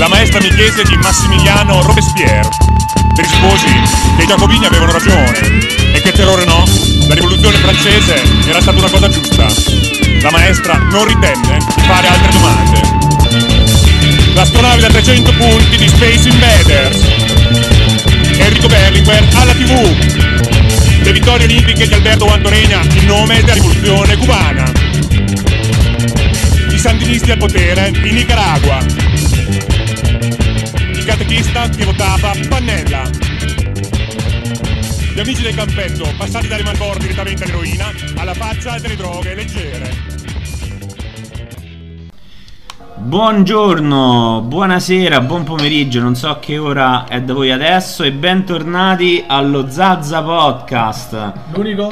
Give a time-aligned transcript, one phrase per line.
[0.00, 2.48] La maestra mi chiese di Massimiliano Robespierre.
[3.14, 3.66] Le risposi
[4.16, 5.38] che i giacobini avevano ragione
[5.92, 6.64] e che terrore no,
[7.06, 9.46] la rivoluzione francese era stata una cosa giusta.
[10.22, 12.80] La maestra non ritenne di fare altre domande.
[14.32, 16.98] L'astronave da 300 punti di Space Invaders.
[18.38, 21.02] Enrico Berlinguer alla TV.
[21.02, 24.72] Le vittorie olimpiche di Alberto Guantoregna in nome della rivoluzione cubana.
[26.70, 29.29] I sandinisti al potere in Nicaragua.
[31.10, 33.02] Catechista che votava Pannella.
[35.12, 39.90] Gli amici del campetto passati da Rimanbor direttamente all'eroina alla faccia delle droghe leggere.
[42.94, 49.68] Buongiorno, buonasera, buon pomeriggio, non so che ora è da voi adesso e bentornati allo
[49.68, 51.32] Zazza Podcast.
[51.54, 51.90] L'unico?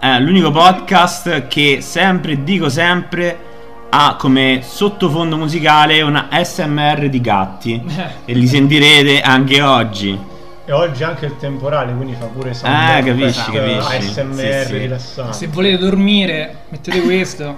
[0.00, 3.53] Eh, l'unico podcast che sempre, dico sempre,
[3.96, 7.80] ha come sottofondo musicale una SMR di gatti
[8.24, 10.18] e li sentirete anche oggi.
[10.66, 13.96] E oggi anche il temporale, quindi fa pure sound Ah, capisci, capisci.
[13.96, 14.76] ASMR Sì, sì.
[14.78, 15.32] rilassante.
[15.34, 17.56] Se volete dormire, mettete questo.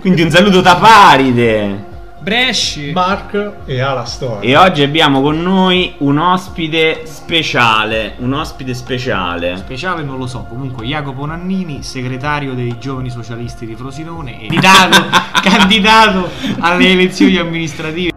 [0.00, 1.84] Quindi un saluto da Paride.
[2.22, 2.92] Bresci.
[2.92, 4.48] Mark e ha la storia.
[4.48, 9.56] E oggi abbiamo con noi un ospite speciale, un ospite speciale.
[9.56, 15.18] Speciale non lo so, comunque Jacopo Nannini, segretario dei giovani socialisti di Frosinone e candidato,
[15.42, 18.10] candidato alle elezioni amministrative.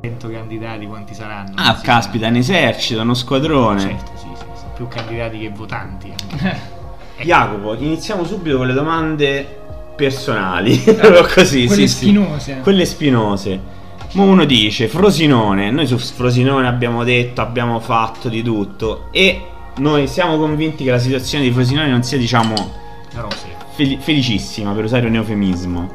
[0.00, 1.54] Cento candidati quanti saranno?
[1.56, 3.80] Ah, caspita, un esercito, uno squadrone.
[3.80, 4.19] Certo,
[4.80, 6.10] più candidati che votanti.
[6.10, 6.78] anche.
[7.22, 9.58] Jacopo, iniziamo subito con le domande
[9.94, 10.78] personali.
[10.80, 12.04] Proprio così, Quelle sì, sì.
[12.06, 12.60] spinose.
[12.62, 13.60] Quelle spinose.
[14.12, 19.40] Mo uno dice Frosinone, noi su Frosinone abbiamo detto, abbiamo fatto di tutto e
[19.76, 22.54] noi siamo convinti che la situazione di Frosinone non sia, diciamo,
[23.74, 25.90] fel- felicissima, per usare un eufemismo,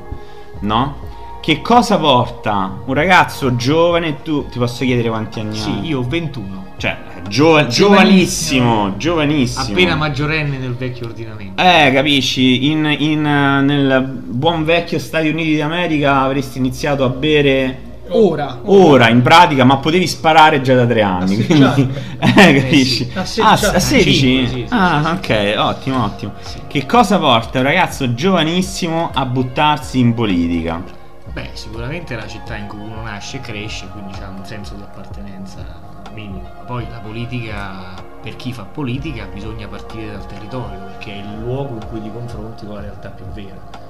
[0.59, 0.95] no?
[1.42, 5.86] Che cosa porta un ragazzo giovane, tu ti posso chiedere quanti anni Sì, hai?
[5.87, 6.64] io ho 21.
[6.77, 6.97] Cioè,
[7.30, 9.63] giova- giovanissimo, giovanissimo.
[9.63, 11.61] Appena maggiorenne nel vecchio ordinamento.
[11.61, 17.80] Eh, capisci, in, in, eh, nel buon vecchio Stati Uniti d'America avresti iniziato a bere
[18.09, 18.59] Ora.
[18.65, 21.39] ora in pratica, ma potevi sparare già da tre anni.
[21.43, 23.11] A Quindi, 16 eh, capisci?
[23.15, 23.80] A 16 Ah, a anni.
[23.80, 24.13] 16?
[24.19, 26.33] Cinque, sì, sì, ah, ok, ottimo, ottimo.
[26.67, 30.83] Che cosa porta un ragazzo giovanissimo a buttarsi in politica?
[31.31, 34.73] Beh, sicuramente è la città in cui uno nasce e cresce, quindi ha un senso
[34.75, 35.85] di appartenenza
[36.15, 36.49] minimo.
[36.65, 41.76] Poi la politica, per chi fa politica, bisogna partire dal territorio, perché è il luogo
[41.76, 43.83] in cui ti confronti con la realtà più vera.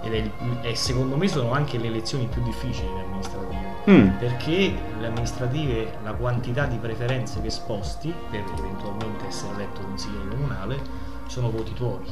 [0.00, 0.30] Ed è,
[0.62, 3.70] e secondo me sono anche le elezioni più difficili le amministrative.
[3.90, 10.28] Mm, Perché le amministrative, la quantità di preferenze che sposti per eventualmente essere eletto consigliere
[10.28, 10.80] comunale
[11.26, 12.04] sono voti tuoi,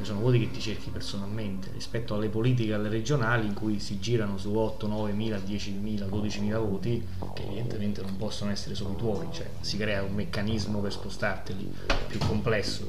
[0.00, 3.98] cioè sono voti che ti cerchi personalmente rispetto alle politiche alle regionali in cui si
[4.00, 7.02] girano su 8, 9 mila, 10 mila, 12 mila voti
[7.34, 11.70] che evidentemente non possono essere solo i tuoi, cioè si crea un meccanismo per spostarteli
[12.08, 12.86] più complesso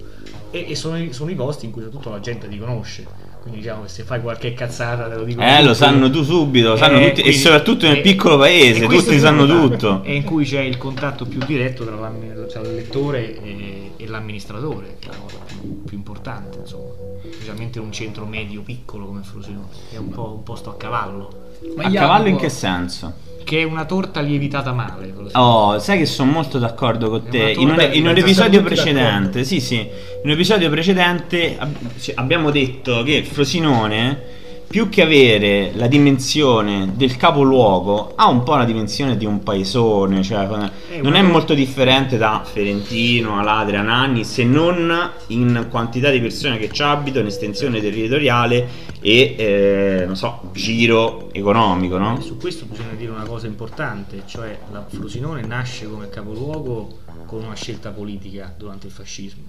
[0.52, 3.30] e, e sono, i- sono i posti in cui soprattutto la gente ti conosce.
[3.42, 6.76] Quindi diciamo che se fai qualche cazzata te lo dico eh, lo sanno tu subito,
[6.76, 10.04] sanno eh, tutti, e quindi- soprattutto nel e- piccolo paese, e tutti sanno tutto.
[10.04, 14.98] E in cui c'è il contatto più diretto tra, l'ammi- tra l'elettore e, e l'amministratore,
[15.00, 16.90] che è la cosa più, più importante, insomma.
[17.32, 20.76] Specialmente in un centro medio piccolo come Frosinone, che è un, po', un posto a
[20.76, 21.50] cavallo.
[21.76, 23.30] Ma A cavallo in che senso?
[23.44, 25.14] Che è una torta lievitata male.
[25.34, 27.52] Oh, sai che sono molto d'accordo con te.
[27.58, 29.90] In un, in un episodio precedente, sì, sì, in
[30.24, 34.40] un episodio precedente ab- ci- abbiamo detto che Frosinone,
[34.72, 40.24] più che avere la dimensione del capoluogo, ha un po' la dimensione di un paesone,
[40.24, 45.68] cioè Eh, non ma è non- molto differente da Ferentino, Aladria, Anagni, se non in
[45.70, 48.66] quantità di persone che ci abitano, estensione territoriale
[49.02, 52.22] e, eh, non so, giro economico, no?
[52.22, 57.56] Su questo bisogna dire una cosa importante, cioè la Frosinone nasce come capoluogo con una
[57.56, 59.44] scelta politica durante il fascismo,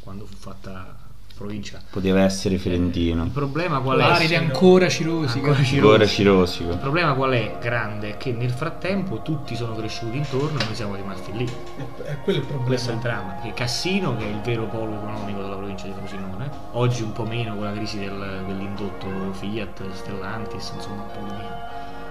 [0.00, 0.96] quando fu fatta
[1.36, 1.78] provincia.
[1.90, 3.28] Poteva essere Il Ferentino.
[3.32, 4.06] problema qual è?
[4.06, 5.46] L'aride ancora cirosica.
[5.48, 6.76] Ancora ci- Ancora Il cirosico.
[6.78, 8.10] problema qual è grande?
[8.10, 11.44] È che nel frattempo tutti sono cresciuti intorno e noi siamo rimasti lì.
[11.44, 12.66] È, è quello il problema.
[12.68, 13.34] Questo è il dramma.
[13.42, 17.24] Che Cassino, che è il vero polo economico della provincia di Frosinone, oggi un po'
[17.24, 21.64] meno con la crisi del- dell'indotto Fiat, Stellantis, insomma un po' di meno.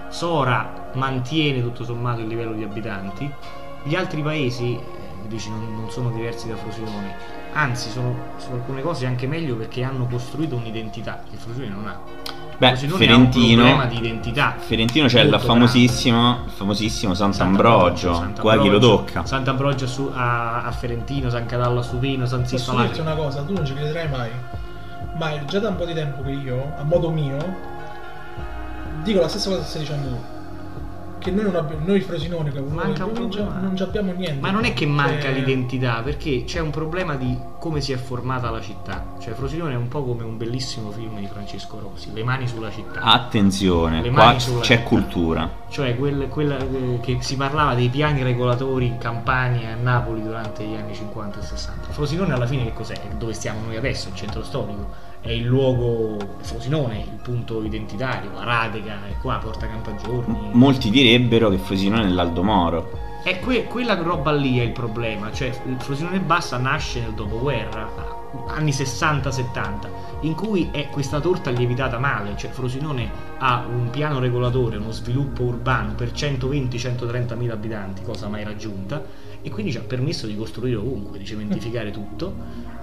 [0.08, 3.30] Sora mantiene tutto sommato il livello di abitanti.
[3.82, 7.14] Gli altri paesi, eh, dici, non, non sono diversi da Frosinone,
[7.56, 11.98] anzi sono su alcune cose anche meglio perché hanno costruito un'identità che Frosinone non ha.
[12.58, 14.54] Beh, Frosinone Fiorentino- ha un problema di identità.
[14.58, 19.26] Fiorentino c'è il famosissimo, il famosissimo Sant'Ambrogio, Sant'Ambrogio, qua chi lo tocca.
[19.26, 23.12] Sant'Ambrogio su- a, a Ferentino, San Catallo a Supino, San Sisto Posso dirti Magno.
[23.14, 24.30] una cosa, tu non ci crederai mai.
[25.18, 27.36] Ma è già da un po' di tempo che io, a modo mio,
[29.02, 30.34] dico la stessa cosa che stai dicendo tu.
[31.26, 34.38] Che noi, non abbiamo, noi Frosinone, che Manca un non, abbiamo niente.
[34.38, 37.96] Ma non è che manca Cioè, l'identità, perché c'è un problema di come si è
[37.96, 39.14] formata la città.
[39.18, 42.70] Cioè Frosinone è un po' come un bellissimo film di Francesco Rosi, Le mani sulla
[42.70, 43.00] città.
[43.00, 44.88] Attenzione, Le qua mani sulla c'è città.
[44.88, 45.50] cultura.
[45.68, 50.22] Cioè quel- quella eh, che si parlava dei piani regolatori in Campania e a Napoli
[50.22, 51.90] durante gli anni 50 e 60.
[51.90, 53.00] Frosinone alla fine che cos'è?
[53.18, 55.05] Dove stiamo noi adesso, il centro storico.
[55.26, 60.50] È il luogo Frosinone, il punto identitario, la Radega, è qua, Porta Campagiorni.
[60.52, 62.90] Molti direbbero che Frosinone è l'Aldo Moro.
[63.24, 67.90] E que- quella roba lì è il problema, cioè il Frosinone Bassa nasce nel dopoguerra,
[68.50, 69.88] anni 60-70,
[70.20, 75.42] in cui è questa torta lievitata male, cioè Frosinone ha un piano regolatore, uno sviluppo
[75.42, 79.02] urbano per 120-130 mila abitanti, cosa mai raggiunta,
[79.42, 82.32] e quindi ci ha permesso di costruire ovunque, di cementificare tutto,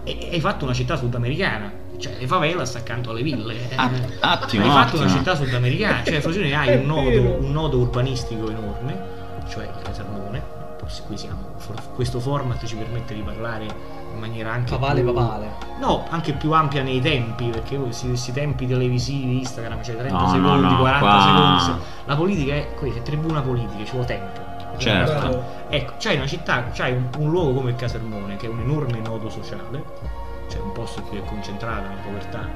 [0.04, 3.56] e hai fatto una città sudamericana, cioè le favelas accanto alle ville.
[3.76, 5.18] Ah, attimo, hai fatto una attimo.
[5.18, 9.00] città sudamericana, cioè Frosinone hai un nodo, un nodo urbanistico enorme,
[9.50, 10.62] cioè il Casermone.
[10.78, 15.14] Forse qui siamo, for- questo format ci permette di parlare in maniera anche Papale, più,
[15.14, 15.52] papale.
[15.80, 20.26] No, anche più ampia nei tempi, perché questi, questi tempi televisivi, Instagram, cioè 30 No,
[20.26, 21.60] no, secondi, no, 40 qua- secondi.
[21.86, 24.42] se- La politica è, questa è tribuna politica, ci vuole tempo.
[24.78, 25.44] Certo.
[25.70, 29.00] Ecco, c'hai una città, c'hai un, un luogo come il Casermone, che è un enorme
[29.00, 29.84] nodo sociale,
[30.54, 32.48] cioè un posto in cui è concentrata una povertà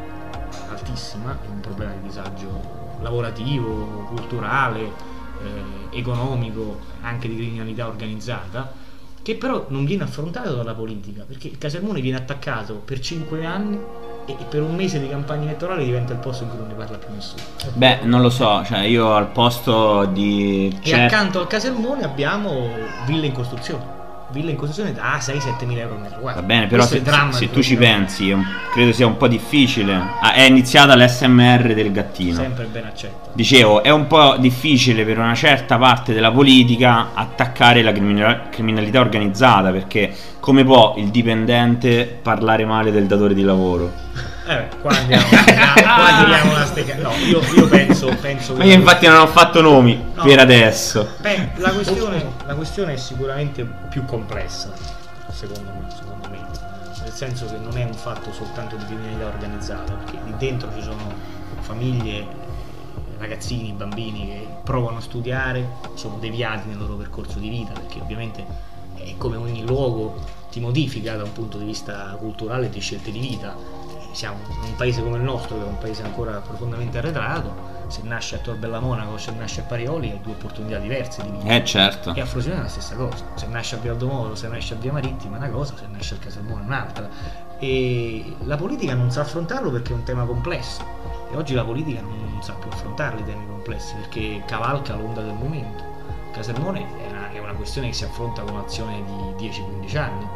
[0.70, 8.72] altissima, un problema di disagio lavorativo, culturale, eh, economico, anche di criminalità organizzata,
[9.24, 13.80] che però non viene affrontato dalla politica, perché il Casermone viene attaccato per 5 anni
[14.26, 16.98] e per un mese di campagna elettorale diventa il posto in cui non ne parla
[16.98, 17.42] più nessuno.
[17.74, 20.78] Beh, non lo so, cioè io al posto di...
[20.84, 22.70] E accanto al Casermone abbiamo
[23.06, 23.97] ville in costruzione.
[24.30, 26.42] Ville in costruzione da 6-7 mila euro al metro quadro.
[26.42, 28.36] Va bene, però se, se tu ci pensi,
[28.74, 29.94] credo sia un po' difficile.
[30.22, 32.36] Ah, è iniziata l'SMR del gattino.
[32.36, 33.30] Sempre ben accetto.
[33.32, 39.00] Dicevo, è un po' difficile per una certa parte della politica attaccare la criminal- criminalità
[39.00, 44.36] organizzata perché come può il dipendente parlare male del datore di lavoro?
[44.48, 46.96] Eh, qua andiamo, qua tiriamo una stecca.
[46.96, 50.24] No, io, io penso, penso Ma io infatti non ho fatto nomi No.
[50.24, 51.06] per adesso.
[51.20, 54.72] Beh, la questione, la questione è sicuramente più complessa,
[55.32, 56.38] secondo me, secondo me.
[57.04, 60.82] Nel senso che non è un fatto soltanto di criminalità organizzata, perché lì dentro ci
[60.82, 61.14] sono
[61.60, 62.26] famiglie,
[63.20, 68.46] ragazzini, bambini che provano a studiare, sono deviati nel loro percorso di vita, perché ovviamente
[68.96, 70.16] è come ogni luogo
[70.50, 73.54] ti modifica da un punto di vista culturale e di scelte di vita.
[74.18, 77.54] Siamo in un paese come il nostro, che è un paese ancora profondamente arretrato,
[77.86, 81.22] se nasce a Tor Bella Monaco o se nasce a Parioli hai due opportunità diverse
[81.22, 81.54] di vita.
[81.54, 82.16] Eh certo.
[82.16, 83.24] E a Frosinone è la stessa cosa.
[83.36, 86.16] Se nasce a Via Aldomoro, se nasce a Via Marittima è una cosa, se nasce
[86.16, 87.08] a Casalmone è un'altra.
[87.60, 90.84] E la politica non sa affrontarlo perché è un tema complesso.
[91.32, 95.36] E oggi la politica non sa più affrontare i temi complessi perché cavalca l'onda del
[95.36, 95.84] momento.
[96.32, 99.04] Casermone è una, è una questione che si affronta con un'azione
[99.36, 100.28] di 10-15 anni,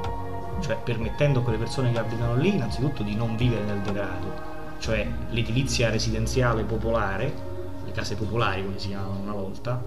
[0.62, 4.50] cioè permettendo a quelle persone che abitano lì innanzitutto di non vivere nel degrado,
[4.80, 7.34] cioè l'edilizia residenziale popolare,
[7.84, 9.84] le case popolari come si chiamavano una volta,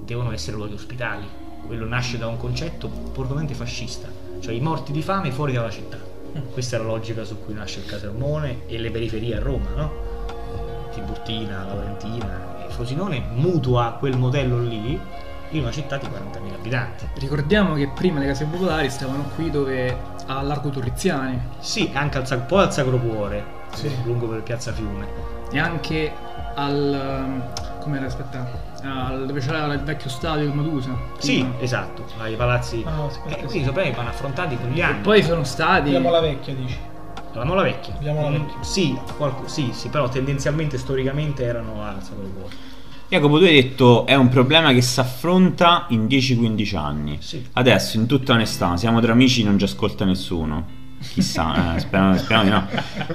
[0.00, 1.26] devono essere luoghi ospitali.
[1.66, 4.08] Quello nasce da un concetto profondamente fascista,
[4.40, 5.98] cioè i morti di fame fuori dalla città.
[6.52, 9.92] Questa è la logica su cui nasce il Casermone e le periferie a Roma, no?
[10.92, 15.00] Tiburtina, Laurentina e Frosinone mutua quel modello lì
[15.58, 17.06] in una città di 40.000 abitanti.
[17.18, 19.96] Ricordiamo che prima le case popolari stavano qui dove
[20.26, 23.44] a Largo Turriziani Sì, anche al, poi al Sacro Cuore,
[23.74, 23.90] Sì.
[24.04, 25.06] lungo per Piazza Fiume.
[25.50, 26.12] e anche
[26.54, 27.42] al
[27.80, 28.48] come era aspetta
[28.82, 31.60] al, dove c'era il vecchio stadio del Madusa Sì, prima.
[31.60, 32.82] esatto, ai palazzi.
[32.86, 33.44] Ah, aspetta, e sì.
[33.46, 35.00] quindi i problemi vanno affrontati con gli anni.
[35.02, 36.78] poi sono stati Vediamo la vecchia, dici.
[37.32, 37.96] La Mola Vecchia.
[38.00, 38.62] La Mm, vecchia.
[38.62, 42.54] Sì, qualco- sì, sì, però tendenzialmente storicamente erano al Sacro Cuore.
[43.08, 47.18] Jacopo, tu hai detto è un problema che si affronta in 10-15 anni.
[47.20, 47.42] Sì.
[47.52, 50.82] Adesso, in tutta onestà, siamo tra amici, non ci ascolta nessuno.
[51.12, 52.66] Chissà, eh, speriamo, speriamo di no.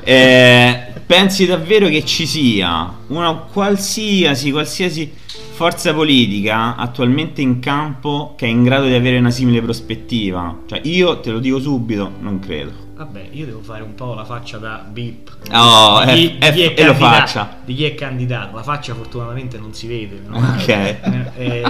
[0.03, 5.11] Eh, pensi davvero che ci sia una qualsiasi, qualsiasi
[5.59, 10.59] forza politica attualmente in campo che è in grado di avere una simile prospettiva?
[10.67, 12.87] Cioè, io te lo dico subito, non credo.
[12.99, 15.31] Vabbè, io devo fare un po' la faccia da beep.
[15.53, 17.57] Oh, Di- eh, di chi eh, è e lo candidato- faccia.
[17.63, 18.55] Di chi è candidato.
[18.57, 20.19] La faccia fortunatamente non si vede.
[20.25, 20.37] no?
[20.37, 20.67] Ok.
[20.67, 21.63] Eh, eh,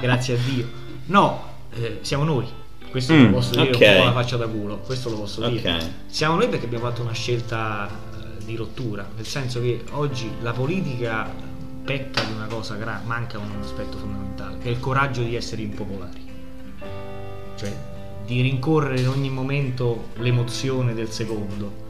[0.00, 0.66] grazie a Dio.
[1.06, 1.42] No,
[1.74, 2.46] eh, siamo noi.
[2.90, 3.78] Questo Mm, lo posso dire ok.
[3.78, 4.78] un po' la faccia da culo.
[4.78, 5.70] Questo lo posso dire.
[5.74, 5.84] Ok.
[6.06, 10.52] Siamo noi perché abbiamo fatto una scelta eh, di rottura, nel senso che oggi la
[10.52, 11.28] politica
[11.84, 15.60] pecca di una cosa grave, manca un aspetto fondamentale, che è il coraggio di essere
[15.60, 16.28] impopolari.
[17.56, 17.76] Cioè
[18.30, 21.88] di rincorrere in ogni momento l'emozione del secondo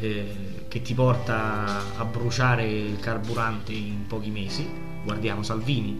[0.00, 4.68] eh, che ti porta a bruciare il carburante in pochi mesi.
[5.02, 5.98] Guardiamo Salvini,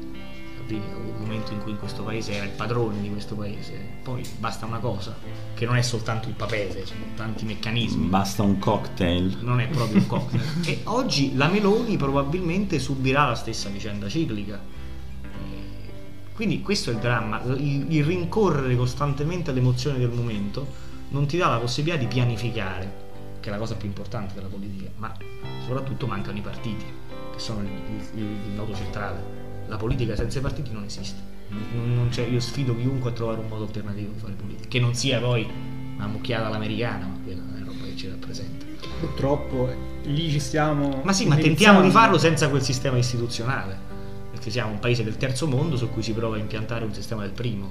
[0.58, 4.22] Salvini un momento in cui in questo paese era il padrone di questo paese, poi
[4.38, 5.16] basta una cosa,
[5.54, 9.38] che non è soltanto il papete, sono tanti meccanismi Basta un cocktail.
[9.40, 10.42] non è proprio un cocktail.
[10.66, 14.76] e oggi la Meloni probabilmente subirà la stessa vicenda ciclica.
[16.38, 20.64] Quindi questo è il dramma, il, il rincorrere costantemente l'emozione del momento
[21.08, 22.92] non ti dà la possibilità di pianificare,
[23.40, 25.12] che è la cosa più importante della politica, ma
[25.66, 26.84] soprattutto mancano i partiti,
[27.32, 27.68] che sono il,
[28.14, 29.20] il- il nodo centrale.
[29.66, 31.18] La politica senza i partiti non esiste.
[31.48, 34.78] Non- non c'è- io sfido chiunque a trovare un modo alternativo di fare politica, che
[34.78, 35.44] non sia poi
[35.96, 38.64] una mucchiata all'americana, ma quella è roba che ci rappresenta.
[39.00, 39.68] Purtroppo
[40.04, 41.00] lì ci stiamo.
[41.02, 43.87] Ma sì, ma tentiamo di farlo senza quel sistema istituzionale.
[44.48, 47.22] Perché siamo un paese del terzo mondo su cui si prova a impiantare un sistema
[47.22, 47.70] del primo.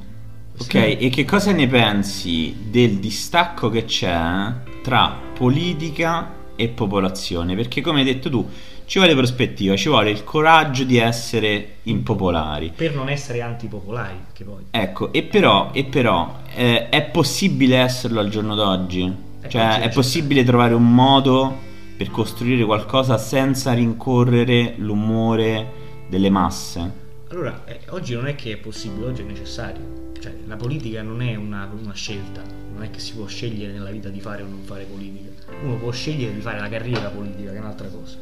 [0.59, 4.51] Ok, e che cosa ne pensi del distacco che c'è
[4.83, 7.55] tra politica e popolazione?
[7.55, 8.47] Perché come hai detto tu,
[8.85, 12.73] ci vuole prospettiva, ci vuole il coraggio di essere impopolari.
[12.75, 14.65] Per non essere antipopolari, poi.
[14.71, 19.25] Ecco, e però, e però eh, è possibile esserlo al giorno d'oggi?
[19.41, 19.89] È Cioè, possibile.
[19.89, 21.57] è possibile trovare un modo
[21.97, 27.05] per costruire qualcosa senza rincorrere l'umore delle masse?
[27.29, 30.11] Allora, eh, oggi non è che è possibile, oggi è necessario.
[30.19, 33.91] Cioè, la politica non è una, una scelta, non è che si può scegliere nella
[33.91, 35.29] vita di fare o non fare politica.
[35.61, 38.17] Uno può scegliere di fare la carriera politica, che è un'altra cosa.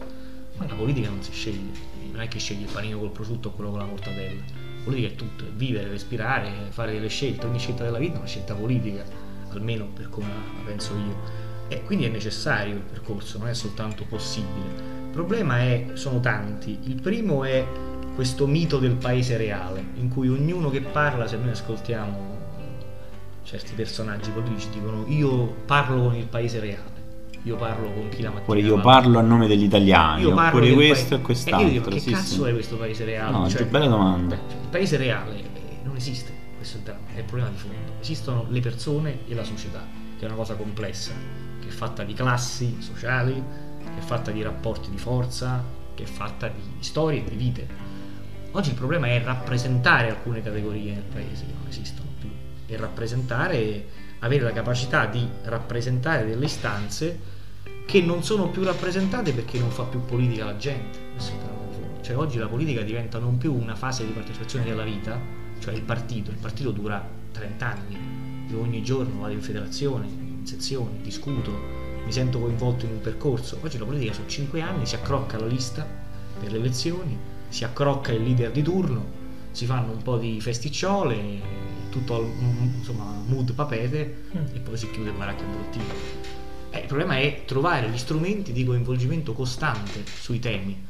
[0.57, 1.71] Ma la politica non si sceglie,
[2.11, 4.41] non è che scegli il panino col prosciutto o quello con la mortadella.
[4.41, 7.45] La politica è tutto, è vivere, respirare, fare delle scelte.
[7.45, 9.03] Ogni scelta della vita è una scelta politica,
[9.49, 11.43] almeno per come la penso io.
[11.67, 14.94] E quindi è necessario il percorso, non è soltanto possibile.
[15.15, 16.77] Il problema è, sono tanti.
[16.83, 17.65] Il primo è
[18.15, 22.37] questo mito del paese reale, in cui ognuno che parla, se noi ascoltiamo
[23.43, 26.91] certi personaggi politici, dicono io parlo con il paese reale,
[27.43, 30.59] io parlo con chi la mattina Oppure io parlo a nome degli italiani, io parlo
[30.59, 31.61] oppure questo paese- e quest'altro.
[31.67, 32.49] E io dico, che sì, cazzo sì.
[32.49, 33.31] è questo paese reale?
[33.31, 34.35] No, Cioè, giù- bella domanda.
[34.35, 35.43] cioè, il paese reale eh,
[35.85, 37.77] non esiste, questo è il dramma, è il problema di fondo.
[38.01, 39.81] Esistono le persone e la società,
[40.19, 41.13] che è una cosa complessa,
[41.61, 43.41] che è fatta di classi sociali,
[43.95, 45.63] che è fatta di rapporti di forza,
[45.95, 47.67] che è fatta di storie di vite.
[48.51, 52.29] Oggi il problema è rappresentare alcune categorie nel paese che non esistono più
[52.67, 53.87] e rappresentare,
[54.19, 57.33] avere la capacità di rappresentare delle istanze
[57.85, 61.03] che non sono più rappresentate perché non fa più politica la gente.
[62.01, 65.19] Cioè oggi la politica diventa non più una fase di partecipazione della vita,
[65.59, 70.45] cioè il partito, il partito dura 30 anni, io ogni giorno vado in federazione, in
[70.45, 73.59] sezione, discuto, mi sento coinvolto in un percorso.
[73.61, 75.85] Oggi la politica sono 5 anni, si accrocca la lista
[76.39, 77.17] per le elezioni,
[77.49, 83.05] si accrocca il leader di turno, si fanno un po' di festicciole, tutto al insomma,
[83.25, 85.93] mood papete e poi si chiude il baracca bottino.
[86.69, 90.85] Eh, il problema è trovare gli strumenti di coinvolgimento costante sui temi.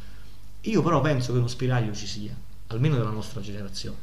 [0.62, 2.36] Io però penso che uno spiraglio ci sia,
[2.68, 3.98] almeno della nostra generazione,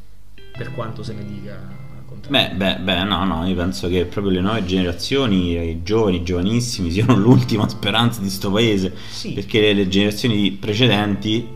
[0.56, 1.91] per quanto se ne dica.
[2.28, 6.22] Beh, beh, beh, no, no, io penso che proprio le nuove generazioni, i giovani, i
[6.22, 8.94] giovanissimi, siano l'ultima speranza di sto paese.
[9.10, 9.32] Sì.
[9.32, 11.46] Perché le, le generazioni precedenti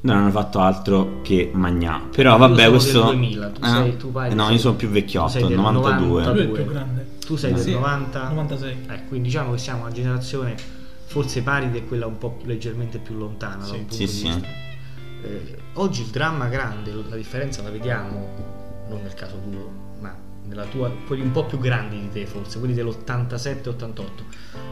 [0.00, 2.00] non hanno fatto altro che magnà.
[2.14, 2.98] Però Io vabbè, sono questo.
[2.98, 3.68] del 2000, tu Eh?
[3.68, 6.22] sei- tu pare no, sei- io sono più tu vecchiotto, sei del 92.
[6.22, 6.30] 90.
[6.32, 6.58] Lui è due.
[6.58, 7.06] il più grande.
[7.26, 8.28] Tu sei del Sì, 90?
[8.30, 8.76] 96.
[8.88, 10.54] Eh, quindi diciamo che siamo una generazione
[11.06, 14.24] forse pari di quella un po' leggermente più lontana da un punto Sì, di sì.
[14.24, 14.46] vista.
[15.24, 18.57] Eh, oggi il dramma grande, la differenza la vediamo,
[18.88, 20.14] non nel caso tuo, ma
[20.46, 24.02] nella tua, quelli un po' più grandi di te forse, quelli dell'87-88,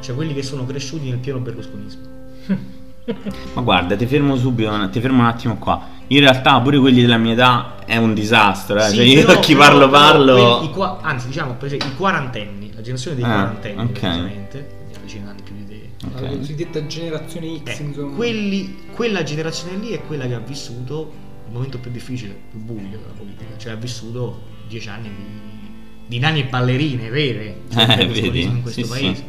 [0.00, 2.02] cioè quelli che sono cresciuti nel pieno berlusconismo.
[3.54, 5.94] Ma guarda, ti fermo subito, ti fermo un attimo qua.
[6.08, 8.88] In realtà pure quelli della mia età è un disastro, eh.
[8.88, 10.34] Sì, cioè io però- a chi però- parlo però parlo.
[10.56, 13.90] quelli- i qua- anzi, diciamo per esempio, i quarantenni, la generazione dei Ah, quarantenni, ok.
[13.90, 15.90] precisamente, quindi avvicina anni più di te.
[16.06, 16.20] Ok.
[16.20, 18.14] La cosiddetta generazione X, Eh, insomma.
[18.16, 21.12] quelli- quella generazione lì è quella che ha vissuto
[21.46, 25.66] il momento più difficile, più buio della politica, cioè ha vissuto dieci anni di,
[26.06, 28.42] di nani e ballerine vere, cioè Eh, il vedi?
[28.42, 29.24] in questo Sì, paese.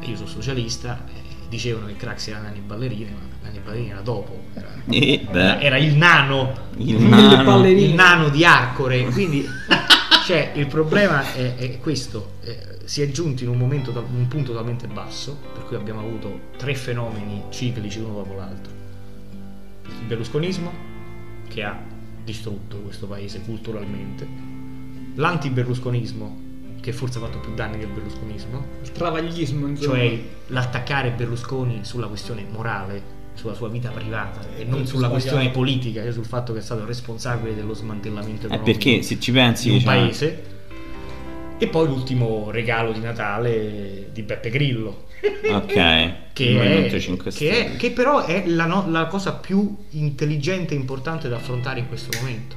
[0.00, 3.60] E io sono socialista, eh, dicevano che Craxi era nani e ballerine, ma nani e
[3.60, 6.52] ballerine era dopo, era, Eh, beh, era il nano.
[6.76, 7.66] Il Mille nano.
[7.66, 9.04] il nano di Arcore.
[9.12, 9.46] Quindi
[10.26, 14.28] cioè il problema è, è questo eh, si è giunti in un momento in un
[14.28, 18.72] punto talmente basso per cui abbiamo avuto tre fenomeni ciclici uno dopo l'altro.
[20.00, 20.72] Il berlusconismo
[21.48, 21.78] che ha
[22.24, 24.26] distrutto questo paese culturalmente
[25.16, 26.42] l'antiberlusconismo
[26.80, 29.94] che forse ha fatto più danni del berlusconismo, Il travaglismo, insomma.
[29.96, 35.10] cioè l'attaccare Berlusconi sulla questione morale, sulla sua vita privata e non molto sulla sbagliato.
[35.12, 39.18] questione politica, cioè sul fatto che è stato responsabile dello smantellamento Eh, economico perché se
[39.18, 40.44] ci pensi, di un cioè, paese.
[41.56, 45.06] E poi l'ultimo regalo di Natale di Beppe Grillo,
[45.50, 50.74] ok, che, è, 5 che, è- che però è la, no- la cosa più intelligente
[50.74, 52.56] e importante da affrontare in questo momento.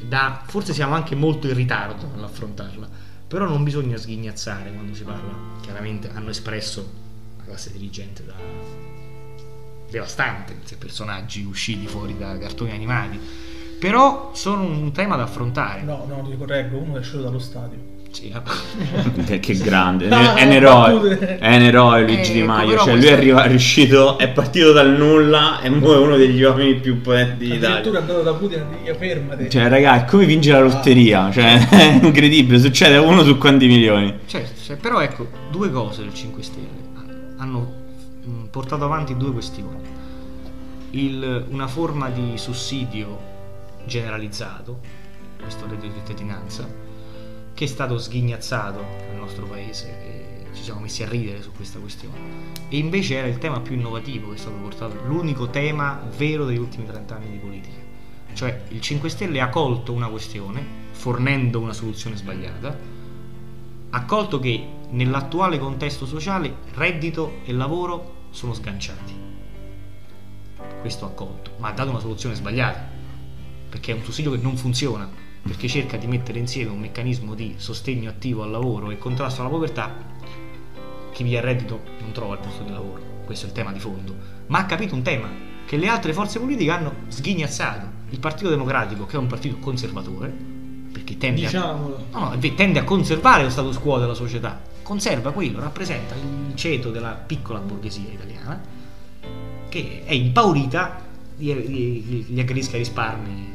[0.00, 2.88] Da- forse siamo anche molto in ritardo nell'affrontarla,
[3.28, 5.32] però non bisogna sghignazzare quando si parla.
[5.60, 6.90] Chiaramente hanno espresso
[7.38, 8.34] la classe dirigente da
[9.90, 13.18] devastante, questi personaggi usciti fuori da cartoni animati.
[13.78, 15.82] Però sono un tema da affrontare.
[15.82, 17.96] No, no, ti correggo, uno è uscito dallo stadio.
[18.10, 18.32] Sì,
[19.40, 23.04] che grande, No, è un eroe, è un eroe Luigi Eh, Di Maio, cioè lui
[23.06, 27.00] è arriva- è riuscito, è partito dal nulla e mo è uno degli uomini più
[27.00, 27.98] potenti Addirittura è d'Italia.
[28.00, 29.50] andato da Putin e fermati.
[29.50, 34.18] Cioè ragazzi, è come vince la lotteria, cioè è incredibile, succede uno su quanti milioni.
[34.26, 36.66] Certo, cioè, però ecco, due cose del 5 Stelle
[37.36, 37.72] hanno
[38.50, 39.76] portato avanti due questioni.
[40.92, 43.18] Il- una forma di sussidio
[43.86, 44.78] generalizzato,
[45.40, 46.66] questo reddito di cittadinanza,
[47.58, 51.80] che è stato sghignazzato nel nostro paese e ci siamo messi a ridere su questa
[51.80, 52.16] questione.
[52.68, 56.58] E invece era il tema più innovativo che è stato portato, l'unico tema vero degli
[56.58, 57.80] ultimi 30 anni di politica.
[58.32, 62.78] Cioè il 5 Stelle ha colto una questione, fornendo una soluzione sbagliata,
[63.90, 69.14] ha colto che nell'attuale contesto sociale reddito e lavoro sono sganciati.
[70.80, 72.88] Questo ha colto, ma ha dato una soluzione sbagliata,
[73.68, 77.54] perché è un sussidio che non funziona, perché cerca di mettere insieme un meccanismo di
[77.56, 79.94] sostegno attivo al lavoro e contrasto alla povertà.
[81.12, 83.80] Chi via il reddito non trova il posto di lavoro, questo è il tema di
[83.80, 84.14] fondo,
[84.46, 85.28] ma ha capito un tema
[85.66, 87.96] che le altre forze politiche hanno sghignazzato.
[88.10, 90.34] Il Partito Democratico, che è un partito conservatore,
[90.92, 91.76] perché tende a.
[92.10, 94.60] No, tende a conservare lo status quo della società.
[94.82, 98.76] Conserva quello, rappresenta il ceto della piccola borghesia italiana
[99.68, 101.04] che è impaurita
[101.36, 103.52] di, di- gli aggredisca risparmi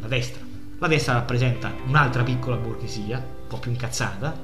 [0.00, 0.49] la destra.
[0.80, 4.34] La destra rappresenta un'altra piccola borghesia, un po' più incazzata,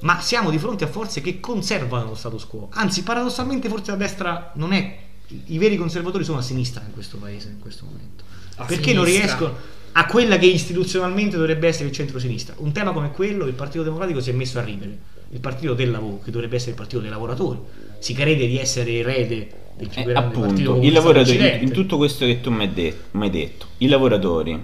[0.00, 2.68] ma siamo di fronte a forze che conservano lo status quo.
[2.70, 4.98] Anzi, paradossalmente forse la destra non è...
[5.46, 8.22] I, veri conservatori sono a sinistra in questo paese, in questo momento.
[8.56, 9.26] A Perché non sinistra.
[9.26, 9.56] riescono
[9.92, 12.54] a quella che istituzionalmente dovrebbe essere il centro-sinistra.
[12.58, 14.98] Un tema come quello il Partito Democratico si è messo a ridere.
[15.30, 17.58] Il partito del lavoro, che dovrebbe essere il partito dei lavoratori,
[17.98, 21.96] si crede di essere erede del più Eh, grande partito appunto, i lavoratori, in tutto
[21.96, 24.62] questo che tu mi hai detto, mi hai detto, i lavoratori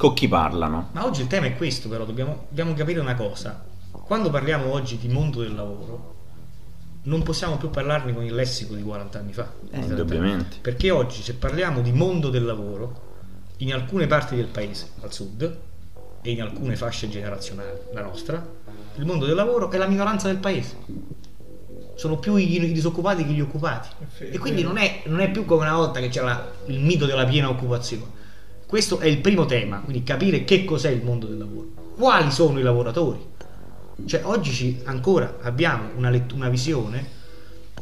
[0.00, 0.88] con chi parlano?
[0.92, 3.62] Ma oggi il tema è questo, però dobbiamo, dobbiamo capire una cosa.
[3.90, 6.14] Quando parliamo oggi di mondo del lavoro,
[7.02, 9.42] non possiamo più parlarne con il lessico di 40 anni fa.
[9.42, 9.90] Eh, 30 anni.
[9.90, 10.56] indubbiamente.
[10.62, 13.08] Perché oggi, se parliamo di mondo del lavoro,
[13.58, 15.58] in alcune parti del paese, al sud,
[16.22, 18.42] e in alcune fasce generazionali, la nostra,
[18.94, 20.78] il mondo del lavoro è la minoranza del paese.
[21.94, 23.88] Sono più i, disoccupati che gli occupati.
[24.16, 27.26] E quindi non è, non è più come una volta che c'era il mito della
[27.26, 28.18] piena occupazione.
[28.70, 31.66] Questo è il primo tema, quindi capire che cos'è il mondo del lavoro.
[31.96, 33.18] Quali sono i lavoratori?
[34.06, 37.04] Cioè oggi ci- ancora abbiamo una, lett- una visione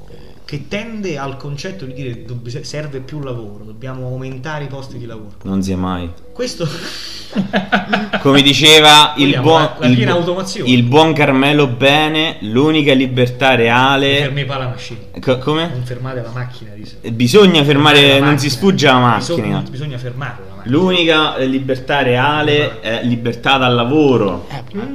[0.09, 0.15] eh,
[0.47, 5.05] che tende al concetto di dire dobb- serve più lavoro, dobbiamo aumentare i posti di
[5.05, 5.35] lavoro.
[5.43, 6.11] Non sia mai.
[6.33, 6.67] Questo
[8.23, 10.71] Come diceva il buon, la- la il piena bu- automazione.
[10.71, 14.17] il buon Carmelo Bene, l'unica libertà reale...
[14.21, 15.01] fermi pa la macchina.
[15.21, 15.69] Co- come?
[15.69, 16.97] Non fermate la macchina, dice.
[17.13, 18.39] Bisogna fermare, la non macchina.
[18.39, 19.37] si sfugge alla macchina.
[19.37, 20.57] Bisogna, bisogna fermare la macchina.
[20.69, 24.47] L'unica libertà reale è libertà dal lavoro.
[24.51, 24.91] Eh, Carmelo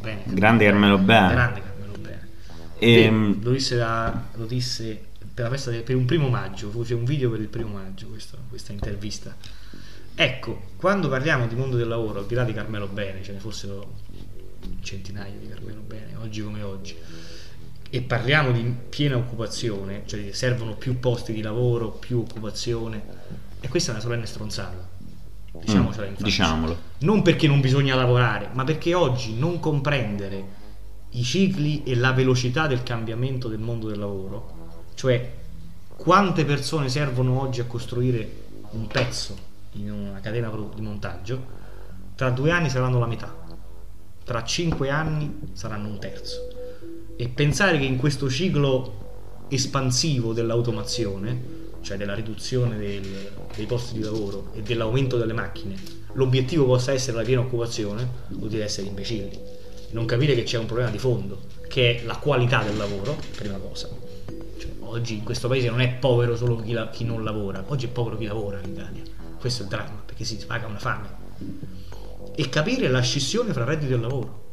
[0.00, 0.22] Bene.
[0.26, 1.32] Grande Carmelo Bene.
[1.34, 2.28] Grande Carmelo Bene.
[2.78, 5.00] Ehm, Lo disse, da- lo disse
[5.34, 8.06] per, la festa del- per un primo maggio, fece un video per il primo maggio
[8.06, 9.34] questo- questa intervista.
[10.14, 13.38] Ecco, quando parliamo di mondo del lavoro, al di là di Carmelo Bene, ce ne
[13.40, 13.94] fossero
[14.82, 16.94] centinaia di Carmelo Bene, oggi come oggi,
[17.90, 23.02] e parliamo di piena occupazione, cioè che servono più posti di lavoro, più occupazione,
[23.60, 24.88] e questa è una solenne stronzata.
[25.52, 26.78] Diciamocela in mm, faccia diciamolo.
[26.98, 30.58] non perché non bisogna lavorare, ma perché oggi non comprendere
[31.10, 35.38] i cicli e la velocità del cambiamento del mondo del lavoro, cioè
[35.96, 38.38] quante persone servono oggi a costruire
[38.70, 41.58] un pezzo in una catena di montaggio,
[42.14, 43.34] tra due anni saranno la metà,
[44.24, 46.48] tra cinque anni saranno un terzo.
[47.16, 54.00] E pensare che in questo ciclo espansivo dell'automazione, cioè della riduzione del- dei posti di
[54.02, 55.74] lavoro e dell'aumento delle macchine,
[56.14, 59.38] l'obiettivo possa essere la piena occupazione, vuol dire essere imbecilli.
[59.92, 63.56] Non capire che c'è un problema di fondo, che è la qualità del lavoro, prima
[63.58, 63.88] cosa.
[64.58, 67.86] Cioè, oggi in questo paese non è povero solo chi, la- chi non lavora, oggi
[67.86, 69.02] è povero chi lavora in Italia.
[69.38, 71.18] Questo è il dramma, perché si paga una fame.
[72.36, 74.44] e capire la scissione fra reddito e lavoro.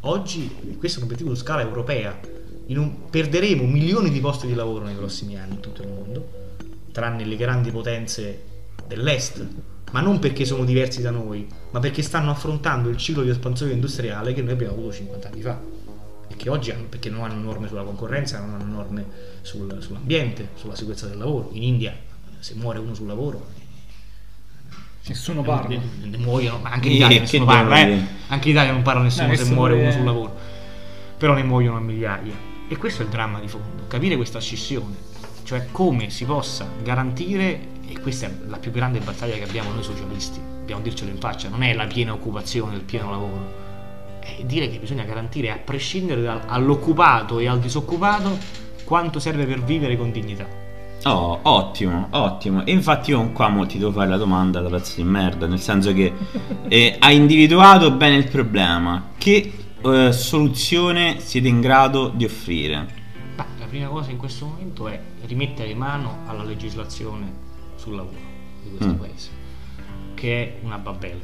[0.00, 2.18] Oggi, questo è un obiettivo su scala europea,
[2.68, 6.28] un- perderemo milioni di posti di lavoro nei prossimi anni in tutto il mondo,
[6.96, 8.42] tranne le grandi potenze
[8.86, 9.46] dell'est,
[9.92, 13.72] ma non perché sono diversi da noi, ma perché stanno affrontando il ciclo di espansione
[13.72, 15.60] industriale che noi abbiamo avuto 50 anni fa
[16.28, 19.04] e che oggi hanno, perché non hanno norme sulla concorrenza, non hanno norme
[19.42, 21.50] sul- sull'ambiente, sulla sicurezza del lavoro.
[21.52, 21.94] In India,
[22.38, 23.46] se muore uno sul lavoro,
[25.08, 25.68] Nessuno parla.
[25.68, 28.00] ne, ne muoiono, ma anche in Eh, Italia nessuno parla, eh.
[28.28, 30.36] Anche in Italia non parla nessuno No, se nessuno muore uno è- sul lavoro.
[31.18, 32.34] Però ne muoiono a migliaia.
[32.68, 34.96] E questo è il dramma di fondo, capire questa scissione,
[35.46, 39.84] cioè come si possa garantire, e questa è la più grande battaglia che abbiamo noi
[39.84, 43.54] socialisti, dobbiamo dircelo in faccia, non è la piena occupazione, il pieno lavoro,
[44.18, 48.36] è dire che bisogna garantire a prescindere dal- all'occupato e al disoccupato
[48.82, 50.64] quanto serve per vivere con dignità.
[51.04, 52.66] Oh, ottimo, ottimo.
[52.66, 55.60] E infatti io qua mo ti devo fare la domanda da pezzo di merda, nel
[55.60, 56.12] senso che
[56.66, 59.10] eh, hai individuato bene il problema.
[59.16, 63.04] Che eh, soluzione siete in grado di offrire?
[63.76, 67.30] Prima cosa in questo momento è rimettere mano alla legislazione
[67.76, 68.16] sul lavoro
[68.62, 68.98] di questo Mm.
[68.98, 69.30] paese,
[70.14, 71.20] che è una babbele.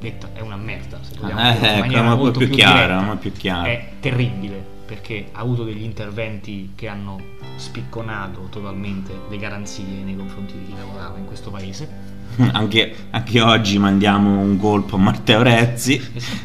[0.00, 3.00] Detta è una merda, se vogliamo dirlo in ecco, ma molto più più chiara, diretta.
[3.02, 3.68] ma più chiara.
[3.68, 7.20] È terribile perché ha avuto degli interventi che hanno
[7.56, 12.08] spicconato totalmente le garanzie nei confronti di chi lavorava in questo paese.
[12.52, 16.00] Anche, anche oggi mandiamo un colpo a Matteo Rezzi.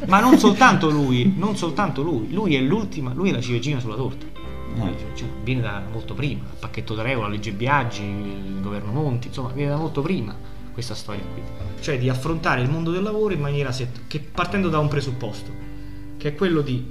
[0.08, 3.96] Ma non soltanto lui, non soltanto lui, lui è l'ultima, lui è la ciliegina sulla
[3.96, 4.26] torta.
[5.14, 9.50] Cioè, viene da molto prima, il pacchetto da la legge Biaggi, il governo Monti, insomma,
[9.50, 10.36] viene da molto prima
[10.76, 11.42] questa storia qui.
[11.80, 15.52] Cioè di affrontare il mondo del lavoro in maniera set- che partendo da un presupposto,
[16.18, 16.84] che è quello di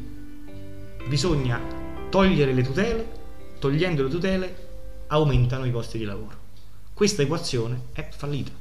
[1.07, 1.61] bisogna
[2.09, 3.11] togliere le tutele,
[3.59, 4.69] togliendo le tutele
[5.09, 6.43] aumentano i costi di lavoro.
[6.95, 8.53] Questa equazione è fallita.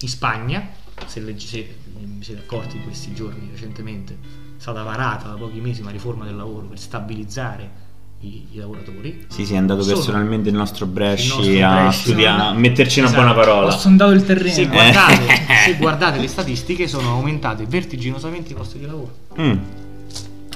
[0.00, 0.70] In Spagna,
[1.06, 1.32] se, vi
[2.20, 6.34] siete accorti di questi giorni recentemente, è stata varata da pochi mesi una riforma del
[6.34, 7.83] lavoro per stabilizzare
[8.24, 9.26] i, i lavoratori.
[9.28, 12.98] Sì, sì, è andato Sono- personalmente il nostro Bresci Il nostro a studiare, a metterci
[13.00, 13.22] una Esatto.
[13.22, 13.66] buona parola.
[13.74, 14.54] Ho sondato il terreno.
[14.54, 15.26] Se guardate,
[15.66, 19.12] se guardate le statistiche sono aumentate vertiginosamente i posti di lavoro.
[19.40, 19.56] Mm.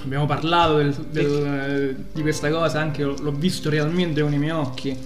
[0.05, 4.53] Abbiamo parlato del- del- di questa cosa, anche l'ho l'ho visto realmente con i miei
[4.53, 4.97] occhi.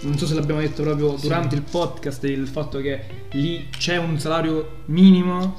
[0.00, 3.00] Non so se l'abbiamo detto proprio durante il podcast, il fatto che
[3.32, 5.56] lì c'è un salario minimo,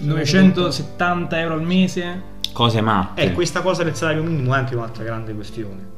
[0.00, 3.22] 970 euro al mese, Cose matte.
[3.22, 5.88] Eh, questa cosa del salario minimo è anche un'altra grande questione.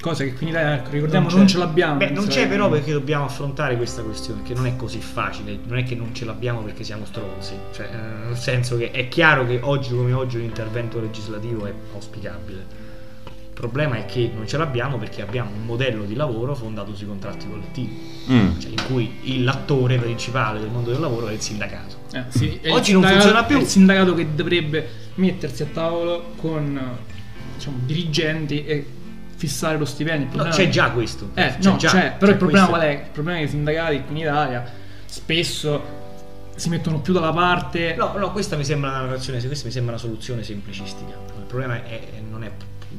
[0.00, 1.36] cosa che qui in Italia, ecco, ricordiamo, c'è.
[1.36, 1.96] non, ce l'abbiamo.
[1.96, 5.76] Beh, non c'è però perché dobbiamo affrontare questa questione, che non è così facile, non
[5.78, 9.44] è che non ce l'abbiamo perché siamo stronzi, cioè, eh, nel senso che è chiaro
[9.46, 12.86] che oggi come oggi un intervento legislativo è auspicabile.
[13.24, 17.06] Il problema è che non ce l'abbiamo perché abbiamo un modello di lavoro fondato sui
[17.08, 18.58] contratti collettivi, Mm.
[18.60, 21.96] cioè in cui il- l'attore principale del mondo del lavoro è il sindacato.
[22.12, 23.56] Eh, sì, è il Oggi non sindacato- funziona più.
[23.56, 26.80] È il sindacato che dovrebbe mettersi a tavolo con
[27.54, 28.86] diciamo, dirigenti e
[29.36, 30.42] fissare lo stipendio.
[30.42, 31.30] No, c'è già questo.
[31.34, 32.84] Eh, c'è no, già, c'è, però c'è il problema questo.
[32.84, 33.02] qual è?
[33.04, 34.72] Il problema è che i sindacati qui in Italia
[35.04, 35.96] spesso
[36.56, 37.94] si mettono più dalla parte.
[37.96, 41.12] No, no, questa mi sembra una narrazione, questa mi sembra una soluzione semplicistica.
[41.38, 42.50] Il problema è, è- non, è,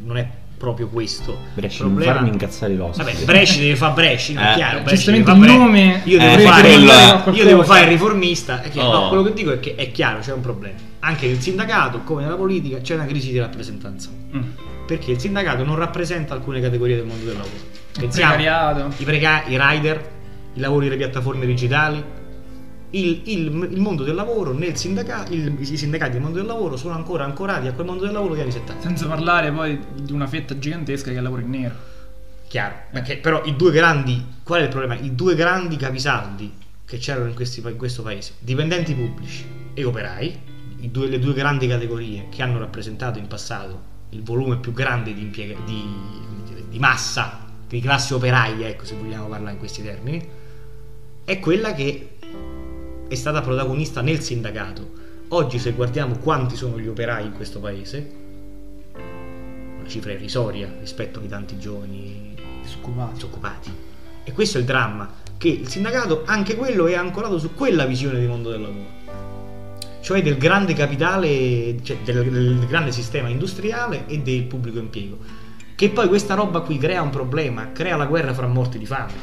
[0.04, 0.30] non è
[0.60, 1.38] proprio questo.
[1.56, 2.14] Bresci, il non problema...
[2.18, 3.02] farmi incazzare l'osso.
[3.02, 4.80] Vabbè, Bresci deve fare Bresci, non è Eh, chiaro.
[4.82, 8.62] Bresci giustamente il nome Io Eh, devo, dovrebbe fare, a io devo fare il riformista.
[8.62, 8.92] è che- Oh.
[8.92, 10.76] No, quello che dico è che è chiaro, c'è un problema.
[11.00, 14.10] Anche nel sindacato, come nella politica, c'è una crisi di rappresentanza.
[14.36, 14.42] Mm.
[14.86, 17.54] Perché il sindacato non rappresenta alcune categorie del mondo del lavoro.
[17.98, 18.94] Pensiamo Precariato.
[18.98, 20.10] i, preca- i rider,
[20.56, 22.04] i lavori delle piattaforme digitali.
[22.92, 26.96] Il, il- il mondo del lavoro nel sindacato, i sindacati del mondo del lavoro sono
[26.96, 28.82] ancora ancorati a quel mondo del lavoro degli anni 70.
[28.82, 31.76] Senza parlare poi di una fetta gigantesca che lavora in nero.
[32.48, 34.96] Chiaro, perché però i due grandi, qual è il problema?
[35.00, 36.52] I due grandi capisaldi
[36.84, 40.40] che c'erano in, questi in questo paese, dipendenti pubblici e operai,
[40.90, 45.22] due- le due grandi categorie che hanno rappresentato in passato il volume più grande di,
[45.22, 45.84] impiega- di,
[46.68, 50.28] di massa, di classe operaia, ecco se vogliamo parlare in questi termini,
[51.24, 52.14] è quella che
[53.10, 54.88] è stata protagonista nel sindacato.
[55.30, 58.12] Oggi se guardiamo quanti sono gli operai in questo paese,
[58.94, 63.14] una cifra irrisoria rispetto ai tanti giovani Disoccupati.
[63.14, 63.72] disoccupati.
[64.24, 68.20] E questo è il dramma, che il sindacato, anche quello, è ancorato su quella visione
[68.20, 68.98] di mondo del lavoro.
[70.02, 75.18] Cioè del grande capitale, cioè del, del grande sistema industriale e del pubblico impiego.
[75.74, 79.14] Che poi questa roba qui crea un problema, crea la guerra fra morti di fame,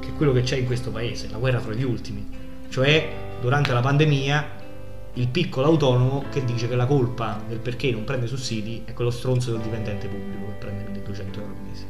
[0.00, 2.24] che è quello che c'è in questo paese, la guerra fra gli ultimi.
[2.68, 4.60] Cioè, durante la pandemia,
[5.14, 9.10] il piccolo autonomo che dice che la colpa del perché non prende sussidi è quello
[9.10, 11.86] stronzo del dipendente pubblico che prende 1200 euro al mese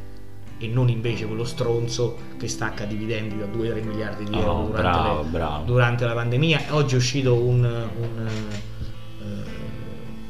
[0.59, 4.81] e non invece quello stronzo che stacca dividendi da 2-3 miliardi di euro Oh, durante,
[4.81, 5.65] bravo, le- bravo.
[5.65, 6.61] durante la pandemia.
[6.71, 8.27] Oggi è uscito un, un,
[9.21, 9.25] eh,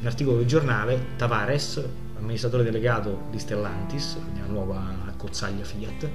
[0.01, 1.83] un articolo del giornale, Tavares,
[2.19, 6.09] amministratore delegato di Stellantis, la nuova accozzaglia Fiat,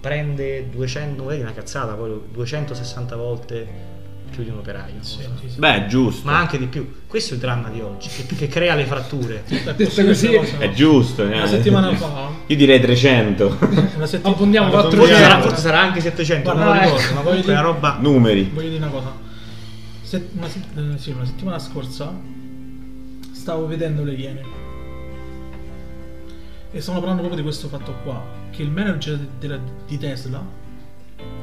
[0.00, 3.94] prende 200, non vedi una cazzata, poi 260 volte
[4.30, 4.94] più di un operaio.
[5.00, 5.58] Sì, sì, sì.
[5.58, 6.26] Beh, è giusto.
[6.28, 7.02] Ma anche di più.
[7.06, 9.44] Questo è il dramma di oggi, che, che crea le fratture.
[9.46, 11.22] È Detto così, È giusto.
[11.22, 11.36] eh.
[11.36, 13.58] Una settimana fa, Io direi 300
[13.96, 15.14] una settimana Forse giorni.
[15.14, 17.60] sarà, forse sarà anche 700, non Guarda, lo eh, ricordo, ma voglio è una dire-
[17.62, 17.96] roba...
[18.00, 18.50] numeri.
[18.52, 19.12] Voglio dire una cosa.
[20.02, 22.12] Se- una, se- eh, sì, una settimana scorsa
[23.32, 24.40] stavo vedendo le Iene
[26.72, 28.22] e stavano parlando proprio di questo fatto qua.
[28.50, 30.42] Che il manager della- di Tesla,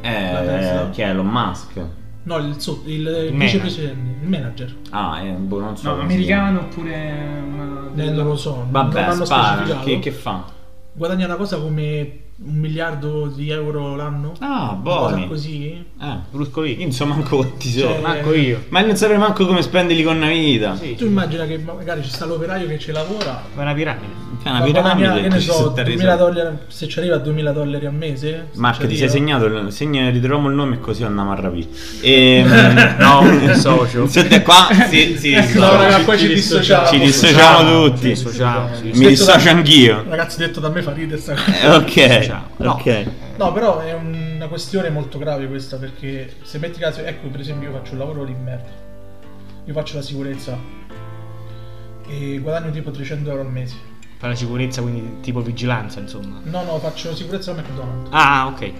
[0.01, 0.87] La Tesla?
[0.87, 1.85] Eh, chi è Elon Musk?
[2.23, 3.33] No, il, so- il, manager.
[3.37, 5.93] vicepresidente, il manager, Ah, eh, boh, non so.
[5.95, 7.89] No, americano oppure una...
[7.95, 9.55] eh, non lo so, non Vabbè, l'hanno spara.
[9.57, 9.85] specificato.
[9.85, 10.45] Che, che fa?
[10.95, 14.33] Guadagna una cosa come un miliardo di euro l'anno.
[14.39, 15.27] Ah, Una cosa buoni.
[15.27, 15.85] così.
[16.01, 16.83] Eh, Brusco io lì.
[16.83, 17.93] non so manco quanti sono.
[17.93, 18.63] Cioè, Manco io.
[18.69, 20.75] Ma non saprei manco come spenderli con una vita.
[20.75, 24.13] Sì, Tu immagina che magari ci sta l'operaio che ci lavora ma è una piramide.
[24.43, 27.51] È una piramide che ne ci so, sono 2000 dollari, se ci arriva a 2000
[27.53, 28.47] dollari al mese.
[28.51, 31.35] se Marco, ci ti sei segnato, il- segna, ritroviamo il nome e così andiamo a
[31.35, 31.67] rapire.
[32.01, 32.43] E,
[32.99, 34.05] No, il socio.
[34.07, 34.67] Siete qua?
[34.89, 35.31] Sì, sì.
[35.33, 35.57] No, sì.
[35.59, 36.87] raga, poi ci dissociamo.
[36.87, 38.07] Ci dissociamo tutti.
[38.09, 38.91] Dissociamo, sì.
[38.93, 40.03] Mi dissocio da- anch'io.
[40.07, 41.61] Ragazzi, detto da me fa ridere sta cosa.
[41.61, 42.47] Eh, Ok, Dissociamo.
[42.57, 42.71] No.
[42.71, 43.05] ok.
[43.37, 47.69] No, però è una questione molto grave questa perché se metti caso, ecco per esempio
[47.69, 48.69] io faccio un lavoro di merda,
[49.65, 50.55] io faccio la sicurezza
[52.07, 53.75] e guadagno tipo 300 euro al mese.
[54.23, 56.39] Per la sicurezza, quindi tipo vigilanza, insomma.
[56.43, 58.09] No, no, faccio sicurezza al McDonald's.
[58.13, 58.71] Ah, ok.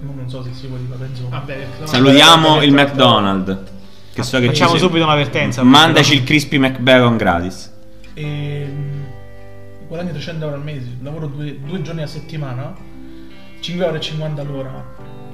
[0.00, 1.28] No, non so se si può dire, penso.
[1.28, 1.86] Vabbè, no.
[1.86, 3.58] Salutiamo il McDonald's.
[4.12, 4.86] Che so che Facciamo ci sei.
[4.88, 5.62] subito un'avvertenza.
[5.62, 7.72] Mandaci il crispy McBacon gratis.
[8.14, 9.02] E mm,
[9.86, 12.74] guadagno 300 euro al mese, lavoro due, due giorni a settimana,
[13.60, 14.84] 5,50 euro all'ora.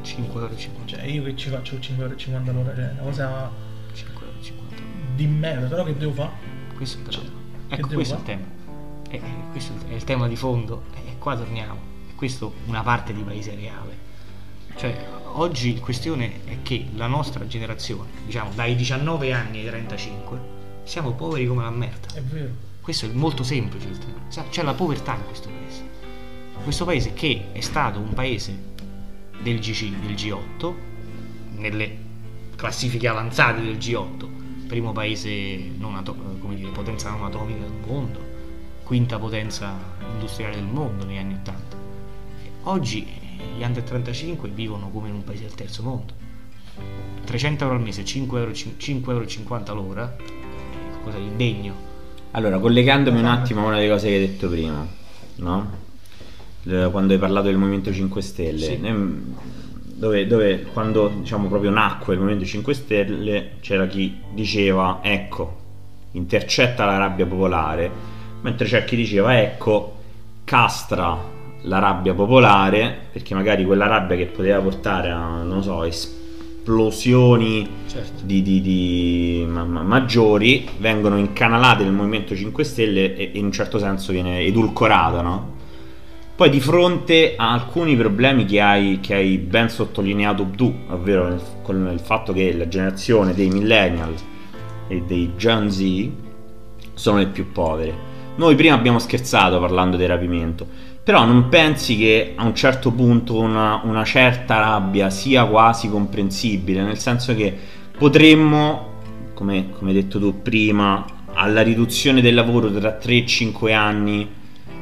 [0.04, 0.50] 5,50 euro.
[0.84, 3.50] Cioè io che ci faccio 5,50 euro all'ora, cioè una cosa
[3.94, 4.82] 5,50 euro.
[5.14, 6.32] di merda, però che devo fare?
[6.76, 7.30] Questo è il tema.
[7.68, 8.56] che Ecco, questo è il tema.
[9.08, 10.84] E, e questo è il tema di fondo.
[10.94, 11.96] E qua torniamo.
[12.14, 14.06] Questo una parte di paese reale.
[14.76, 20.40] Cioè, oggi la questione è che la nostra generazione, diciamo dai 19 anni ai 35,
[20.84, 22.14] siamo poveri come la merda.
[22.14, 22.66] È vero.
[22.80, 24.48] Questo è molto semplice il tema.
[24.48, 25.86] C'è la povertà in questo paese.
[26.62, 28.56] Questo paese che è stato un paese
[29.42, 30.74] del, GC, del G8,
[31.56, 31.96] nelle
[32.56, 38.27] classifiche avanzate del G8, primo paese non ato- come dire, potenza non atomica del mondo,
[38.88, 39.74] quinta potenza
[40.14, 41.76] industriale del mondo negli anni 80.
[42.62, 43.06] Oggi
[43.54, 46.14] gli under 35 vivono come in un paese del terzo mondo.
[47.26, 51.74] 300 euro al mese, 5,50 euro, 5,50 euro l'ora, è qualcosa di indegno.
[52.30, 54.86] Allora, collegandomi un attimo a una delle cose che hai detto prima,
[55.36, 55.70] no?
[56.62, 58.80] Quando hai parlato del Movimento 5 Stelle, Sì.
[59.98, 65.56] Dove, dove quando diciamo proprio nacque il Movimento 5 Stelle c'era chi diceva ecco,
[66.12, 68.07] intercetta la rabbia popolare,
[68.42, 69.96] mentre c'è chi diceva ecco,
[70.44, 77.68] castra la rabbia popolare, perché magari quella rabbia che poteva portare a, non so, esplosioni
[77.86, 78.22] Certo.
[78.24, 83.46] di, di- di ma- ma- maggiori vengono incanalate nel Movimento 5 Stelle e, e in
[83.46, 85.56] un certo senso viene edulcorata, no?
[86.36, 91.42] Poi di fronte a alcuni problemi che hai, che hai ben sottolineato tu, ovvero nel-
[91.62, 94.14] con il fatto che la generazione dei millennial
[94.86, 96.08] e dei Gen Z
[96.94, 98.07] sono le più povere.
[98.38, 100.64] Noi prima abbiamo scherzato parlando del rapimento,
[101.02, 106.82] però non pensi che a un certo punto una, una certa rabbia sia quasi comprensibile,
[106.82, 107.52] nel senso che
[107.98, 109.00] potremmo,
[109.34, 114.28] come, come detto tu prima, alla riduzione del lavoro tra 3 e 5 anni,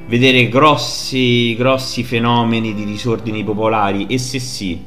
[0.07, 4.85] vedere grossi, grossi fenomeni di disordini popolari e se sì,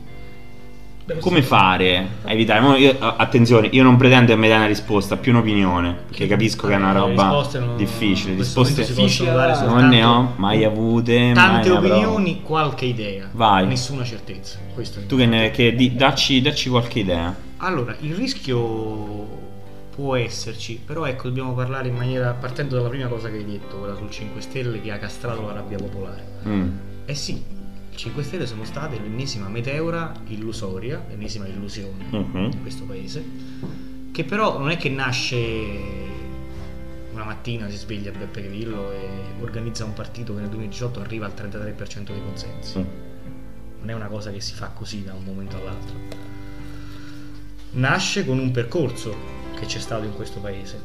[1.19, 2.77] come fare a evitare?
[2.79, 6.73] Io- attenzione, io non pretendo che mi dai una risposta, più un'opinione, perché capisco che
[6.73, 8.35] è una roba risposte non- difficile.
[8.35, 11.31] Risposte possono dare non ne ho mai avute.
[11.33, 11.95] tante mai avrò.
[11.95, 13.67] opinioni, qualche idea, Vai.
[13.67, 14.57] nessuna certezza.
[14.73, 17.35] Questo è Tu che, ne, che di- dacci, dacci qualche idea.
[17.57, 19.37] Allora, il rischio
[19.93, 23.77] può esserci, però ecco, dobbiamo parlare in maniera partendo dalla prima cosa che hai detto,
[23.77, 26.23] quella sul 5 Stelle che ha castrato la rabbia popolare.
[26.47, 26.69] Mm.
[27.05, 27.43] Eh sì,
[27.99, 32.49] 5 Stelle sono state l'ennesima meteora illusoria, l'ennesima illusione Mhm.
[32.53, 33.21] in questo paese,
[34.13, 35.35] che però non è che nasce
[37.11, 38.99] una mattina si sveglia Beppe Grillo e
[39.41, 42.71] organizza un partito che nel 2018 arriva al 33% dei consensi.
[42.71, 42.77] Sì.
[43.79, 45.95] Non è una cosa che si fa così da un momento all'altro.
[47.71, 49.13] Nasce con un percorso
[49.59, 50.79] che c'è stato in questo paese,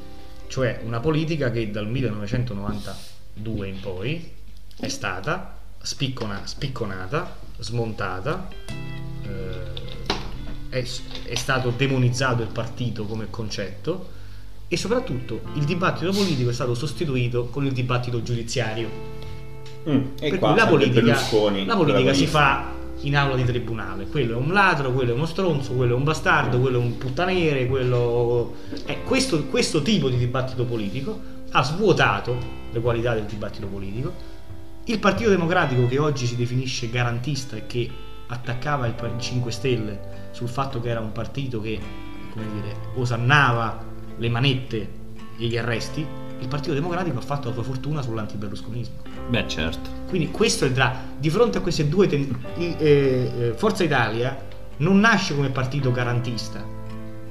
[0.48, 4.31] cioè una politica che dal 1992 in poi
[4.81, 5.54] è stata
[5.85, 8.49] spiccona- spicconata, smontata,
[9.23, 9.83] eh,
[10.70, 10.85] è,
[11.25, 14.11] è stato demonizzato il partito come concetto
[14.66, 19.12] e soprattutto il dibattito politico è stato sostituito con il dibattito giudiziario.
[19.88, 21.18] Mm, e Per cui la politica,
[21.66, 24.07] la politica si fa in aula di tribunale.
[24.07, 26.97] Quello è un ladro, quello è uno stronzo, quello è un bastardo, quello è un
[26.97, 28.55] puttaniere, quello...
[28.87, 31.20] Eh, questo, questo tipo di dibattito politico
[31.51, 32.37] ha svuotato
[32.73, 34.33] le qualità del dibattito politico.
[34.87, 37.90] Il Partito Democratico che oggi si definisce garantista e che
[38.27, 41.79] attaccava il 5 Stelle sul fatto che era un partito che,
[42.31, 43.83] come dire, osannava
[44.18, 44.77] le manette
[45.38, 46.05] e gli arresti,
[46.40, 48.94] il Partito Democratico ha fatto la sua fortuna sull'antiberlusconismo.
[49.31, 49.88] Beh, certo.
[50.09, 50.94] Quindi questo è il dra.
[51.18, 54.37] Di fronte a queste due ten- i- eh, eh, Forza Italia
[54.79, 56.62] non nasce come partito garantista.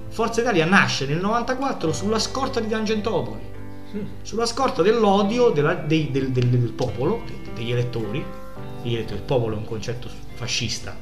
[0.07, 3.41] Forza Italia nasce nel 94 sulla scorta di Tangentopoli,
[4.23, 8.23] sulla scorta dell'odio della- dei- del, del- del popolo, de- degli elettori.
[8.81, 9.17] Gli elettori.
[9.19, 10.95] Il popolo è un concetto fascista.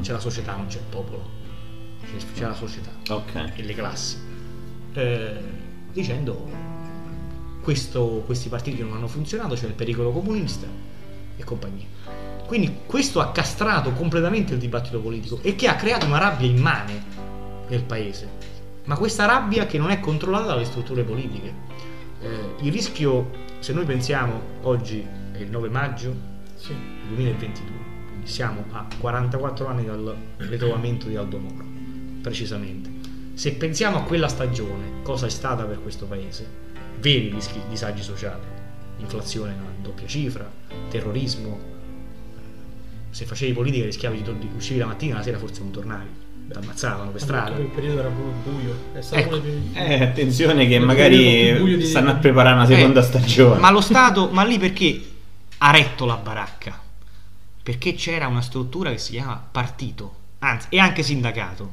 [0.00, 1.22] C'è la società, non c'è il popolo.
[2.04, 3.52] C'è, c'è la società Ok.
[3.56, 4.16] e le classi.
[4.94, 5.36] Eh,
[5.92, 6.48] dicendo
[7.62, 10.66] questo- questi partiti non hanno funzionato, c'è il pericolo comunista
[11.36, 11.86] e compagnia.
[12.46, 17.02] Quindi questo ha castrato completamente il dibattito politico e che ha creato una rabbia immane
[17.68, 18.28] nel paese.
[18.84, 21.54] Ma questa rabbia che non è controllata dalle strutture politiche.
[22.20, 25.06] Eh, il rischio, se noi pensiamo oggi
[25.42, 26.14] il 9 maggio
[26.56, 26.72] Sì.
[27.08, 27.66] 2022,
[28.08, 31.64] quindi siamo a 44 anni dal ritrovamento di Aldo Moro,
[32.22, 32.90] precisamente.
[33.34, 36.46] Se pensiamo a quella stagione, cosa è stata per questo paese?
[37.00, 38.42] Veri rischi, disagi sociali,
[38.98, 40.48] inflazione a doppia cifra,
[40.90, 41.70] terrorismo.
[43.10, 46.06] Se facevi politica rischiavi di, di uscivi la mattina, la sera forse non tornavi,
[46.48, 47.54] ti ammazzavano per strada.
[47.56, 48.74] Quel periodo era proprio buio.
[48.94, 49.36] È stato Ecco.
[49.38, 53.60] dei- Eh, attenzione che più magari di- stanno a preparare una seconda Eh, stagione.
[53.60, 55.00] Ma lo Stato, ma lì perché
[55.64, 56.80] ha retto la baracca?
[57.62, 61.70] Perché c'era una struttura che si chiama partito, anzi, e anche sindacato,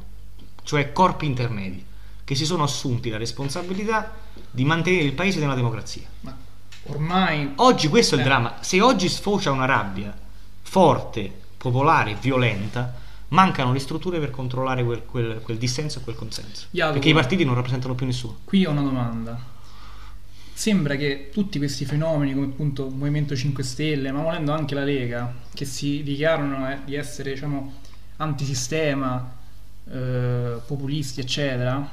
[0.63, 1.83] cioè corpi intermedi,
[2.23, 4.13] che si sono assunti la responsabilità
[4.51, 6.03] di mantenere il paese nella democrazia.
[6.21, 6.35] Ma
[6.83, 8.27] ormai Oggi questo è il Eh.
[8.27, 8.57] dramma.
[8.61, 10.15] Se oggi sfocia una rabbia
[10.61, 12.93] forte, popolare, violenta,
[13.29, 16.67] mancano le strutture per controllare quel, quel- quel dissenso e quel consenso.
[16.69, 16.93] Jacopo.
[16.93, 18.37] Perché i partiti non rappresentano più nessuno.
[18.43, 19.39] qui ho una domanda.
[20.59, 24.83] Sembra che tutti questi fenomeni come appunto il Movimento 5 Stelle, ma volendo anche la
[24.83, 27.75] Lega, che si dichiarano eh, di essere diciamo
[28.17, 29.37] antisistema,
[29.89, 31.89] eh, populisti eccetera,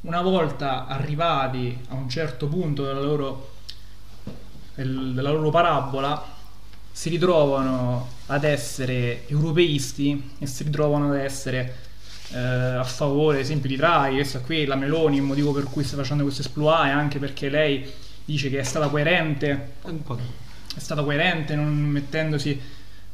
[0.00, 3.56] una volta arrivati a un certo punto della loro,
[4.74, 6.34] del- della loro parabola,
[6.90, 11.87] si ritrovano ad essere europeisti e si ritrovano ad essere
[12.32, 14.16] eh, a favore, ad esempio, di Draghi.
[14.16, 17.48] Questa qui, la Meloni, il motivo per cui sta facendo questo esploit è anche perché
[17.48, 17.90] lei
[18.24, 22.60] dice che è stata coerente, è stata coerente non mettendosi,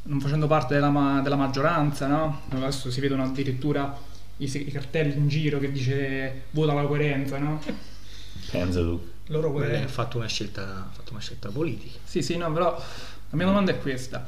[0.05, 2.42] non facendo parte della, ma- della maggioranza, no?
[2.50, 3.96] Adesso si vedono addirittura
[4.38, 7.62] i, se- i cartelli in giro che dice vota la coerenza, no?
[8.50, 9.12] Pensa tu.
[9.29, 11.98] Loro Beh, quelli- ha fatto una scelta, ha fatto una scelta politica.
[12.05, 14.27] Sì, sì, no, però la mia domanda è questa.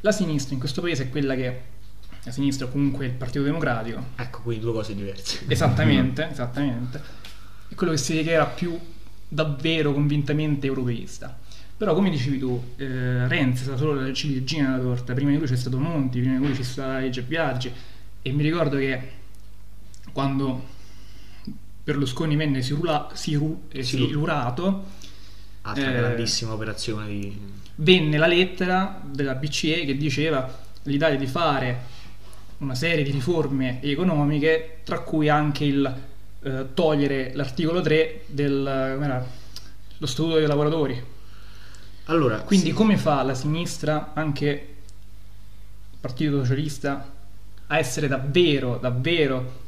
[0.00, 1.60] La sinistra in questo paese è quella che,
[2.24, 5.44] la sinistra o comunque il Partito Democratico, Ecco, quindi due cose diverse.
[5.48, 7.02] esattamente, esattamente,
[7.68, 8.78] è quello che si dichiara più
[9.28, 11.36] davvero convintamente europeista.
[11.76, 15.38] Però come dicevi tu, eh, Renzi è stata solo la ciliegina della torta, prima di
[15.38, 17.72] lui c'è stato Monti, prima di lui c'è stata Legge Biaggi
[18.22, 19.00] e mi ricordo che
[20.12, 20.64] quando
[21.84, 24.84] Berlusconi venne sirula- siru- eh, Silu- silurato,
[25.62, 27.36] Altra Eh, grandissima operazione di...
[27.76, 31.80] venne la lettera della BCE che diceva all'Italia di fare
[32.62, 35.94] una serie di riforme economiche, tra cui anche il
[36.42, 39.26] eh, togliere l'articolo 3 del com'era?
[39.98, 41.10] lo statuto dei lavoratori.
[42.06, 44.46] Allora, Quindi sì, come fa la sinistra, anche
[45.90, 47.10] il Partito Socialista,
[47.68, 49.60] a essere davvero, davvero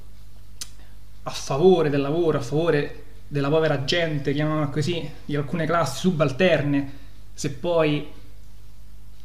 [1.22, 6.92] a favore del lavoro, a favore della povera gente, chiamiamola così, di alcune classi subalterne,
[7.32, 8.08] se poi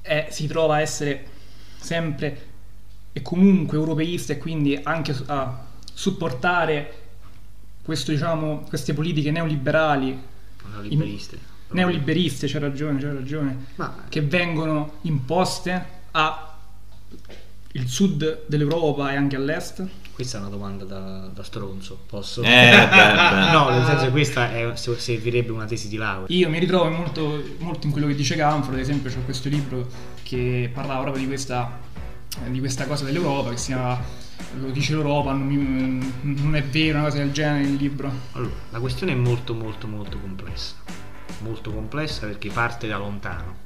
[0.01, 1.25] è- si trova a essere
[1.79, 2.48] sempre
[3.12, 6.93] e comunque europeista e quindi anche a supportare
[7.82, 10.17] questo, diciamo, queste politiche neoliberali,
[10.72, 11.39] neoliberiste.
[11.72, 16.56] neoliberiste, c'è ragione, c'è ragione, Ma che vengono imposte a
[17.74, 19.88] il sud dell'Europa e anche all'est?
[20.20, 22.41] questa è una domanda da, da stronzo, posso?
[22.41, 23.51] Eh, beh, beh.
[23.53, 26.26] no, nel senso che questa è- servirebbe una tesi di laurea.
[26.38, 29.88] Io mi ritrovo molto, molto in quello che dice Canfro, ad esempio c'è questo libro
[30.24, 31.80] che parlava proprio di questa,
[32.49, 33.99] di questa cosa dell'Europa, che si chiama
[34.59, 38.11] Lo dice l'Europa, non, mi- non è vero, una cosa del genere il libro.
[38.34, 40.75] Allora, la questione è molto molto molto complessa,
[41.39, 43.57] molto complessa perché parte da lontano.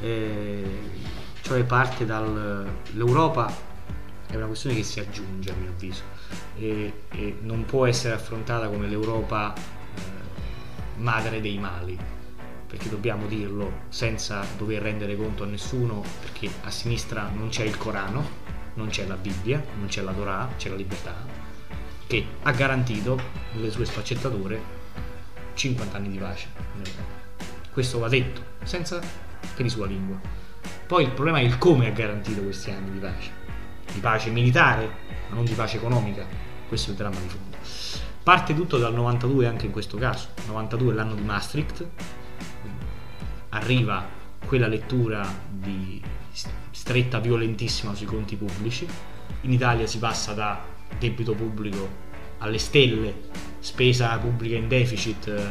[0.00, 1.08] eh,
[1.42, 3.52] cioè parte dall'Europa
[4.28, 6.02] è una questione che si aggiunge a mio avviso
[6.56, 10.00] e, e non può essere affrontata come l'Europa eh,
[10.96, 11.98] madre dei mali
[12.70, 17.76] perché dobbiamo dirlo senza dover rendere conto a nessuno perché a sinistra non c'è il
[17.76, 21.14] Corano non c'è la Bibbia non c'è la Torah c'è la libertà
[22.06, 23.20] che ha garantito
[23.52, 24.78] nelle sue sfaccettature
[25.54, 26.48] 50 anni di pace
[27.72, 29.00] questo va detto senza
[29.62, 30.18] di sua lingua.
[30.86, 33.30] Poi il problema è il come ha garantito questi anni di pace.
[33.92, 36.26] Di pace militare ma non di pace economica.
[36.66, 37.56] Questo è il dramma di fondo.
[38.22, 40.28] Parte tutto dal 92 anche in questo caso.
[40.46, 41.86] 92 è l'anno di Maastricht
[43.50, 44.06] arriva
[44.44, 46.02] quella lettura di
[46.70, 48.86] stretta violentissima sui conti pubblici.
[49.42, 50.62] In Italia si passa da
[50.98, 53.28] debito pubblico alle stelle
[53.60, 55.46] spesa pubblica in deficit eh,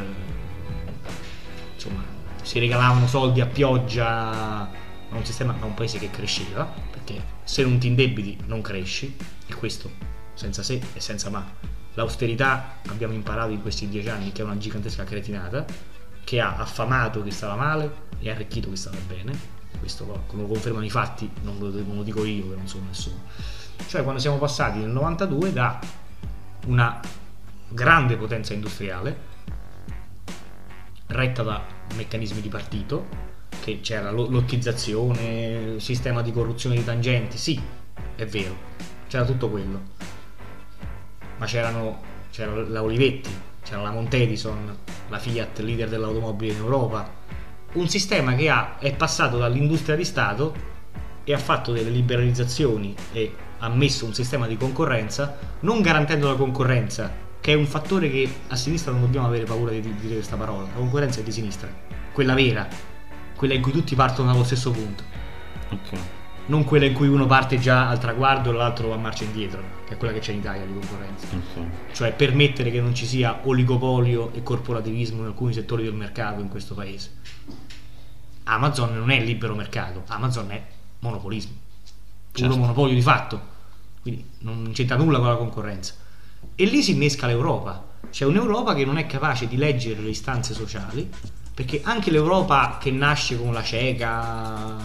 [1.74, 2.02] insomma
[2.42, 4.68] si regalavano soldi a pioggia a
[5.10, 9.54] un sistema a un paese che cresceva perché se non ti indebiti non cresci e
[9.54, 9.90] questo
[10.34, 11.68] senza se e senza ma.
[11.94, 15.66] L'austerità abbiamo imparato in questi dieci anni che è una gigantesca cretinata
[16.24, 20.90] che ha affamato chi stava male e arricchito chi stava bene questo lo confermano i
[20.90, 23.22] fatti non lo, non lo dico io che non sono nessuno
[23.86, 25.78] cioè quando siamo passati nel 92 da
[26.66, 27.00] una
[27.68, 29.28] grande potenza industriale
[31.06, 31.62] retta da
[31.94, 33.28] meccanismi di partito
[33.60, 37.60] che c'era lottizzazione, sistema di corruzione di tangenti, sì,
[38.16, 38.56] è vero,
[39.06, 39.98] c'era tutto quello.
[41.36, 43.30] Ma c'erano c'era la Olivetti,
[43.70, 44.76] c'era la Montedison,
[45.08, 47.08] la Fiat, leader dell'automobile in Europa.
[47.74, 50.52] Un sistema che ha, è passato dall'industria di Stato
[51.22, 56.34] e ha fatto delle liberalizzazioni e ha messo un sistema di concorrenza, non garantendo la
[56.34, 60.36] concorrenza, che è un fattore che a sinistra non dobbiamo avere paura di dire questa
[60.36, 60.62] parola.
[60.62, 61.68] La concorrenza è di sinistra,
[62.12, 62.66] quella vera,
[63.36, 65.04] quella in cui tutti partono dallo stesso punto.
[65.70, 66.19] Ok.
[66.50, 69.62] Non quella in cui uno parte già al traguardo e l'altro va a marcia indietro,
[69.86, 71.28] che è quella che c'è in Italia di concorrenza.
[71.36, 71.92] Ok.
[71.92, 76.48] Cioè permettere che non ci sia oligopolio e corporativismo in alcuni settori del mercato in
[76.48, 77.12] questo paese.
[78.44, 80.60] Amazon non è libero mercato, Amazon è
[80.98, 81.52] monopolismo.
[82.32, 82.58] Puro Certo.
[82.58, 83.40] monopolio di fatto.
[84.02, 85.94] Quindi non c'entra nulla con la concorrenza.
[86.56, 87.86] E lì si innesca l'Europa.
[88.10, 91.08] C'è un'Europa che non è capace di leggere le istanze sociali,
[91.54, 94.76] perché anche l'Europa che nasce con la CECA,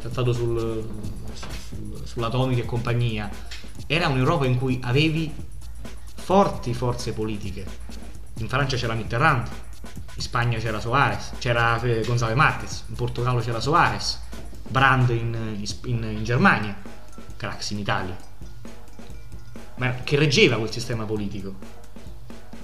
[0.00, 0.84] trattato sul,
[1.32, 3.30] sul- sull'atomica e compagnia,
[3.86, 5.32] era un'Europa in cui avevi
[6.14, 7.66] forti forze politiche.
[8.38, 9.48] In Francia c'era Mitterrand,
[10.14, 14.20] in Spagna c'era Soares, c'era eh, González Marquez, in Portogallo c'era Soares,
[14.66, 16.76] Brand in, in- in Germania,
[17.36, 18.16] Craxi in Italia,
[19.76, 21.54] ma che reggeva quel sistema politico.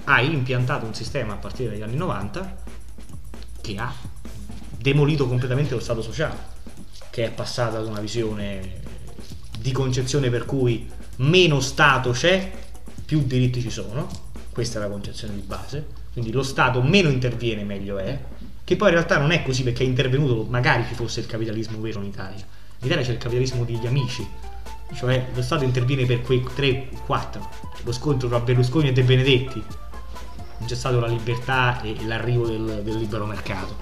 [0.05, 2.57] Hai impiantato un sistema a partire dagli anni 90
[3.61, 3.93] che ha
[4.79, 6.55] demolito completamente lo Stato sociale,
[7.17, 8.73] che è passata ad una visione
[9.59, 10.87] di concezione per cui
[11.17, 12.53] meno Stato c'è,
[13.07, 14.07] più diritti ci sono,
[14.53, 18.21] questa è la concezione di base, quindi lo Stato meno interviene meglio è,
[18.63, 21.81] che poi in realtà non è così perché è intervenuto, magari ci fosse il capitalismo
[21.81, 22.45] vero in Italia,
[22.81, 24.29] in Italia c'è il capitalismo degli amici,
[24.93, 26.89] cioè lo Stato interviene per quei 3-4,
[27.83, 29.65] lo scontro tra Berlusconi e De Benedetti,
[30.59, 33.75] non c'è stata la libertà e l'arrivo del, del libero mercato.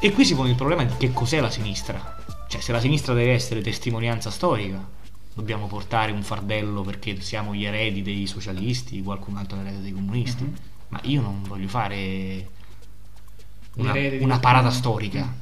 [0.00, 2.20] E qui si pone il problema di che cos'è la sinistra.
[2.52, 4.86] Cioè, se la sinistra deve essere testimonianza storica,
[5.32, 9.92] dobbiamo portare un fardello perché siamo gli eredi dei socialisti, qualcun altro è l'erede dei
[9.92, 10.54] comunisti.
[10.88, 12.46] Ma io non voglio fare
[13.76, 15.34] una, una parata storica,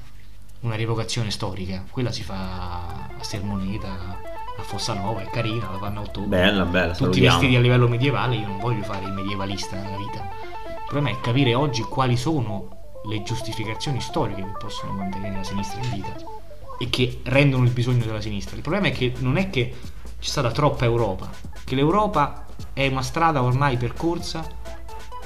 [0.60, 1.84] una rievocazione storica.
[1.90, 4.20] Quella si fa a Sermoneta,
[4.56, 7.38] a Fossanova, è carina, la fanno a ottobre Bella, bella, tutti salutiamo.
[7.38, 10.20] vestiti a livello medievale, io non voglio fare il medievalista nella vita.
[10.20, 12.68] Il problema è capire oggi quali sono
[13.08, 16.38] le giustificazioni storiche che possono mantenere la sinistra in vita
[16.82, 18.56] e che rendono il bisogno della sinistra.
[18.56, 19.76] Il problema è che non è che
[20.18, 21.30] c'è stata troppa Europa,
[21.62, 24.42] che l'Europa è una strada ormai percorsa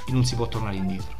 [0.04, 1.14] e non si può tornare indietro.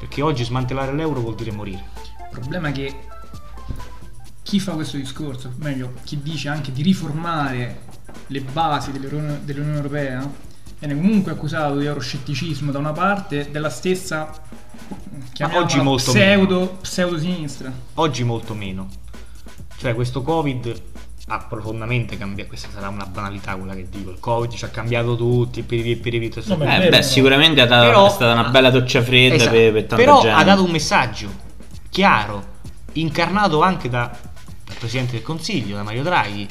[0.00, 1.84] Perché oggi smantellare l'euro vuol dire morire.
[2.18, 2.92] Il problema è che
[4.42, 7.82] chi fa questo discorso, meglio, chi dice anche di riformare
[8.26, 10.28] le basi dell'Unione dell'Unione Europea,
[10.80, 14.42] viene comunque accusato di euroscetticismo da una parte della stessa
[15.52, 17.72] oggi molto pseudo, pseudo sinistra.
[17.94, 18.88] Oggi molto meno.
[19.80, 20.82] Cioè questo Covid
[21.28, 25.16] ha profondamente cambiato, questa sarà una banalità quella che dico, il Covid ci ha cambiato
[25.16, 27.02] tutti, pirivi e tutto No, Eh, vero, beh, no?
[27.02, 29.50] sicuramente dato- Però- è stata una bella doccia fredda Esatto.
[29.52, 30.38] per, per tanta Però gente.
[30.38, 31.28] ha dato un messaggio
[31.88, 32.44] chiaro,
[32.92, 34.14] incarnato anche da-
[34.66, 36.46] dal Presidente del Consiglio, da Mario Draghi,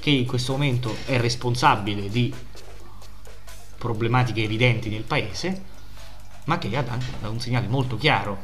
[0.00, 2.34] che in questo momento è responsabile di
[3.78, 5.62] problematiche evidenti nel Paese,
[6.44, 8.40] ma che ha dato un segnale molto chiaro,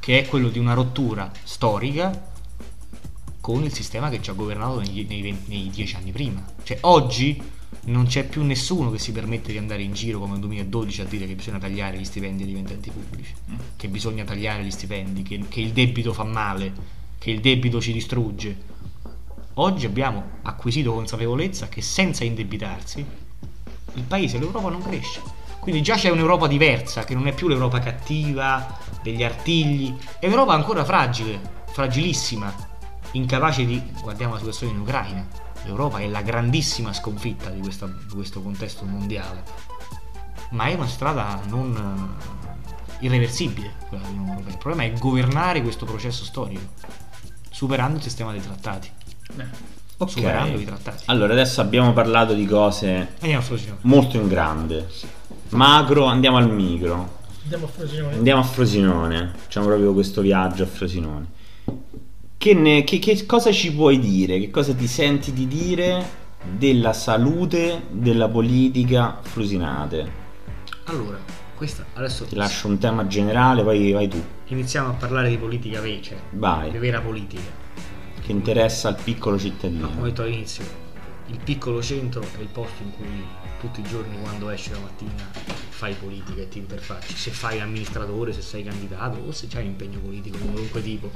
[0.00, 2.32] che è quello di una rottura storica
[3.44, 6.42] con il sistema che ci ha governato negli- nei, venti- nei dieci anni prima.
[6.62, 7.38] Cioè oggi
[7.84, 11.04] non c'è più nessuno che si permette di andare in giro come nel 2012 a
[11.04, 13.34] dire che bisogna tagliare gli stipendi ai dipendenti pubblici,
[13.76, 16.72] che bisogna tagliare gli stipendi, che, che il debito fa male,
[17.18, 18.56] che il debito ci distrugge.
[19.52, 23.04] Oggi abbiamo acquisito consapevolezza che senza indebitarsi
[23.92, 25.20] il paese, l'Europa non cresce.
[25.60, 30.54] Quindi già c'è un'Europa diversa, che non è più l'Europa cattiva, degli artigli, è un'Europa
[30.54, 31.38] ancora fragile,
[31.74, 32.72] fragilissima,
[33.14, 33.82] incapace di...
[34.02, 35.26] guardiamo la situazione in Ucraina.
[35.64, 39.42] L'Europa è la grandissima sconfitta di, questa- di questo contesto mondiale,
[40.50, 42.16] ma è una strada non
[42.98, 44.52] eh, irreversibile quella dell'Unione Europea.
[44.52, 46.60] Il problema è governare questo processo storico,
[47.50, 48.90] superando il sistema dei trattati.
[49.96, 50.10] Ok.
[50.10, 51.04] Superando i trattati.
[51.06, 53.14] Allora, adesso abbiamo parlato di cose
[53.82, 54.88] molto in grande.
[55.50, 57.22] Macro, andiamo al micro.
[57.44, 58.14] Andiamo a Frosinone.
[58.14, 59.32] Andiamo a Frosinone.
[59.36, 61.26] Facciamo proprio questo viaggio a Frosinone.
[62.44, 64.38] Che, ne- che- che cosa ci puoi dire?
[64.38, 66.06] Che cosa ti senti di dire
[66.58, 70.12] della salute della politica frusinate?
[70.84, 71.18] Allora,
[71.54, 74.22] questa adesso Ti lascio un tema generale, poi vai tu.
[74.48, 76.70] iniziamo a parlare di politica vece, di Vai.
[76.72, 77.40] vera politica.
[78.20, 79.88] Che interessa al piccolo cittadino.
[79.88, 80.64] Come ho detto all'inizio,
[81.28, 83.24] il piccolo centro è il posto in cui
[83.58, 85.30] tutti i giorni quando esci la mattina
[85.70, 87.16] fai politica e ti interfacci.
[87.16, 91.10] Se fai l'amministratore, se sei candidato o se hai impegno politico di qualunque tipo.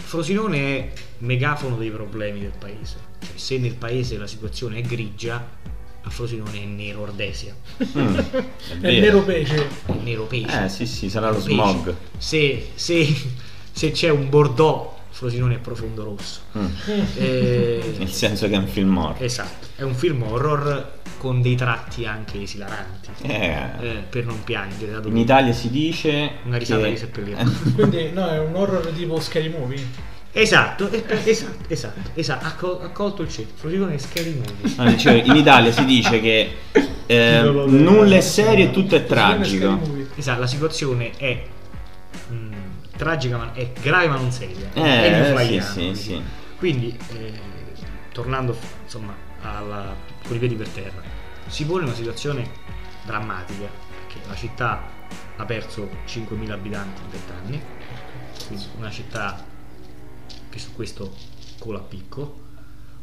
[0.00, 2.96] Frosinone è megafono dei problemi del paese.
[3.20, 5.64] Cioè, se nel paese la situazione è grigia,
[6.02, 7.54] a Frosinone è nero ordesia,
[7.98, 8.44] Mm, è
[8.80, 9.68] È nero pesce.
[9.86, 10.64] è nero pesce.
[10.64, 11.94] Eh sì sì, sarà lo smog.
[12.18, 13.14] Se, se-
[13.72, 16.40] se c'è un Bordeaux, Frosinone è profondo rosso.
[16.56, 16.66] Mm.
[17.16, 19.22] Eh, Nel senso che è un film horror.
[19.22, 20.94] Esatto, è un film horror
[21.26, 24.92] con dei tratti anche esilaranti, Eh, eh, per non piangere.
[25.04, 27.44] in che- Italia si dice Una risata che- di seppellire.
[27.74, 30.14] Quindi no, è un horror tipo Scary Movie.
[30.32, 33.54] Esatto, eh, esatto, esatto, esatto, ha, ha colto il centro.
[33.56, 34.74] Frosinone è scary movie.
[34.76, 36.56] No, dicevo, in Italia si dice che
[37.06, 39.80] eh, nulla è serio e tutto è tragico.
[40.14, 41.42] Esatto, la situazione è
[42.28, 42.34] mh,
[42.98, 44.68] tragica, ma è grave ma non seria.
[44.74, 45.96] è Eh, sì, newflyano, sì, quindi.
[45.98, 46.22] sì.
[46.58, 47.32] Quindi, eh,
[48.12, 49.94] tornando insomma alla,
[50.26, 51.00] con i piedi per terra,
[51.48, 52.50] si pone una situazione
[53.04, 54.82] drammatica perché la città
[55.36, 57.62] ha perso 5.000 abitanti in 20 anni,
[58.46, 59.44] quindi una città
[60.48, 61.14] che su questo
[61.58, 62.44] cola a picco,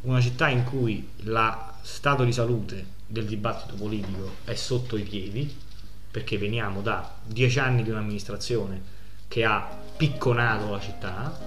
[0.02, 5.62] una città in cui lo stato di salute del dibattito politico è sotto i piedi
[6.10, 8.82] perché veniamo da 10 anni di un'amministrazione
[9.28, 9.68] che ha
[9.98, 11.39] picconato la città,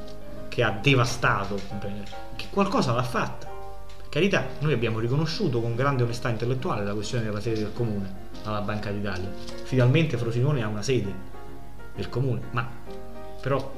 [0.48, 1.60] che ha devastato,
[2.36, 3.55] che qualcosa l'ha fatta.
[4.16, 8.10] Carità, noi abbiamo riconosciuto con grande onestà intellettuale la questione della sede del comune
[8.44, 9.28] alla Banca d'Italia.
[9.64, 11.12] Finalmente Frosinone ha una sede
[11.94, 12.66] del comune, ma
[13.42, 13.70] però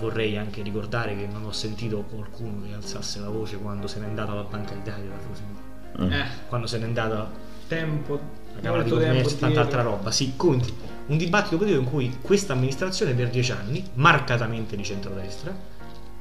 [0.00, 4.06] vorrei anche ricordare che non ho sentito qualcuno che alzasse la voce quando se n'è
[4.06, 5.60] andata la Banca d'Italia da Frosinone.
[6.00, 6.20] Mm.
[6.20, 7.30] Eh, Quando se n'è andata
[7.68, 8.20] tempo,
[8.56, 9.62] la Camera di Commercio e tanta dietro.
[9.62, 10.10] altra roba.
[10.10, 10.74] Sì, conti.
[11.06, 15.54] Un dibattito politico in cui questa amministrazione per dieci anni, marcatamente di centrodestra,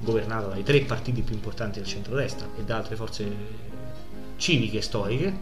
[0.01, 3.29] governata dai tre partiti più importanti del centrodestra e da altre forze
[4.37, 5.33] civiche e storiche,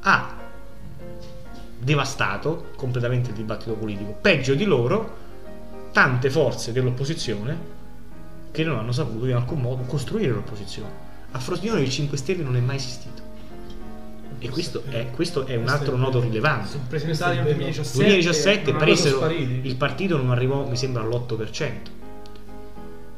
[0.00, 0.36] ha
[1.78, 4.16] devastato completamente il dibattito politico.
[4.20, 5.22] Peggio di loro,
[5.92, 7.72] tante forze dell'opposizione
[8.50, 11.02] che non hanno saputo in alcun modo costruire l'opposizione.
[11.32, 13.22] A Frosinone il 5 Stelle non è mai esistito.
[14.38, 16.78] E questo è, questo è un altro nodo rilevante.
[16.86, 17.96] Presentati nel 2017.
[17.96, 22.02] 2017 non presero il partito non arrivò mi sembra all'8%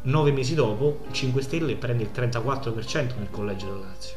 [0.07, 4.17] nove mesi dopo il 5 Stelle prende il 34% nel collegio del Lazio.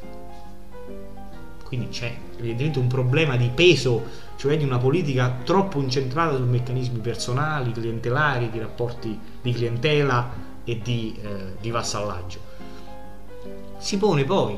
[1.64, 7.00] Quindi c'è evidentemente un problema di peso cioè di una politica troppo incentrata su meccanismi
[7.00, 10.32] personali clientelari di rapporti di clientela
[10.64, 12.40] e di, eh, di vassallaggio.
[13.78, 14.58] Si pone poi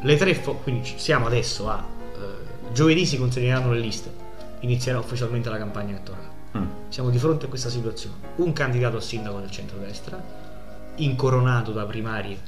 [0.00, 1.84] le tre fo- quindi siamo adesso a
[2.14, 4.10] eh, giovedì si consegneranno le liste
[4.60, 6.30] inizierà ufficialmente la campagna elettorale.
[6.56, 6.64] Mm.
[6.88, 8.16] siamo di fronte a questa situazione.
[8.36, 10.41] Un candidato a sindaco del centrodestra
[10.96, 12.38] incoronato da primarie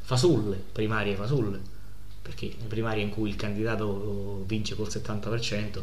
[0.00, 1.60] fasulle primarie fasulle
[2.22, 5.82] perché le primarie in cui il candidato vince col 70%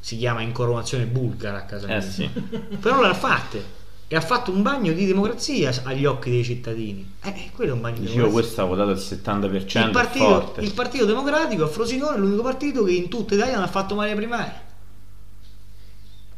[0.00, 2.28] si chiama incoronazione bulgara a casa mia Eh sì.
[2.80, 7.50] però l'ha fatte e ha fatto un bagno di democrazia agli occhi dei cittadini eh,
[7.54, 10.60] quello è un bagno di Dicevo, democrazia questo ha votato il 70%, il partito, forte.
[10.60, 13.94] il partito Democratico a Frosinone è l'unico partito che in tutta Italia non ha fatto
[13.94, 14.60] male alle primarie.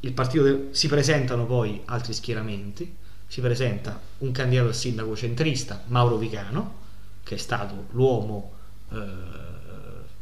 [0.00, 2.94] Il partito de- si presentano poi altri schieramenti.
[3.26, 6.82] Si presenta un candidato a sindaco centrista, Mauro Vicano,
[7.22, 8.52] che è stato l'uomo
[8.92, 9.32] eh,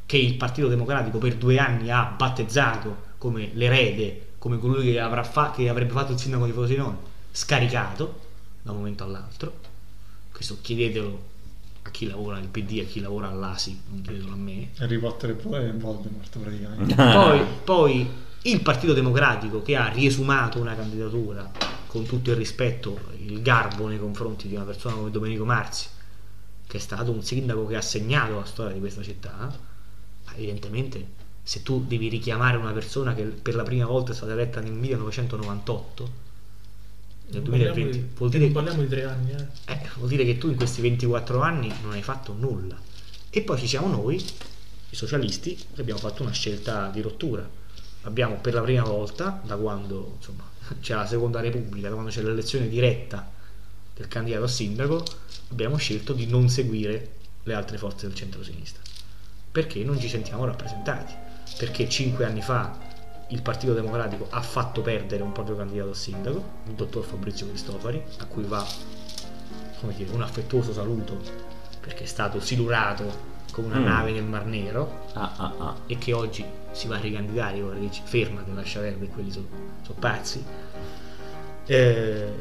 [0.07, 5.23] che il Partito Democratico per due anni ha battezzato come l'erede, come colui che, avrà
[5.23, 6.97] fa- che avrebbe fatto il sindaco di Frosinone,
[7.31, 8.21] scaricato
[8.63, 9.59] da un momento all'altro.
[10.31, 11.31] Questo chiedetelo
[11.83, 14.69] a chi lavora nel PD e a chi lavora all'ASI, non chiedetelo a me.
[14.79, 16.95] Harry Potter e poi Voldemort praticamente.
[16.95, 18.09] Poi, poi
[18.43, 21.51] il Partito Democratico che ha riesumato una candidatura
[21.93, 25.89] con tutto il rispetto, il garbo nei confronti di una persona come Domenico Marzi,
[26.67, 29.55] che è stato un sindaco che ha segnato la storia di questa città,
[30.35, 31.07] evidentemente
[31.43, 34.73] se tu devi richiamare una persona che per la prima volta è stata eletta nel
[34.73, 36.11] 1998,
[37.27, 39.73] nel Non parliamo 2020, di- vuol dire, parliamo di tre anni, eh.
[39.73, 42.81] eh, vuol dire che tu in questi 24 anni non hai fatto nulla.
[43.29, 47.47] E poi ci siamo noi, i socialisti, che abbiamo fatto una scelta di rottura.
[48.03, 50.45] Abbiamo per la prima volta, da quando insomma,
[50.81, 53.31] c'è la seconda repubblica, da quando c'è l'elezione diretta
[53.95, 55.05] del candidato a sindaco,
[55.51, 58.83] abbiamo scelto di non seguire le altre forze del centro-sinistra.
[59.51, 61.15] Perché non ci sentiamo rappresentati.
[61.59, 62.79] Perché cinque anni fa
[63.29, 68.03] il Partito Democratico ha fatto perdere un proprio candidato a sindaco, il dottor Fabrizio Cristofari,
[68.19, 68.67] a cui va
[69.95, 71.51] dire, un affettuoso saluto
[71.81, 73.85] perché è stato silurato come una Mm.
[73.85, 75.77] nave nel Mar Nero Ah, ah, ah.
[75.87, 79.47] e che oggi si va a ricandidare, ora dice fermati, lascia perdere, quelli sono
[79.99, 80.43] pazzi.
[81.67, 82.33] Eh,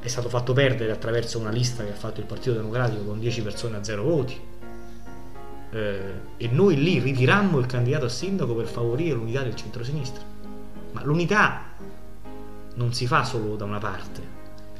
[0.00, 3.42] è stato fatto perdere attraverso una lista che ha fatto il Partito Democratico con 10
[3.42, 4.40] persone a 0 voti.
[5.70, 10.22] Eh, e noi lì ritirammo il candidato a sindaco per favorire l'unità del centrosinistra.
[10.92, 11.62] Ma l'unità
[12.74, 14.22] non si fa solo da una parte,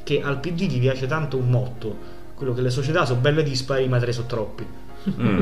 [0.04, 1.96] che al PD gli piace tanto un motto,
[2.34, 4.66] quello che le società sono belle dispari ma tre sono troppi.
[5.08, 5.40] Mm.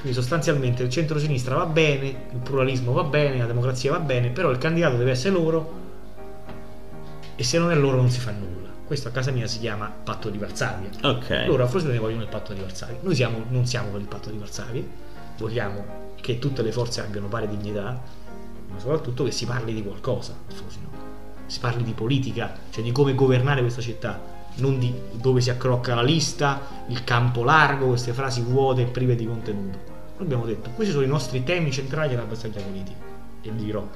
[0.00, 4.50] Quindi sostanzialmente il centro-sinistra va bene, il pluralismo va bene, la democrazia va bene, però
[4.50, 5.82] il candidato deve essere loro
[7.36, 8.68] e se non è loro non si fa nulla.
[8.86, 10.88] Questo a casa mia si chiama patto di Varsavia.
[11.02, 11.44] Ok.
[11.46, 12.98] Loro a Frosinone vogliono il patto di Varsavia.
[13.00, 14.82] Noi siamo- non siamo per il patto di Varsavia,
[15.38, 15.84] vogliamo
[16.20, 18.00] che tutte le forze abbiano pari dignità,
[18.70, 20.92] ma soprattutto che si parli di qualcosa a Frosinone.
[21.46, 24.18] Si parli di politica, cioè di come governare questa città,
[24.56, 29.16] non di dove si accrocca la lista, il campo largo, queste frasi vuote e prive
[29.16, 29.78] di contenuto.
[30.16, 32.98] Noi abbiamo detto, questi sono i nostri temi centrali della battaglia politica.
[33.42, 33.86] E vi dirò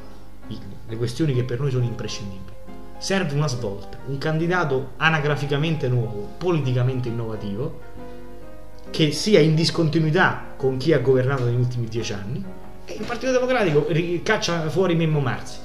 [0.89, 2.57] le questioni che per noi sono imprescindibili.
[2.99, 7.81] Serve una svolta, un candidato anagraficamente nuovo, politicamente innovativo,
[8.91, 12.45] che sia in discontinuità con chi ha governato negli ultimi dieci anni.
[12.85, 13.87] E il Partito Democratico
[14.23, 15.59] caccia fuori Memmo Marzi,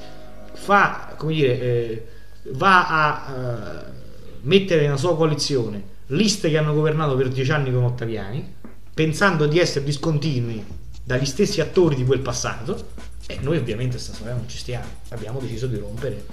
[0.52, 2.08] fa, come dire, eh,
[2.52, 4.03] va a eh,
[4.44, 8.56] mettere nella sua coalizione liste che hanno governato per dieci anni con Ottaviani,
[8.94, 10.64] pensando di essere discontinui
[11.04, 12.92] dagli stessi attori di quel passato.
[13.26, 16.26] E noi ovviamente sta storia non ci stiamo, abbiamo deciso di rompere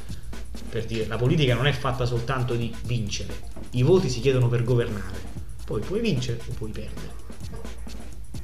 [0.69, 3.33] per dire la politica non è fatta soltanto di vincere,
[3.73, 5.19] i voti si chiedono per governare,
[5.65, 7.19] poi puoi vincere o puoi perdere.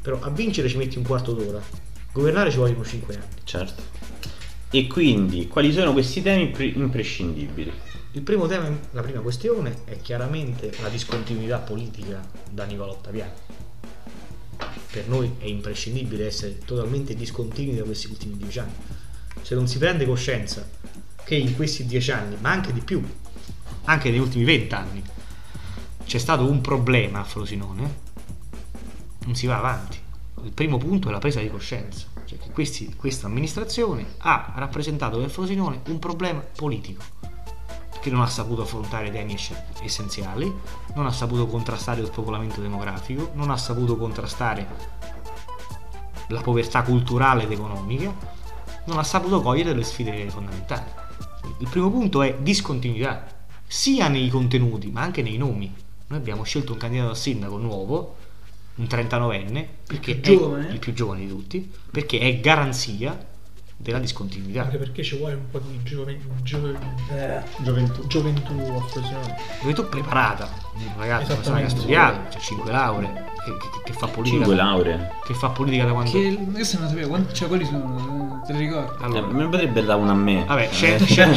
[0.00, 1.60] Però a vincere ci metti un quarto d'ora,
[2.12, 3.26] governare ci vogliono 5 anni.
[3.42, 3.82] Certo.
[4.70, 7.72] E quindi, quali sono questi temi impre- imprescindibili?
[8.16, 13.34] Il primo tema, la prima questione è chiaramente la discontinuità politica da Nicola Ottaviani.
[14.90, 18.72] Per noi è imprescindibile essere totalmente discontinui da questi ultimi dieci anni.
[19.42, 20.66] Se non si prende coscienza
[21.24, 23.06] che in questi dieci anni, ma anche di più,
[23.84, 25.02] anche negli ultimi vent'anni,
[26.06, 27.98] c'è stato un problema a Frosinone,
[29.26, 29.98] non si va avanti.
[30.42, 35.18] Il primo punto è la presa di coscienza, cioè che questi- questa amministrazione ha rappresentato
[35.18, 37.15] per Frosinone un problema politico
[38.06, 40.52] che non ha saputo affrontare temi esc- essenziali,
[40.94, 44.66] non ha saputo contrastare lo spopolamento demografico, non ha saputo contrastare
[46.28, 48.14] la povertà culturale ed economica,
[48.84, 50.88] non ha saputo cogliere le sfide fondamentali.
[51.58, 53.26] Il primo punto è discontinuità,
[53.66, 55.74] sia nei contenuti ma anche nei nomi.
[56.06, 58.16] Noi abbiamo scelto un candidato a sindaco nuovo,
[58.76, 60.68] un 39enne, perché più è giovane?
[60.68, 63.34] il più giovane di tutti, perché è garanzia
[63.76, 64.62] della discontinuità.
[64.62, 66.78] Anche perché ci vuole un po' di giove- giove-
[67.10, 68.06] eh, Gioventù.
[68.06, 68.42] gioventù
[69.74, 73.12] tu preparata, un ragazzo una persona che ha studiato, c'ha 5 lauree,
[73.44, 74.38] che, che- che fa politica.
[74.44, 75.10] 5 lauree.
[75.24, 76.10] Che fa politica da quando.
[76.10, 79.02] Che questo non sapevo, quanti, cioè quelli sono, te li ricordi?
[79.02, 80.44] Eh, Allora, me ne potrebbe dare una a me.
[80.46, 81.34] vabbè, Eh, scien- scien-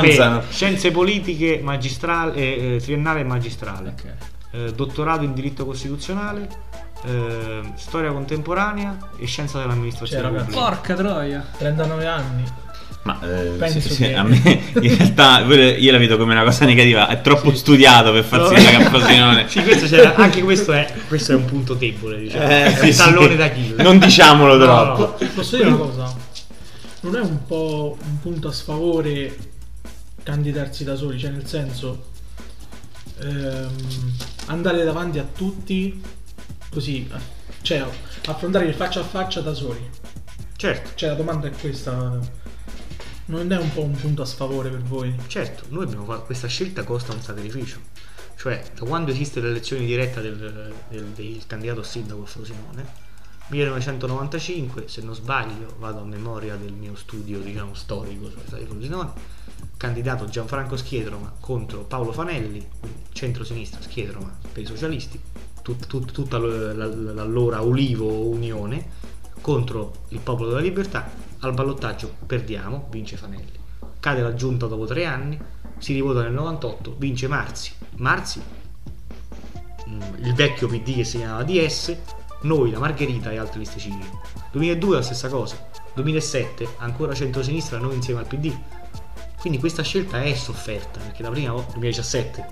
[0.00, 4.14] me, scienze politiche, magistrale, eh, eh, triennale e magistrale, Ok.
[4.52, 6.48] eh, dottorato in diritto costituzionale,
[7.06, 10.60] eh, storia contemporanea e scienza dell'amministrazione Cioè, pubblica.
[10.60, 11.46] Porca troia.
[11.58, 12.44] 39 anni.
[13.02, 14.36] Ma eh, Penso sì, sì, che- a me
[14.82, 17.08] in realtà io la vedo come una cosa negativa.
[17.08, 18.62] È troppo studiato per farsi No.
[18.62, 19.48] la Camposinone.
[19.48, 22.44] Sì, questo c'era- anche questo è, questo è un punto debole, diciamo.
[22.44, 22.98] Eh, è sì, un sì.
[22.98, 23.80] tallone da kill.
[23.80, 25.16] Non diciamolo No, troppo.
[25.24, 25.28] no.
[25.34, 26.14] Posso dire una cosa?
[27.00, 29.34] Non è un po' un punto a sfavore
[30.22, 32.08] candidarsi da soli, cioè nel senso
[33.22, 33.68] ehm,
[34.46, 36.00] andare davanti a tutti
[36.70, 37.08] così,
[37.62, 37.84] cioè
[38.26, 39.88] affrontare il faccia a faccia da soli.
[40.56, 40.90] Certo.
[40.94, 42.18] Cioè la domanda è questa.
[43.26, 45.14] Non è un po' un punto a sfavore per voi?
[45.26, 47.78] Certo, noi abbiamo fatto questa scelta costa un sacrificio.
[48.36, 50.36] Cioè, da quando esiste l'elezione diretta del,
[50.88, 53.08] del- del candidato sindaco a Frosinone,
[53.48, 58.64] 1995, se non sbaglio, vado a memoria del mio studio, diciamo, storico sulla città di
[58.66, 59.10] Frosinone,
[59.76, 62.66] candidato Gianfranco Schiedroma contro Paolo Fanelli,
[63.12, 65.20] centro-sinistra Schiedroma per i socialisti,
[65.62, 68.98] tut- tut- tutta l'allora Olivo Unione
[69.40, 73.58] contro il Popolo della Libertà, al ballottaggio perdiamo, vince Fanelli.
[73.98, 75.38] Cade la giunta dopo tre anni,
[75.78, 77.72] si rivota nel 98, vince Marzi.
[77.96, 78.40] Marzi,
[79.88, 81.96] mm, il vecchio PD che si chiamava DS,
[82.42, 84.08] noi, la Margherita e altre liste civili.
[84.52, 88.54] 2002 la stessa cosa, 2007 ancora centrosinistra, noi insieme al PD.
[89.38, 92.46] Quindi questa scelta è sofferta, perché la prima volta, 2017,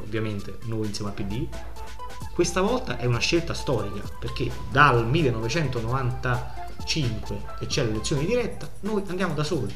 [0.00, 1.46] ovviamente noi insieme al PD,
[2.36, 9.32] questa volta è una scelta storica, perché dal 1995 che c'è l'elezione diretta, noi andiamo
[9.32, 9.74] da soli.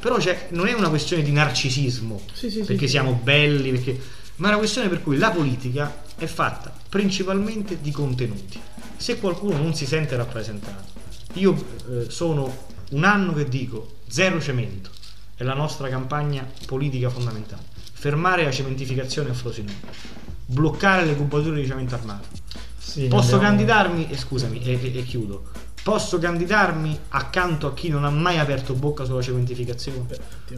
[0.00, 0.16] Però
[0.48, 2.94] non è una questione di narcisismo, sì, sì, perché sì.
[2.94, 4.00] siamo belli, perché-
[4.36, 8.58] ma è una questione per cui la politica è fatta principalmente di contenuti.
[8.96, 10.86] Se qualcuno non si sente rappresentato,
[11.34, 11.54] io
[11.88, 14.90] eh, sono un anno che dico zero cemento,
[15.36, 17.62] è la nostra campagna politica fondamentale.
[17.92, 22.28] Fermare la cementificazione a Frosinone, bloccare le cubature di cemento armato.
[22.78, 25.44] Sì, Posso abbiamo- candidarmi, e scusami, e, e- e chiudo.
[25.82, 30.06] Posso candidarmi accanto a chi non ha mai aperto bocca sulla cementificazione?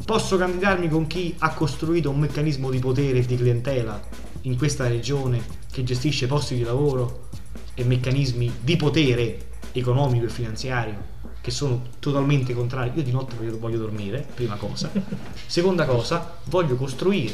[0.05, 3.99] Posso candidarmi con chi ha costruito un meccanismo di potere e di clientela
[4.43, 7.29] in questa regione che gestisce posti di lavoro
[7.73, 12.93] e meccanismi di potere economico e finanziario che sono totalmente contrari.
[12.95, 14.91] Io di notte voglio, voglio dormire, prima cosa.
[15.47, 17.33] Seconda cosa, voglio costruire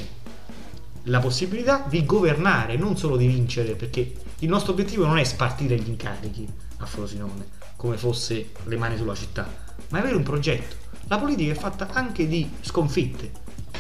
[1.10, 5.76] la possibilità di governare, non solo di vincere, perché il nostro obiettivo non è spartire
[5.76, 6.48] gli incarichi
[6.78, 9.52] a Frosinone, come fosse le mani sulla città,
[9.88, 10.76] ma avere un progetto.
[11.08, 13.32] La politica è fatta anche di sconfitte,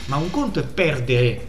[0.06, 1.46] ma un conto è perdere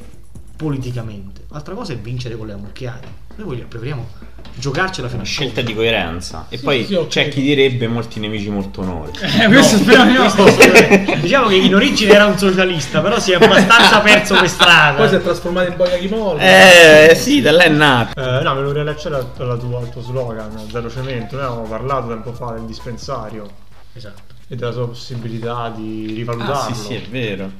[0.55, 3.07] politicamente, l'altra cosa è vincere con le ammucchiate.
[3.37, 4.07] Noi vogliamo, preferiamo
[4.53, 6.45] giocarcela fino Una a scelta di coerenza.
[6.49, 7.07] E Sì, poi sì, ok.
[7.07, 9.11] c'è chi direbbe molti nemici molto onore.
[9.41, 11.15] Eh, questo speriamo di no.
[11.19, 14.97] Diciamo che in origine era un socialista, però si è abbastanza perso per strada.
[14.97, 17.09] Poi si è trasformato in boia di molle.
[17.11, 18.19] Eh sì, da là è nato.
[18.19, 21.35] Eh, no, me lo riallacciare al, alla tua- al tuo slogan, zero cemento.
[21.35, 23.49] Noi avevamo parlato tempo fa del dispensario
[23.93, 24.33] Esatto.
[24.47, 26.53] e della sua possibilità di rivalutarlo.
[26.53, 27.51] Ah, sì, sì, è vero.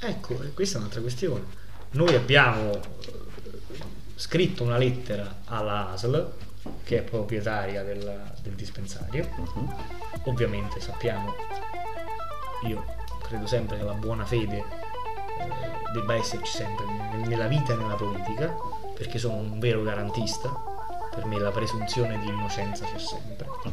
[0.00, 1.42] Ecco, questa è un'altra questione.
[1.92, 2.78] Noi abbiamo
[4.14, 6.32] scritto una lettera alla ASL,
[6.82, 9.28] che è proprietaria del, del dispensario.
[10.24, 11.34] Ovviamente sappiamo,
[12.66, 12.84] io
[13.22, 15.48] credo sempre che la buona fede eh,
[15.92, 16.84] debba esserci sempre
[17.26, 18.54] nella vita e nella politica,
[18.94, 20.72] perché sono un vero garantista.
[21.14, 23.46] Per me la presunzione di innocenza c'è sempre.
[23.48, 23.72] Ok.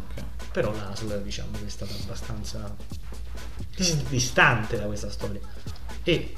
[0.51, 2.75] Però l'ASL diciamo che è stata abbastanza
[3.75, 5.39] dis- distante da questa storia
[6.03, 6.35] e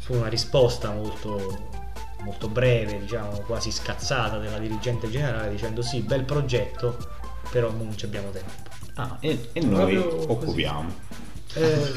[0.00, 1.70] su una risposta molto,
[2.22, 6.96] molto breve, diciamo quasi scazzata della dirigente generale dicendo sì, bel progetto,
[7.50, 8.68] però non ci abbiamo tempo.
[8.94, 11.08] Ah, e, e noi Proprio occupiamo.
[11.52, 11.92] Eh,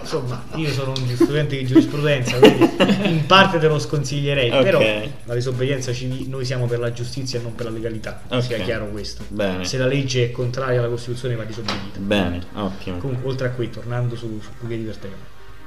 [0.00, 2.68] insomma, io sono un studente di giurisprudenza, quindi
[3.08, 4.62] in parte te lo sconsiglierei, Ok.
[4.62, 4.80] però
[5.24, 8.42] la disobbedienza civile, noi siamo per la giustizia e non per la legalità, Ok.
[8.44, 9.24] sia chiaro questo.
[9.28, 9.64] Bene.
[9.64, 11.98] Se la legge è contraria alla Costituzione va disobbedita.
[11.98, 12.98] Bene, ottimo.
[12.98, 15.16] Comunque, oltre a qui, tornando su, su Cughe di Vertella,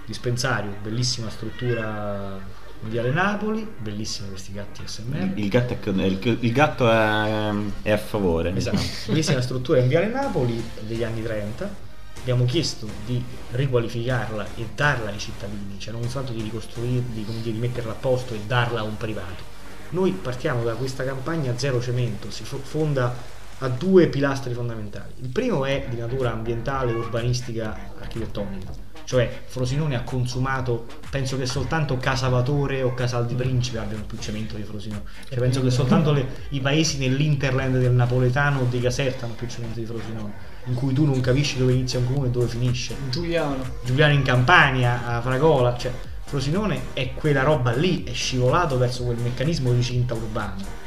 [0.05, 2.39] dispensario, bellissima struttura
[2.84, 5.31] in Viale Napoli, bellissimi questi gatti SMR.
[5.36, 8.53] Il gatto, è, il, il gatto è, è a favore.
[8.55, 11.91] Esatto, bellissima struttura in Viale Napoli degli anni 30.
[12.19, 13.21] Abbiamo chiesto di
[13.51, 17.95] riqualificarla e darla ai cittadini, cioè non soltanto di ricostruirli, come dire, di metterla a
[17.95, 19.51] posto e darla a un privato.
[19.89, 23.13] Noi partiamo da questa campagna zero cemento, si fo- fonda
[23.59, 25.13] a due pilastri fondamentali.
[25.21, 28.82] Il primo è di natura ambientale, urbanistica, architettonica.
[29.05, 34.55] Cioè Frosinone ha consumato, penso che soltanto Casavatore o Casal di Principe abbiano più cemento
[34.55, 35.03] di Frosinone.
[35.27, 39.47] Cioè, penso che soltanto le- i paesi nell'interland del napoletano o di Caserta hanno più
[39.47, 40.33] cemento di Frosinone,
[40.65, 42.95] in cui tu non capisci dove inizia un comune e dove finisce.
[43.09, 43.63] Giuliano.
[43.83, 45.91] Giuliano in Campania, a Fragola, cioè
[46.25, 50.81] Frosinone è quella roba lì, è scivolato verso quel meccanismo di cinta urbana.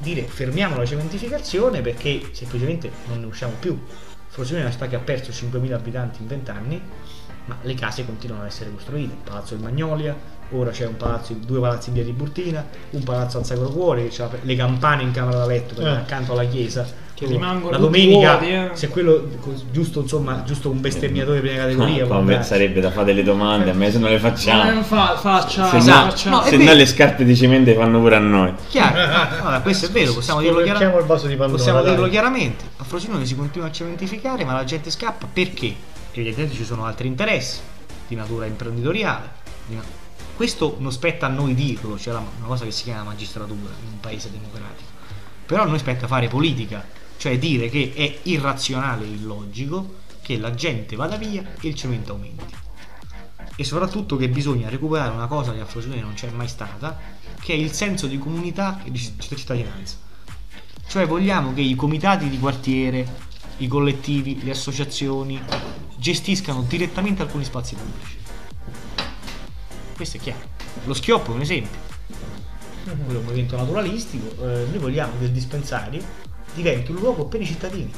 [0.00, 3.80] Dire fermiamo la cementificazione perché semplicemente non ne usciamo più.
[4.38, 6.80] Frosinone è una città che ha perso 5.000 abitanti in 20 anni
[7.46, 9.14] ma le case continuano ad essere costruite.
[9.14, 10.14] Il palazzo del Magnolia,
[10.50, 14.14] ora c'è un palazzo, due palazzi in via Tiburtina, un palazzo al Sacro Cuore, che
[14.14, 15.88] c'ha le campane in camera da letto Eh.
[15.88, 16.86] accanto alla chiesa.
[17.18, 18.70] Che rimangono la domenica, vuoti, eh.
[18.74, 19.28] se quello
[19.72, 23.70] giusto, insomma, giusto un bestemmiatore di prima categoria, No, vabbè, sarebbe da fare delle domande,
[23.70, 24.70] a me se non le facciamo.
[24.70, 26.04] Non fa, faccia, Se, Esatto.
[26.04, 28.52] no, faccia- No, se no le scarpe di cemento fanno pure a noi.
[28.68, 29.00] Chiaro,
[29.42, 30.62] Allora, questo è vero, possiamo dirlo
[31.06, 31.58] vaso di Pandora.
[31.58, 35.74] Possiamo dirlo chiaramente, a Frosinone si continua a cementificare, ma la gente scappa perché?
[36.12, 37.58] Evidentemente ci sono altri interessi
[38.06, 39.30] di natura imprenditoriale.
[39.66, 39.82] di na-
[40.36, 43.90] Questo non spetta a noi dirlo, c'è la- una cosa che si chiama magistratura in
[43.92, 44.88] un paese democratico.
[45.46, 46.84] Però a noi spetta fare politica,
[47.18, 52.12] cioè dire che è irrazionale e illogico che la gente vada via e il cemento
[52.12, 52.54] aumenti.
[53.56, 56.96] E soprattutto che bisogna recuperare una cosa che a Frosinone non c'è mai stata,
[57.40, 59.96] che è il senso di comunità e di citt- cittadinanza.
[60.86, 63.06] Cioè vogliamo che i comitati di quartiere,
[63.58, 65.42] i collettivi, le associazioni
[65.96, 68.16] gestiscano direttamente alcuni spazi pubblici.
[69.96, 70.50] Questo è chiaro.
[70.84, 71.80] Lo schioppo è un esempio.
[72.84, 74.30] Quello è un movimento naturalistico.
[74.46, 77.92] eh, noi vogliamo che il dispensario diventi un luogo per i cittadini.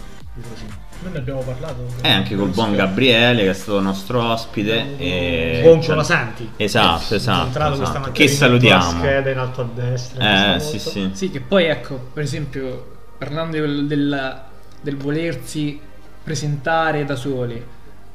[1.02, 1.86] Noi ne abbiamo parlato.
[2.02, 4.98] Eh, anche col buon Gabriele che è stato nostro ospite.
[4.98, 5.60] E...
[5.62, 6.50] Buon Colasanti.
[6.56, 7.48] Esatto, esatto.
[7.48, 7.78] esatto.
[7.78, 8.98] mattina Che salutiamo.
[8.98, 10.54] scheda in alto a destra.
[10.56, 11.10] Eh, sì, sì.
[11.12, 14.42] Sì, che poi ecco, per esempio, parlando del, del-
[14.82, 15.80] del volersi
[16.22, 17.62] presentare da soli,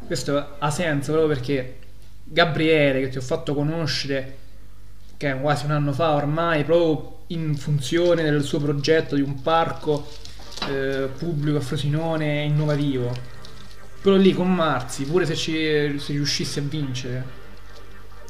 [0.05, 1.79] questo ha senso proprio perché
[2.23, 4.37] Gabriele, che ti ho fatto conoscere,
[5.17, 9.41] che è quasi un anno fa ormai, proprio in funzione del suo progetto di un
[9.41, 10.07] parco
[10.69, 13.13] eh, pubblico a Frosinone innovativo,
[14.01, 17.43] quello lì con Marzi, pure se, ci, se riuscisse a vincere,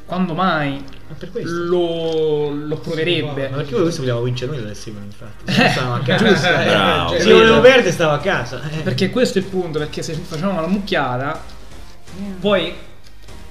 [0.06, 1.52] quando mai Ma per questo.
[1.66, 3.50] lo, lo proverebbe?
[3.50, 5.52] Ma perché questo vogliamo vincere noi delle Simone, infatti.
[5.52, 6.26] Se no stavamo a casa.
[6.28, 7.10] Giusto, Eh, bravo.
[7.12, 7.36] Se Capito?
[7.38, 8.62] volevo perdere stavo a casa.
[8.70, 8.82] Eh.
[8.82, 11.42] Perché questo è il punto, perché se facevamo la mucchiata,
[12.40, 12.74] poi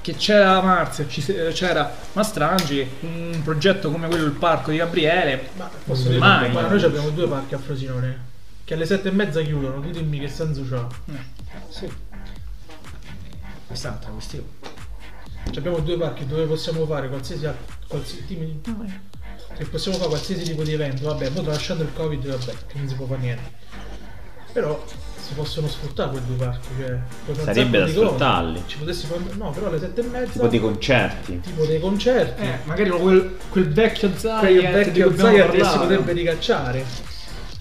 [0.00, 1.06] che c'era Marzio,
[1.52, 6.52] c'era Mastrangi, un progetto come quello del parco di Gabriele, Ma posso dire, Mai.
[6.52, 8.32] ma noi abbiamo due parchi a Frosinone.
[8.64, 10.86] Che alle sette e mezza chiudono, tu dimmi che senso c'ha.
[11.68, 11.90] Sì.
[13.66, 14.46] Questa è un'altra questione.
[15.46, 17.46] Cioè, abbiamo due parchi dove possiamo fare qualsiasi,
[17.86, 18.60] qualsiasi tipo di-
[19.56, 21.04] che possiamo fare qualsiasi tipo di evento.
[21.04, 23.62] Vabbè, poi lasciando il covid, vabbè, che non si può fare niente.
[24.52, 24.82] Però
[25.20, 26.68] si possono sfruttare quei due parchi.
[26.78, 28.62] Cioè, Sarebbe da sfruttarli.
[28.66, 29.20] Ci potessi fare.
[29.36, 30.32] No, però alle sette e mezza.
[30.32, 31.40] Tipo dei concerti.
[31.40, 32.42] tipo dei concerti.
[32.42, 36.84] eh, magari quel, quel vecchio Quel Zayat di vecchio Zayat che si potrebbe ricacciare.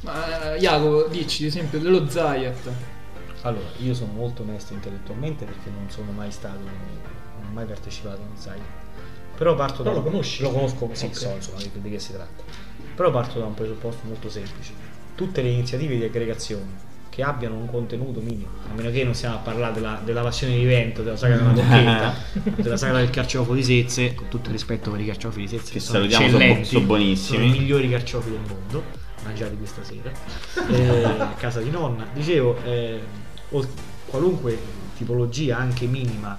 [0.04, 2.70] Ma Jacopo, dici ad esempio dello Zayat.
[3.41, 8.22] Allora, io sono molto onesto intellettualmente perché non sono mai stato, non ho mai partecipato
[8.22, 8.82] a un site.
[9.38, 10.41] Però parto Però da lo conosci?
[10.41, 11.16] Lo conosco, sì, Ok.
[11.16, 12.43] so insomma di, di che si tratta.
[12.95, 14.72] Però parto da un presupposto molto semplice.
[15.16, 19.36] Tutte le iniziative di aggregazione che abbiano un contenuto minimo, a meno che non stiamo
[19.36, 22.16] a parlare della, della passione di vento, della sagra della bocchetta,
[22.62, 25.74] della sagra del carciofo di Sezze, con tutto il rispetto per i carciofi di Sezze,
[25.74, 27.38] Che sono salutiamo, sono sono buonissimi.
[27.38, 28.84] sono i migliori carciofi del mondo,
[29.24, 30.11] mangiati questa sera,
[30.69, 32.05] eh, a casa di nonna.
[32.13, 32.99] Dicevo, eh,
[33.49, 33.67] o-
[34.05, 34.57] qualunque
[34.97, 36.38] tipologia, anche minima,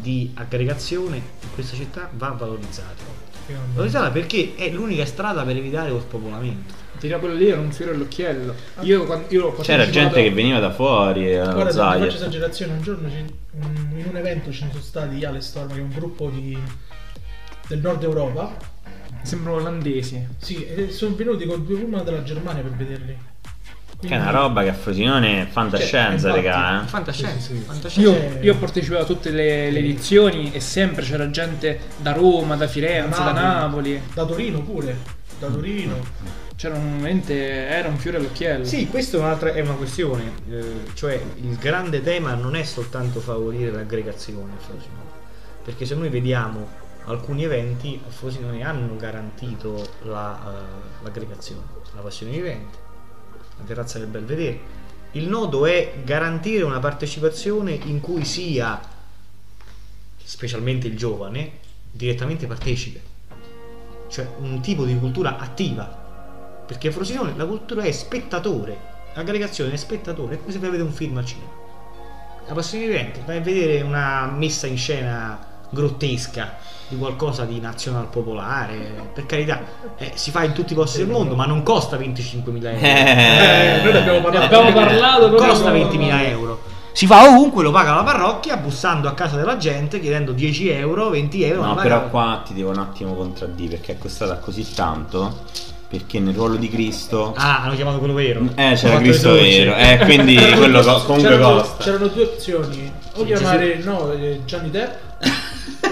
[0.00, 3.26] di aggregazione in questa città va valorizzata.
[3.72, 6.74] Valorizzata perché è l'unica strada per evitare lo spopolamento.
[7.00, 8.54] Dirà quello lì era un fiore all'occhiello.
[8.80, 9.54] Io, quando, io C'era
[9.84, 11.32] partecipato- gente che veniva da fuori.
[11.32, 12.00] eh, Guarda, Zayat.
[12.04, 13.16] faccio esagerazione, un giorno ci-
[13.96, 16.58] in un evento ne sono stati Alestorm, che è un gruppo di-
[17.68, 18.54] del nord Europa.
[19.28, 20.26] Sembrano olandesi.
[20.38, 23.16] Sì, e sono venuti con due pullman della Germania per vederli.
[24.00, 26.84] Che è una roba che a Frosinone è fantascienza, Cioè, raga.
[26.84, 26.86] Eh.
[26.86, 27.62] Fantascienza, Sì, sì, sì.
[27.64, 28.10] fantascienza.
[28.10, 28.38] Io, Eh.
[28.44, 32.66] io ho partecipato a tutte le, le edizioni e sempre c'era gente da Roma, da
[32.68, 34.00] Firenze, da Napoli.
[34.14, 34.96] Da Torino pure.
[35.38, 35.96] Da Torino.
[36.56, 37.34] C'era un, veramente,
[37.66, 38.64] era un fiore all'occhiello.
[38.64, 40.64] Sì, questa è, un'altra, è una questione, eh,
[40.94, 45.10] cioè il grande tema non è soltanto favorire l'aggregazione a Frosinone,
[45.64, 51.62] perché se noi vediamo alcuni eventi a Frosinone hanno garantito la, eh, l'aggregazione,
[51.94, 52.76] la passione di eventi,
[53.58, 54.76] la terrazza del Belvedere.
[55.12, 58.80] Il nodo è garantire una partecipazione in cui sia,
[60.22, 61.52] specialmente il giovane,
[61.90, 63.00] direttamente partecipe,
[64.08, 65.84] cioè un tipo di cultura attiva,
[66.66, 68.78] perché a Frosinone la cultura è spettatore,
[69.14, 71.56] l'aggregazione è spettatore, è come se vai a un film al cinema.
[72.46, 76.54] La passione di eventi, vai a vedere una messa in scena grottesca
[76.88, 79.60] di qualcosa di nazional popolare, per carità,
[79.98, 82.78] eh, si fa in tutti i posti del mondo, ma non costa 25.000 euro.
[82.80, 84.44] Eh, noi ne abbiamo parlato.
[84.58, 86.62] abbiamo parlato costa 20.000 euro.
[86.92, 91.10] Si fa ovunque, lo paga la parrocchia, bussando a casa della gente, chiedendo 10 euro,
[91.10, 91.64] 20 euro.
[91.66, 95.44] No, però qua ti devo un attimo contraddire perché è costata così tanto
[95.88, 98.42] perché nel ruolo di Cristo Ah, hanno chiamato quello vero.
[98.56, 103.24] eh c'era Cristo vero eh quindi quello co- comunque c'erano, costa c'erano due opzioni: o
[103.24, 105.22] chiamare no, eh, Johnny Depp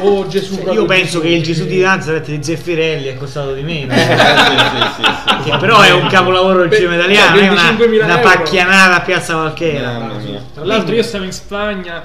[0.01, 0.57] o Gesù.
[0.63, 3.93] Cioè, io penso che il Gesù di Nazareth di Zeffirelli è costato di meno.
[3.93, 5.03] Eh, sì, sì, sì,
[5.43, 5.51] sì.
[5.51, 9.35] Che però è un capolavoro del cinema italiano, è una, 25.000 una pacchianata a Piazza
[9.37, 10.11] Valchera.
[10.55, 12.03] Tra l'altro io stavo in Spagna,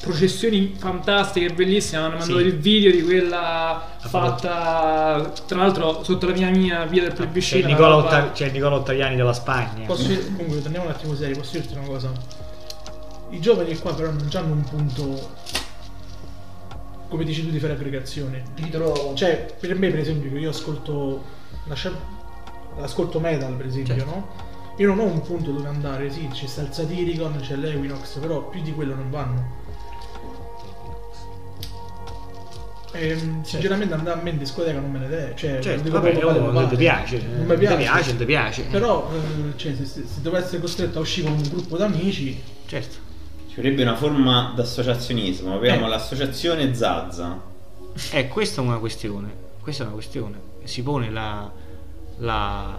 [0.00, 2.44] processioni fantastiche, bellissime, mi hanno mandato Sì.
[2.46, 7.58] il video di quella fatta tra l'altro sotto la mia mia via del C'è plebiscito.
[7.58, 9.86] il Nicola, Otta- c'è Nicola Ottaviani della Spagna.
[9.86, 12.10] Posso comunque, torniamo un attimo seri, posso dirti una cosa?
[13.30, 15.30] I giovani qua però non hanno un punto
[17.12, 18.42] come dici tu di fare aggregazione.
[19.14, 21.22] Cioè, per me per esempio che io ascolto
[21.66, 21.92] lascia-
[22.80, 24.10] ascolto metal per esempio, Certo.
[24.10, 24.28] no?
[24.78, 28.62] Io non ho un punto dove andare, sì, sta il Satyricon, c'è l'Equinox, però più
[28.62, 29.60] di quello non vanno.
[32.94, 36.42] Ehm, sinceramente andare a me in discoteca non me ne deve, cioè Certo, vabbè, proprio
[36.44, 37.18] oh, non ti piace.
[37.22, 37.76] Non eh, mi non ti piace.
[37.76, 38.62] piace, non ti piace.
[38.70, 42.42] Però eh, cioè, se, se, se devo essere costretto a uscire con un gruppo d'amici,
[42.66, 43.10] Certo.
[43.52, 45.88] Ci vorrebbe una forma d'associazionismo abbiamo Eh.
[45.90, 47.38] l'associazione Zazza
[48.12, 49.30] Eh, questa è una questione.
[49.60, 50.40] Questa è una questione.
[50.64, 51.50] Si pone la.
[52.18, 52.74] la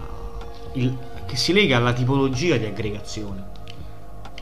[0.72, 0.96] il-
[1.26, 3.44] che si lega alla tipologia di aggregazione.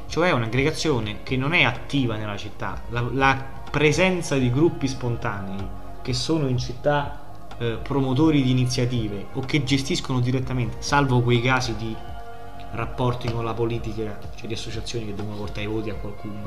[0.08, 2.80] Cioè un'aggregazione che non è attiva nella città.
[2.88, 3.36] La, la
[3.70, 5.60] presenza di gruppi spontanei
[6.00, 7.20] che sono in città
[7.58, 11.94] eh, promotori di iniziative o che gestiscono direttamente, salvo quei casi di
[12.72, 16.42] rapporti con la politica, cioè di associazioni che devono portare i voti a qualcuno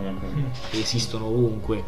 [0.70, 1.84] che esistono ovunque.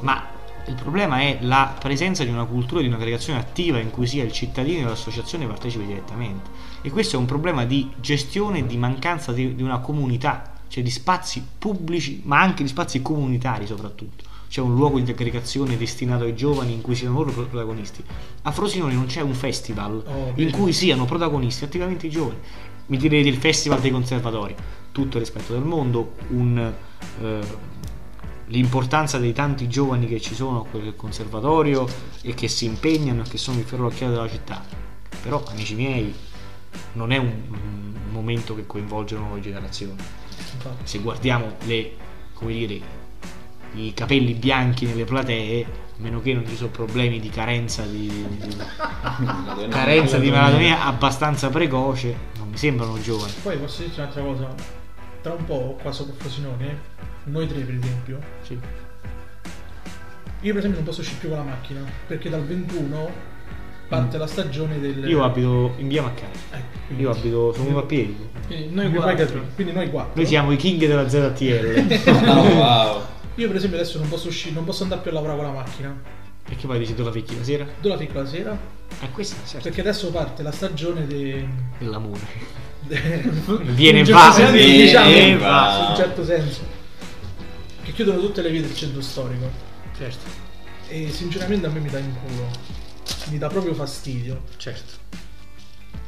[0.00, 0.32] Ma
[0.66, 4.32] il problema è la presenza di una cultura di un'aggregazione attiva in cui sia il
[4.32, 6.50] cittadino e l'associazione partecipi direttamente.
[6.80, 10.82] E questo è un problema di gestione e di mancanza di, di una comunità, cioè
[10.82, 14.32] di spazi pubblici, ma anche di spazi comunitari soprattutto.
[14.48, 18.04] C'è un luogo di aggregazione destinato ai giovani in cui siano loro protagonisti.
[18.42, 22.38] A Frosinone non c'è un festival Oh, in cui siano protagonisti attivamente i giovani.
[22.86, 24.54] Mi direte il festival dei conservatori,
[24.92, 26.72] tutto il rispetto del mondo, un,
[27.22, 27.40] eh,
[28.46, 31.86] l'importanza dei tanti giovani che ci sono a quel conservatorio
[32.20, 34.62] e che si impegnano e che sono il ferro all'occhiello della città.
[35.22, 36.14] Però, amici miei,
[36.92, 39.96] non è un, un momento che coinvolge nuove generazioni.
[40.82, 41.92] Se guardiamo le,
[42.34, 42.80] come dire,
[43.74, 45.66] i capelli bianchi nelle platee,
[46.04, 48.56] meno che non ci sono problemi di carenza di, di-
[49.70, 53.32] carenza di melatonia abbastanza precoce, non mi sembrano giovani.
[53.42, 54.54] Poi posso dirti un'altra cosa,
[55.22, 56.78] tra un po' qua sopra Frosinone,
[57.24, 58.52] noi tre per esempio, Sì.
[58.52, 58.60] io
[60.52, 63.32] per esempio non posso uscire più con la macchina, perché dal 21
[63.88, 65.08] parte la stagione del...
[65.08, 68.14] Io abito in via Maccari, Ecco, quindi- io abito, sono uno a piedi.
[68.46, 70.12] Quindi Quindi noi quattro, quindi noi quattro.
[70.16, 72.28] Noi siamo i king della ZTL.
[72.28, 73.02] oh, wow
[73.36, 75.52] Io per esempio adesso non posso uscire, non posso andare più a lavorare con la
[75.60, 75.96] macchina.
[76.44, 77.64] Perché poi dici tu la picchi la sera?
[77.80, 78.58] Dove la piccola la sera?
[79.00, 79.62] Ah, questa certo.
[79.68, 81.46] Perché adesso parte la stagione de...
[81.78, 82.20] Dell'amore.
[82.82, 83.00] de-
[83.72, 84.30] Viene in un va.
[84.32, 85.38] certo senso, Viene diciamo, e in
[85.88, 86.60] un certo senso.
[87.82, 89.50] Che chiudono tutte le vie del centro storico.
[89.96, 90.24] Certo,
[90.88, 92.48] E sinceramente a me mi dà in culo.
[93.30, 94.42] Mi dà proprio fastidio.
[94.58, 95.02] certo.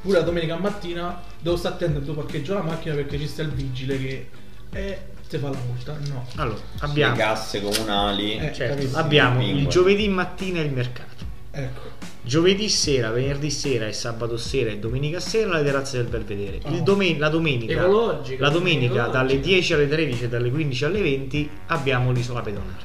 [0.03, 3.51] Pure la domenica mattina devo stare attento dove parcheggio la macchina perché ci sta il
[3.51, 4.29] vigile che
[4.71, 4.99] eh,
[5.29, 5.97] ti fa la multa.
[6.09, 6.27] No.
[6.37, 8.53] Allora, le abbiamo, casse comunali Eh.
[8.53, 9.69] certo, abbiamo il Bingo.
[9.71, 11.25] giovedì mattina il mercato.
[11.51, 11.95] Ecco.
[12.23, 16.57] Giovedì sera, venerdì sera e sabato sera e domenica sera le terrazze del Belvedere.
[16.67, 16.83] Il Oh.
[16.83, 19.17] domen- la domenica, Ecologica, la domenica ecologica.
[19.19, 22.85] dalle 10 alle 13 e dalle 15 alle 20 abbiamo l'isola pedonale.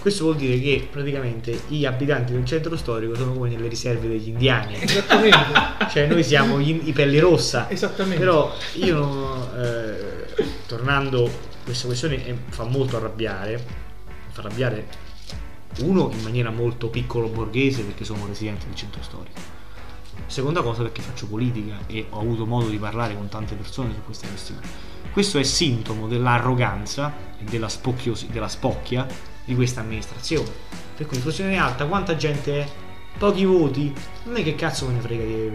[0.00, 4.28] Questo vuol dire che praticamente gli abitanti del centro storico sono come nelle riserve degli
[4.28, 4.76] indiani.
[4.80, 5.36] Esattamente.
[5.92, 7.68] cioè noi siamo gli- i pelli rossa.
[7.68, 8.18] Esattamente.
[8.18, 11.30] Però io non, eh, tornando,
[11.64, 13.64] questa questione è- fa molto arrabbiare.
[14.30, 14.86] Fa arrabbiare
[15.80, 19.58] uno in maniera molto piccolo borghese perché sono residente del centro storico.
[20.26, 24.02] Seconda cosa perché faccio politica e ho avuto modo di parlare con tante persone su
[24.04, 24.60] queste questioni.
[25.12, 27.68] Questo è sintomo dell'arroganza e della,
[28.30, 29.06] della spocchia
[29.44, 30.48] di questa amministrazione.
[30.96, 32.68] Per cui in funzione alta quanta gente è?
[33.18, 33.92] Pochi voti?
[34.24, 35.54] Non è che cazzo me ne frega di,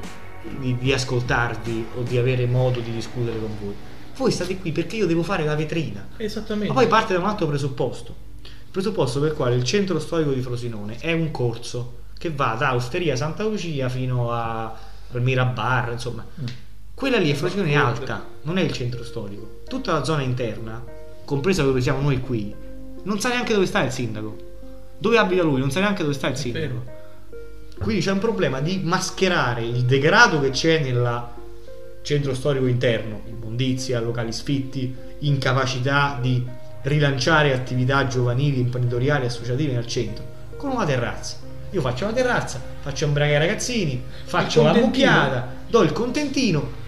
[0.59, 3.75] di- di ascoltarvi o di avere modo di discutere con voi.
[4.17, 6.07] Voi state qui perché io devo fare la vetrina.
[6.17, 6.67] Esattamente.
[6.69, 8.15] Ma poi parte da un altro presupposto.
[8.43, 12.55] Il presupposto per il quale il centro storico di Frosinone è un corso che va
[12.57, 14.65] da Osteria Santa Lucia fino a,
[15.11, 16.25] al Mirabar, insomma.
[16.93, 19.61] Quella lì è Frosinone alta, non è il centro storico.
[19.67, 20.81] Tutta la zona interna,
[21.25, 22.53] compresa dove siamo noi qui,
[23.03, 24.37] non sa neanche dove sta il sindaco.
[24.97, 26.65] Dove abita lui, non sa neanche dove sta il È sindaco.
[26.67, 26.83] vero.
[27.79, 31.27] Quindi c'è un problema di mascherare il degrado che c'è nel
[32.05, 36.45] centro storico interno, immondizia, locali sfitti, incapacità di
[36.83, 40.23] rilanciare attività giovanili, imprenditoriali, associative nel centro,
[40.55, 41.37] con una terrazza.
[41.71, 46.83] Io faccio la terrazza, faccio imbragare i ragazzini, faccio la mucchiata, do il contentino.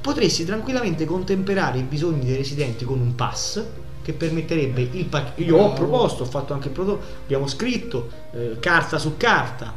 [0.00, 3.62] Potresti tranquillamente contemperare i bisogni dei residenti con un pass
[4.02, 5.42] che permetterebbe il pacchetto.
[5.42, 9.72] Io ho proposto, ho fatto anche il prodotto, abbiamo scritto eh, carta su carta.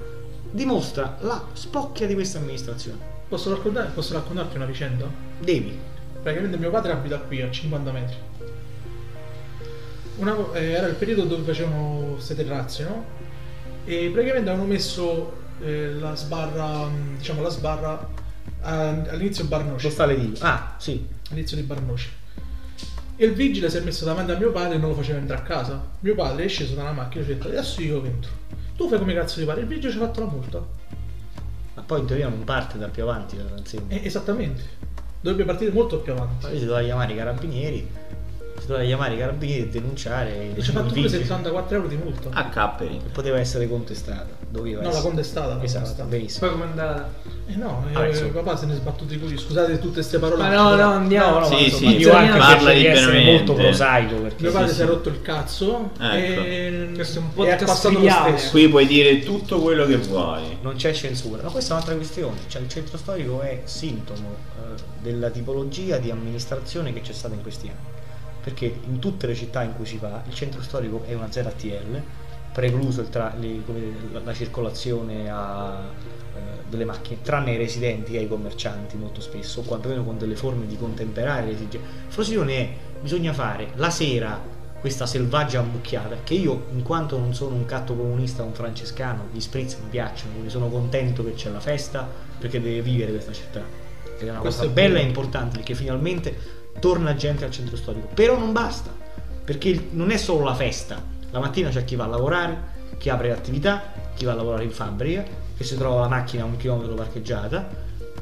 [0.49, 3.12] Dimostra la spocchia di questa amministrazione.
[3.33, 5.07] Posso, raccontare- posso raccontarti una vicenda?
[5.39, 5.75] Devi.
[6.21, 8.15] Praticamente mio padre abita qui a 50 metri.
[10.17, 13.03] Una eh, era il periodo dove facevano queste terrazze, no?
[13.85, 18.07] E praticamente avevano messo eh, la sbarra, mh, diciamo la sbarra
[18.61, 19.85] a- all'inizio Barnoci.
[19.85, 20.37] Lo sta le dico.
[20.45, 21.03] Ah, sì.
[21.31, 22.09] all'inizio di Barnoci.
[23.15, 25.41] E il vigile si è messo davanti a mio padre e non lo faceva entrare
[25.41, 25.83] a casa.
[26.01, 28.29] Mio padre è sceso dalla macchina e ci ha detto adesso io entro.
[28.77, 29.61] Tu fai come cazzo ti pare.
[29.61, 30.81] Il vigile ci ha fatto la multa.
[31.83, 34.01] Ma poi in teoria non parte da più avanti la transizione.
[34.01, 34.61] Eh, esattamente.
[35.19, 36.47] Dovrebbe partire molto più avanti.
[36.47, 37.89] Poi si doveva chiamare i carabinieri,
[38.59, 41.23] si doveva chiamare i carabinieri e denunciare E ci ha fatto il pure vigile.
[41.23, 42.29] 74 euro di multa.
[42.31, 43.01] A capperi.
[43.11, 44.42] Poteva essere contestata.
[44.53, 45.01] Doveva No, essere.
[45.03, 46.09] contestata, l'ha Esatto, contestata.
[46.09, 46.47] benissimo.
[46.47, 47.09] Poi com'è andata?
[47.47, 48.31] Eh no, eh, Ah, insomma.
[48.33, 49.35] papà se ne è sbattuto i culi.
[49.35, 50.43] Scusate tutte queste parole.
[50.43, 51.39] Ma no, no, andiamo.
[51.39, 54.75] No, no, Sì, sì, io anche parla di essere molto prosaico perché Mio padre sì,
[54.75, 56.41] si è rotto il cazzo Ecco.
[56.43, 58.49] e Questo è un è passato lo stesso.
[58.51, 60.57] Qui puoi dire tutto quello che vuoi.
[60.61, 61.41] non c'è censura.
[61.41, 62.37] Ma questa è un'altra questione.
[62.47, 67.41] Cioè, il centro storico è sintomo eh, della tipologia di amministrazione che c'è stata in
[67.41, 67.91] questi anni.
[68.43, 72.01] Perché in tutte le città in cui si va, il centro storico è una ZTL,
[72.53, 75.81] precluso tra- come dire, la, la circolazione a,
[76.35, 76.39] eh,
[76.69, 80.67] delle macchine, tranne ai residenti e ai commercianti molto spesso, o quantomeno con delle forme
[80.67, 81.87] di contemperare le esigenze.
[82.07, 82.69] Frosinone è,
[83.01, 84.51] bisogna fare la sera
[84.83, 89.27] questa selvaggia ammucchiata che io in quanto non sono un catto comunista o un francescano
[89.31, 92.05] gli spritz mi piacciono quindi sono contento che c'è la festa
[92.37, 93.61] perché deve vivere questa città.
[94.19, 96.35] Ed è una Questo cosa è bella e importante perché finalmente
[96.79, 98.09] torna gente al centro storico.
[98.13, 98.93] Però non basta
[99.45, 101.01] perché non è solo la festa
[101.33, 104.71] la mattina c'è chi va a lavorare chi apre l'attività chi va a lavorare in
[104.71, 105.23] fabbrica
[105.57, 107.67] che si trova la macchina a un chilometro parcheggiata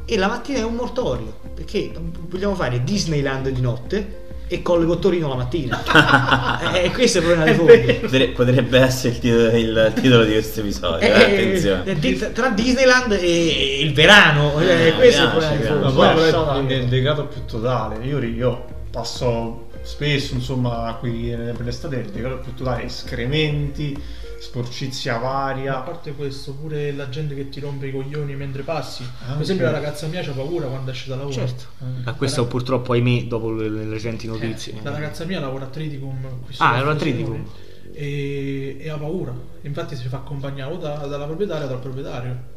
[0.06, 1.92] e la mattina è un mortorio perché
[2.28, 5.80] vogliamo fare Disneyland di notte e Colle Cottorino la mattina
[6.74, 10.32] e questo è il problema di fondo Potre- Potrebbe essere il titolo, il titolo di
[10.34, 11.00] questo episodio.
[11.00, 11.84] eh, Eh, attenzione.
[12.02, 15.74] eh, tra Disneyland e il verano eh, Eh, questo è il piace, problema di piace.
[15.74, 16.62] Ma fondo.
[16.68, 18.04] poi è nel degrado più totale.
[18.06, 23.98] Io, io passo spesso, insomma, qui eh, per l'estate, il degrado più totale, escrementi,
[24.40, 25.80] sporcizia A varia.
[25.82, 29.04] parte questo, pure la gente che ti rompe i coglioni mentre passi.
[29.04, 29.44] Per Anche.
[29.44, 31.34] esempio, la ragazza mia c'ha paura quando esce da lavoro.
[31.34, 31.64] Certo.
[31.82, 32.04] Eh.
[32.06, 34.74] Ma questo purtroppo ahimè dopo le, le recenti notizie.
[34.82, 36.26] La ragazza mia lavora a Triticum.
[36.58, 37.46] Ah, lavora a Triticum.
[37.94, 39.34] E, e ha paura.
[39.62, 42.50] Infatti si fa accompagnare o da- dalla proprietaria o dal proprietario.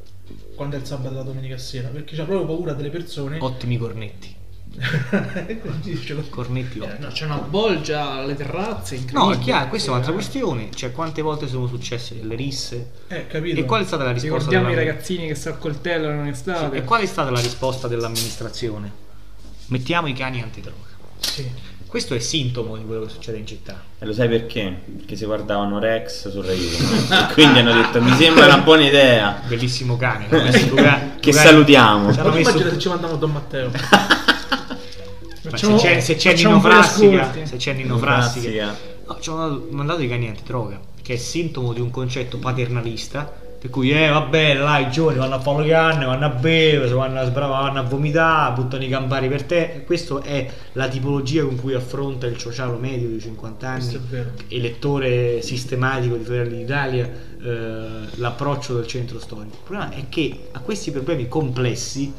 [0.55, 1.89] Quando è il sabato e la domenica sera.
[1.89, 3.39] Perché c'ha proprio paura delle persone.
[3.41, 4.35] Ottimi cornetti.
[5.83, 6.23] Dicelo.
[6.29, 10.15] Cornetti Eh, no, c'è una bolgia alle terrazze No, è chiaro, questa è un'altra Eh,
[10.15, 10.69] questione.
[10.75, 12.91] Cioè, quante volte sono successe delle risse?
[13.09, 13.59] Eh, capito.
[13.61, 14.37] E qual è stata la risposta?
[14.37, 16.77] Ricordiamo i della- ragazzini che si accoltellano in estate.
[16.77, 18.91] E qual è stata la risposta dell'amministrazione?
[19.67, 20.79] Mettiamo i cani antidroga.
[21.19, 21.73] Sì.
[21.87, 23.81] Questo è sintomo di quello che succede in città.
[24.01, 24.81] E lo sai perché?
[24.97, 27.29] Perché si guardavano Rex su Rai 1.
[27.35, 29.41] quindi hanno detto mi sembra una buona idea.
[29.47, 30.27] Bellissimo cane.
[31.25, 32.13] Che salutiamo.
[32.13, 33.71] Ci hanno messo- immagina se ci mandiamo Don Matteo.
[35.55, 38.77] Ma Facciamo- se c'è, se c'è Nino un po' di Frassica, se c'è Nino Frassica,
[39.07, 43.71] no, ci hanno mandato i cani antidroga, che è sintomo di un concetto paternalista, per
[43.71, 47.21] cui eh vabbè, là i giovani vanno a fare le canne, vanno a bere, vanno
[47.21, 49.85] a sbravare, vanno a vomitare, buttano i campari per te.
[49.87, 55.41] Questa è la tipologia con cui affronta il socialo medio di 50 Questo anni, elettore
[55.41, 57.09] sistematico di Fratelli d'Italia,
[57.43, 57.87] eh,
[58.17, 59.55] l'approccio del centro storico.
[59.55, 62.13] Il problema è che a questi problemi complessi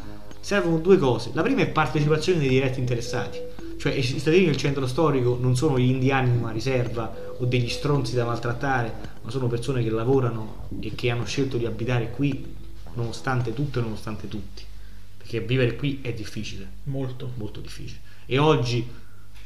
[0.45, 1.31] servono due cose.
[1.33, 3.39] La prima è partecipazione dei diretti interessati.
[3.79, 7.67] Cioè i cittadini del centro storico non sono gli indiani di una riserva o degli
[7.67, 8.93] stronzi da maltrattare,
[9.23, 12.45] ma sono persone che lavorano e che hanno scelto di abitare qui
[12.93, 14.61] nonostante tutto e nonostante tutti.
[15.17, 17.31] Perché vivere qui è difficile Molto.
[17.37, 18.01] molto difficile.
[18.27, 18.87] E oggi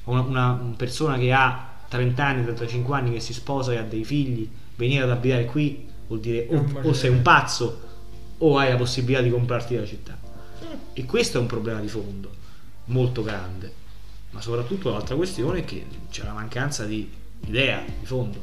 [0.04, 4.04] una, una persona che ha 30 anni, 35 anni, che si sposa e ha dei
[4.04, 7.88] figli, venire ad abitare qui vuol dire o, o sei un pazzo
[8.40, 10.28] o hai la possibilità di comprarti la città.
[10.94, 12.30] E questo è un problema di fondo
[12.86, 13.74] molto grande.
[14.32, 17.10] Ma soprattutto l'altra questione è che c'è la mancanza di
[17.48, 18.42] idea di fondo,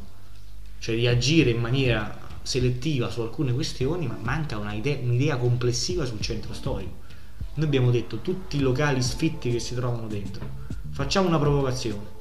[0.79, 6.05] cioè di agire in maniera selettiva su alcune questioni, ma manca una idea- un'idea complessiva
[6.05, 7.05] sul centro storico.
[7.55, 10.65] Noi abbiamo detto tutti i locali sfitti che si trovano dentro.
[10.91, 12.15] Facciamo una provocazione.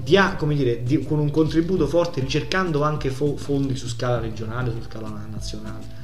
[0.00, 4.82] Dia, dire, di- con un contributo forte, ricercando anche fo- fondi su scala regionale, su
[4.82, 6.01] scala nazionale.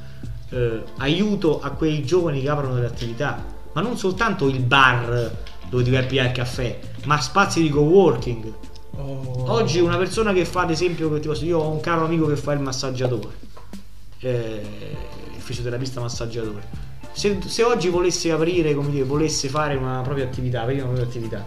[0.51, 3.43] Eh, aiuto a quei giovani che aprono delle attività,
[3.73, 5.31] ma non soltanto il bar
[5.69, 8.53] dove ti vai a pigliare il caffè, ma spazi di coworking,
[8.99, 9.45] Oh.
[9.53, 12.35] Oggi una persona che fa ad esempio, che posso- io ho un caro amico che
[12.35, 13.29] fa il massaggiatore,
[14.19, 14.61] eh,
[15.35, 16.67] il fisioterapista massaggiatore.
[17.13, 21.07] Se, se oggi volesse aprire, come dire, volesse fare una propria attività, aprire una propria
[21.09, 21.45] attività,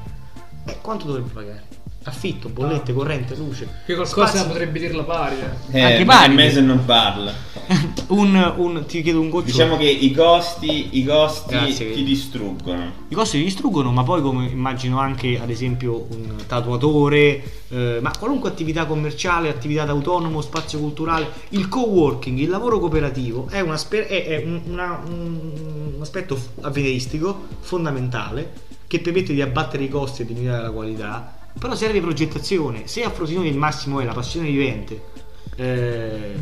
[0.64, 1.64] eh, quanto dovrebbe pagare?
[2.04, 3.68] Affitto, bollette, corrente, luce.
[3.86, 5.36] Che qualcosa Spazi- potrebbe dirla pari.
[5.70, 5.78] eh.
[5.78, 6.30] Eh, Anche pari.
[6.30, 7.32] un mese non parla.
[8.08, 9.46] un, un- ti chiedo un goccio.
[9.46, 11.92] Diciamo che i costi, i costi Grazie.
[11.92, 12.90] ti distruggono.
[13.08, 18.10] I costi ti distruggono, ma poi come immagino anche ad esempio un tatuatore, eh, ma
[18.18, 24.06] qualunque attività commerciale, attività d'autonomo, spazio culturale, il co-working, il lavoro cooperativo è, una è-
[24.26, 28.52] è un, una- un- un aspetto avveniristico fondamentale
[28.88, 32.86] che permette di abbattere i costi e di migliorare la qualità, però serve progettazione.
[32.86, 35.10] Se a Frosinone il massimo è la passione vivente,
[35.56, 36.40] eh,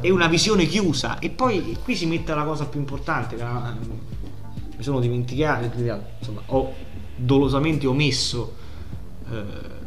[0.00, 1.18] è una visione chiusa.
[1.18, 5.68] E poi qui si mette la cosa più importante che ah, mi sono dimenticato
[6.18, 6.72] insomma ho
[7.16, 8.54] dolosamente omesso
[9.28, 9.42] eh,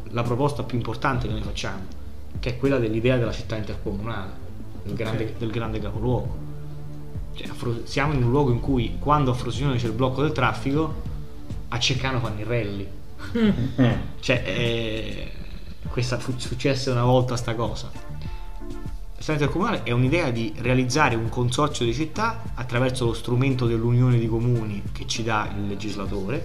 [0.10, 2.00] la proposta più importante che noi facciamo
[2.40, 4.32] che è quella dell'idea della città intercomunale
[4.84, 6.50] del grande, del grande capoluogo.
[7.34, 7.48] Cioè,
[7.84, 11.10] siamo in un luogo in cui quando a Frosinone c'è il blocco del traffico
[11.70, 12.88] a Ceccano fanno i rally
[14.20, 15.32] cioè eh,
[15.90, 17.92] questa fu successa una volta sta cosa.
[19.22, 24.18] Il Stato intercomunale è un'idea di realizzare un consorzio di città attraverso lo strumento dell'unione
[24.18, 26.44] di comuni che ci dà il legislatore.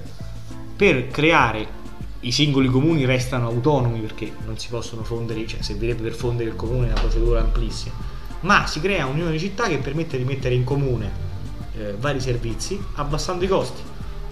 [0.77, 1.85] Per creare
[2.21, 6.57] i singoli comuni restano autonomi perché non si possono fondere, cioè servirebbe per fondere il
[6.57, 7.95] comune una procedura amplissima,
[8.41, 11.11] ma si crea un'unione di città che permette di mettere in comune
[11.79, 13.81] eh, vari servizi abbassando i costi.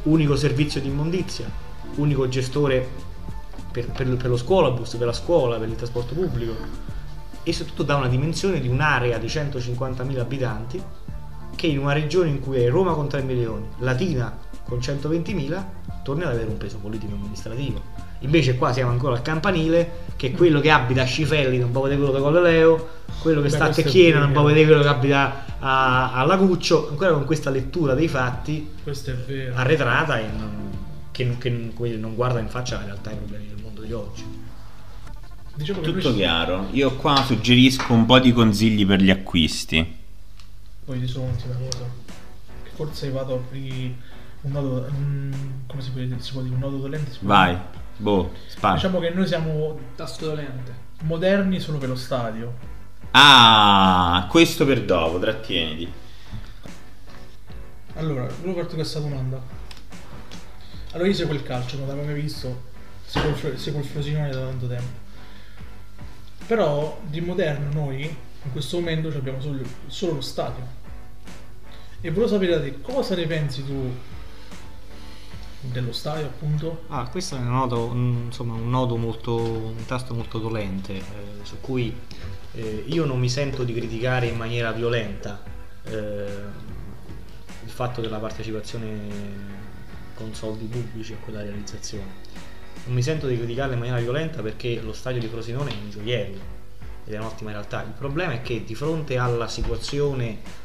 [0.02, 1.50] Unico servizio di immondizia,
[1.96, 2.86] unico gestore
[3.70, 6.54] per, per- per lo scuolabus, per la scuola, per il trasporto pubblico.
[7.42, 10.82] E soprattutto dà una dimensione di un'area di 150.000 abitanti
[11.54, 15.64] che in una regione in cui è Roma con 3 milioni, Latina con 120.000,
[16.02, 17.80] torna ad avere un peso politico amministrativo.
[18.20, 22.00] Invece qua siamo ancora al campanile, che quello che abita a Scifelli non può vedere
[22.00, 22.88] quello da Colleleo,
[23.20, 26.88] quello che Beh, sta a Tecchiena non può vedere quello che abita a, a Laguccio,
[26.90, 28.70] ancora con questa lettura dei fatti
[29.54, 30.70] arretrata e non,
[31.14, 33.92] che, che- come dire, non guarda in faccia la realtà i problemi del mondo di
[33.92, 34.24] oggi.
[35.54, 36.66] Diciamo che Tutto noi- chiaro.
[36.72, 40.02] Io qua suggerisco un po' di consigli per gli acquisti.
[40.84, 41.84] Poi di solo un'ultima cosa.
[42.64, 43.94] Che forse vado a aprire
[44.42, 44.86] un nodo.
[44.90, 46.20] un- come si può dire?
[46.20, 47.12] Si può dire un nodo dolente?
[47.12, 47.50] si può Vai.
[47.50, 47.62] dire?
[47.98, 48.74] Boh, spara.
[48.74, 50.74] Diciamo che noi siamo Tasto dolente.
[51.02, 52.52] moderni solo per lo stadio.
[53.12, 55.92] Ah, questo per dopo, trattieniti.
[57.94, 59.40] Allora, volevo farti questa domanda.
[60.94, 62.66] Allora io seguo il calcio, non l'avevo mai visto,
[63.04, 63.30] seguo
[63.80, 65.02] il, Frosinone da tanto tempo.
[66.46, 70.64] Però di moderno noi in questo momento abbiamo solo, solo lo stadio.
[72.00, 73.92] E volevo sapere da te cosa ne pensi tu
[75.62, 76.84] dello stadio appunto?
[76.86, 81.02] Ah, questo è un nodo, un- insomma, un nodo molto, un tasto molto dolente, eh,
[81.42, 81.92] su cui
[82.52, 85.42] eh, io non mi sento di criticare in maniera violenta
[85.86, 85.92] eh,
[87.64, 89.63] il fatto della partecipazione
[90.14, 92.22] con soldi pubblici a quella realizzazione.
[92.86, 95.90] Non mi sento di criticarla in maniera violenta perché lo stadio di Frosinone è un
[95.90, 96.40] gioiello
[97.04, 97.82] ed è un'ottima realtà.
[97.82, 100.62] Il problema è che di fronte alla situazione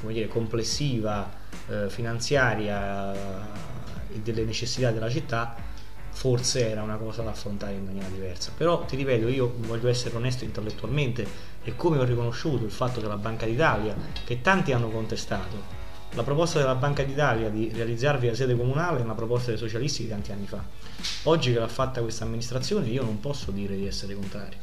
[0.00, 1.30] come dire, complessiva,
[1.68, 3.12] eh, finanziaria
[4.12, 5.54] e delle necessità della città,
[6.10, 8.50] forse era una cosa da affrontare in maniera diversa.
[8.56, 11.26] Però ti ripeto, io voglio essere onesto intellettualmente
[11.62, 13.94] e come ho riconosciuto il fatto che la Banca d'Italia,
[14.24, 15.75] che tanti hanno contestato,
[16.12, 20.04] la proposta della Banca d'Italia di realizzarvi la sede comunale è una proposta dei socialisti
[20.04, 20.62] di tanti anni fa.
[21.24, 24.58] Oggi che l'ha fatta questa amministrazione io non posso dire di essere contrario,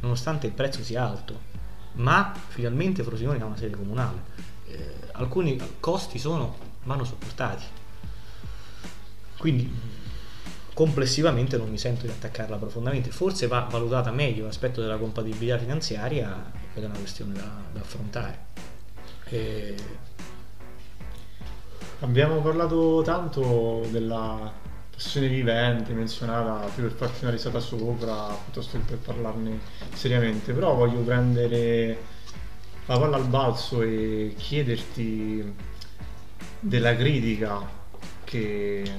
[0.00, 1.52] nonostante il prezzo sia alto,
[1.94, 4.32] ma finalmente Frosinone ha una sede comunale.
[4.66, 7.64] Eh, alcuni costi sono, vanno sopportati.
[9.36, 9.70] Quindi
[10.72, 16.50] complessivamente non mi sento di attaccarla profondamente, forse va valutata meglio l'aspetto della compatibilità finanziaria
[16.74, 18.38] ed è una questione da, da affrontare.
[19.26, 19.76] Eh,
[22.04, 24.52] Abbiamo parlato tanto della
[24.90, 29.58] passione vivente menzionata più per farci una risata sopra piuttosto che per parlarne
[29.94, 31.98] seriamente, però voglio prendere
[32.84, 35.54] la palla al balzo e chiederti
[36.60, 37.66] della critica
[38.24, 38.90] che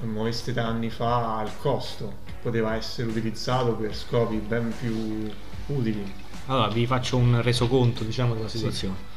[0.00, 5.30] muoveste anni fa al costo che poteva essere utilizzato per scopi ben più
[5.66, 6.10] utili.
[6.46, 9.12] Allora, vi faccio un resoconto, diciamo, della situazione.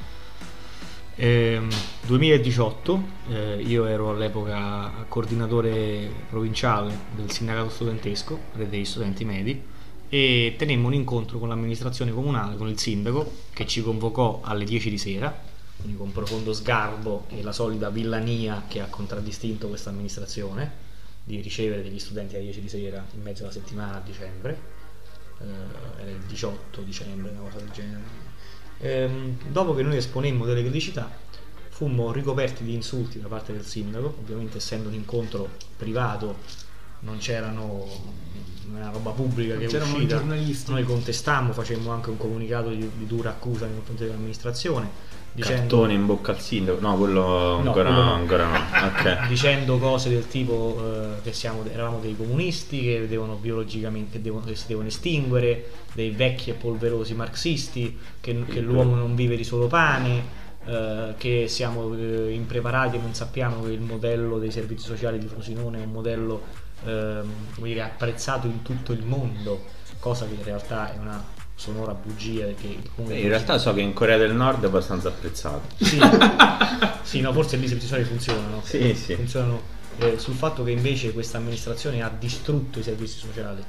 [1.19, 1.67] Ehm,
[2.05, 9.59] 2018, eh, io ero all'epoca coordinatore provinciale del sindacato studentesco, rete degli studenti medi,
[10.09, 14.91] e tenemmo un incontro con l'amministrazione comunale, con il sindaco, che ci convocò alle 10
[14.91, 15.35] di sera,
[15.77, 20.85] quindi con profondo sgarbo e la solita villania che ha contraddistinto questa amministrazione.
[21.27, 24.61] di ricevere degli studenti alle 10 di sera in mezzo alla settimana a dicembre,
[25.39, 28.26] eh, era il 18 dicembre, una cosa del genere.
[28.79, 31.09] Ehm, dopo che noi esponemmo delle criticità,
[31.69, 36.37] fummo ricoperti di insulti da parte del sindaco, ovviamente essendo un incontro privato
[37.01, 37.85] non c'erano
[38.71, 40.15] una roba pubblica Non che c'erano uscita.
[40.15, 40.71] giornalisti.
[40.71, 44.89] Noi contestammo, facemmo anche un comunicato di, di dura accusa nei confronti dell'amministrazione,
[45.37, 46.79] dicendo, Cartone in bocca al sindaco.
[46.79, 48.13] No, quello ancora quello no, no.
[48.13, 48.57] ancora no.
[48.87, 49.27] Ok.
[49.27, 54.55] dicendo cose del tipo eh, che siamo, eravamo dei comunisti che devono biologicamente devono- che
[54.55, 59.67] si devono estinguere, dei vecchi e polverosi marxisti, che, che l'uomo non vive di solo
[59.67, 60.23] pane,
[60.65, 65.27] eh, che siamo eh, impreparati e non sappiamo che il modello dei servizi sociali di
[65.27, 66.41] Frosinone è un modello
[66.83, 69.65] ehm, come dire, apprezzato in tutto il mondo,
[69.99, 71.23] cosa che in realtà è una
[71.57, 75.63] sonora bugia che In realtà so che in Corea del Nord è abbastanza apprezzato.
[75.83, 75.99] sì,
[77.01, 78.61] sì, no, forse lì i servizi sociali funzionano.
[78.63, 79.15] Sì, sì.
[79.15, 79.61] Funzionano
[79.97, 83.63] eh, sul fatto che invece questa amministrazione ha distrutto i servizi sociali.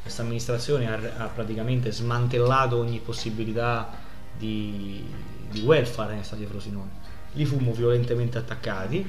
[0.00, 3.90] Questa amministrazione ha, ha praticamente smantellato ogni possibilità
[4.36, 5.04] di,
[5.50, 7.02] di welfare nel stadio Frosinone.
[7.32, 9.06] Li fummo violentemente attaccati,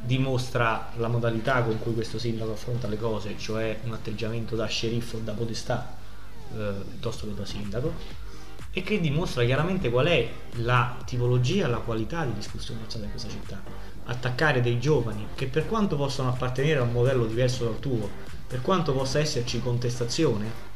[0.00, 5.18] dimostra la modalità con cui questo sindaco affronta le cose, cioè un atteggiamento da sceriffo
[5.18, 6.00] da potestà
[6.56, 7.92] eh, piuttosto che da sindaco
[8.72, 13.28] e che dimostra chiaramente qual è la tipologia, la qualità di discussione facciata in questa
[13.28, 13.62] città.
[14.04, 18.08] Attaccare dei giovani che per quanto possano appartenere a un modello diverso dal tuo,
[18.46, 20.70] per quanto possa esserci contestazione,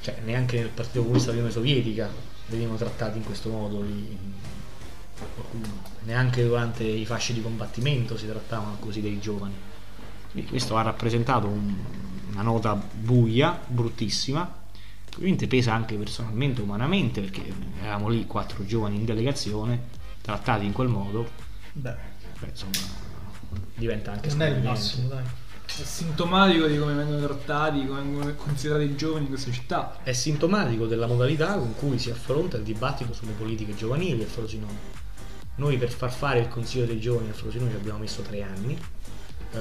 [0.00, 2.08] cioè neanche nel Partito Comunista dell'Unione Sovietica
[2.46, 4.16] venivano trattati in questo modo, i-
[6.04, 9.54] neanche durante i fasci di combattimento si trattavano così dei giovani.
[10.30, 11.74] Quindi questo ha rappresentato un-
[12.40, 14.56] una nota buia, bruttissima,
[15.16, 17.52] ovviamente pesa anche personalmente, umanamente, perché
[17.82, 21.28] eravamo lì quattro giovani in delegazione, trattati in quel modo,
[21.72, 21.94] Beh,
[22.38, 22.78] beh, insomma,
[23.74, 25.24] diventa anche non è il massimo, dai.
[25.66, 29.98] È sintomatico di come vengono trattati, come vengono considerati i giovani in questa città.
[30.02, 34.96] È sintomatico della modalità con cui si affronta il dibattito sulle politiche giovanili a Frosinone.
[35.56, 38.78] Noi per far fare il Consiglio dei Giovani a Frosinone ci abbiamo messo tre anni.
[39.52, 39.58] Eh,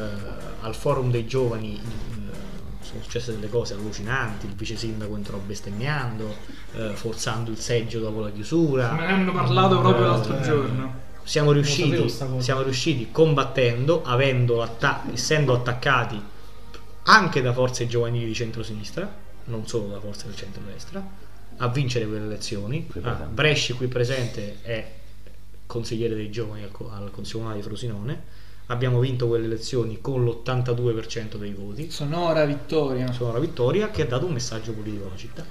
[0.62, 2.47] al forum dei giovani eh,
[2.88, 6.36] sono successe delle cose allucinanti, il vice sindaco entrò bestemmiando,
[6.76, 8.94] eh, forzando il seggio dopo la chiusura.
[8.94, 10.42] Me ne hanno parlato proprio Eh, l'altro eh.
[10.42, 10.94] giorno.
[11.24, 12.10] siamo riusciti,
[12.40, 16.20] siamo riusciti combattendo, avendo atta- essendo attaccati
[17.04, 19.14] anche da forze giovanili di centrosinistra,
[19.46, 21.06] non solo da forze del centrodestra,
[21.58, 22.88] a vincere quelle elezioni.
[22.88, 23.14] Qui Ah.
[23.30, 24.94] Bresci qui presente è
[25.66, 28.24] consigliere dei giovani al, co- al Consiglio Comunale di Frosinone.
[28.70, 31.90] Abbiamo vinto quelle elezioni con l'82% dei voti.
[31.90, 33.12] Sonora vittoria.
[33.14, 35.46] Sono la vittoria che ha dato un messaggio politico alla città.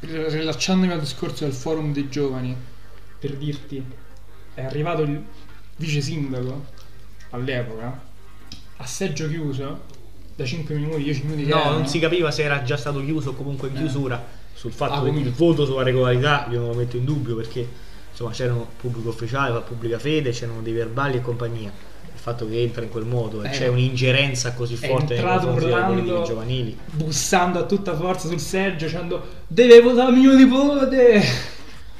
[0.00, 2.56] Rilacciandomi al discorso del forum dei giovani,
[3.18, 3.84] per dirti,
[4.54, 5.22] è arrivato il
[5.76, 6.64] vice sindaco
[7.30, 8.10] all'epoca
[8.76, 9.80] a seggio chiuso
[10.34, 11.76] da 5 minuti, 10 minuti No, erano.
[11.78, 13.78] non si capiva se era già stato chiuso o comunque in Eh.
[13.78, 14.40] chiusura.
[14.54, 17.66] Sul fatto Ah, che il voto sulla regolarità io non lo metto in dubbio perché
[18.10, 21.70] insomma c'erano pubblico ufficiale, pubblica fede, c'erano dei verbali e compagnia.
[22.22, 23.50] Fatto che entra in quel modo e Eh.
[23.50, 26.78] c'è un'ingerenza così forte nei confronti delle giovanili.
[26.92, 31.20] bussando a tutta forza sul seggio dicendo deve votare mio nipote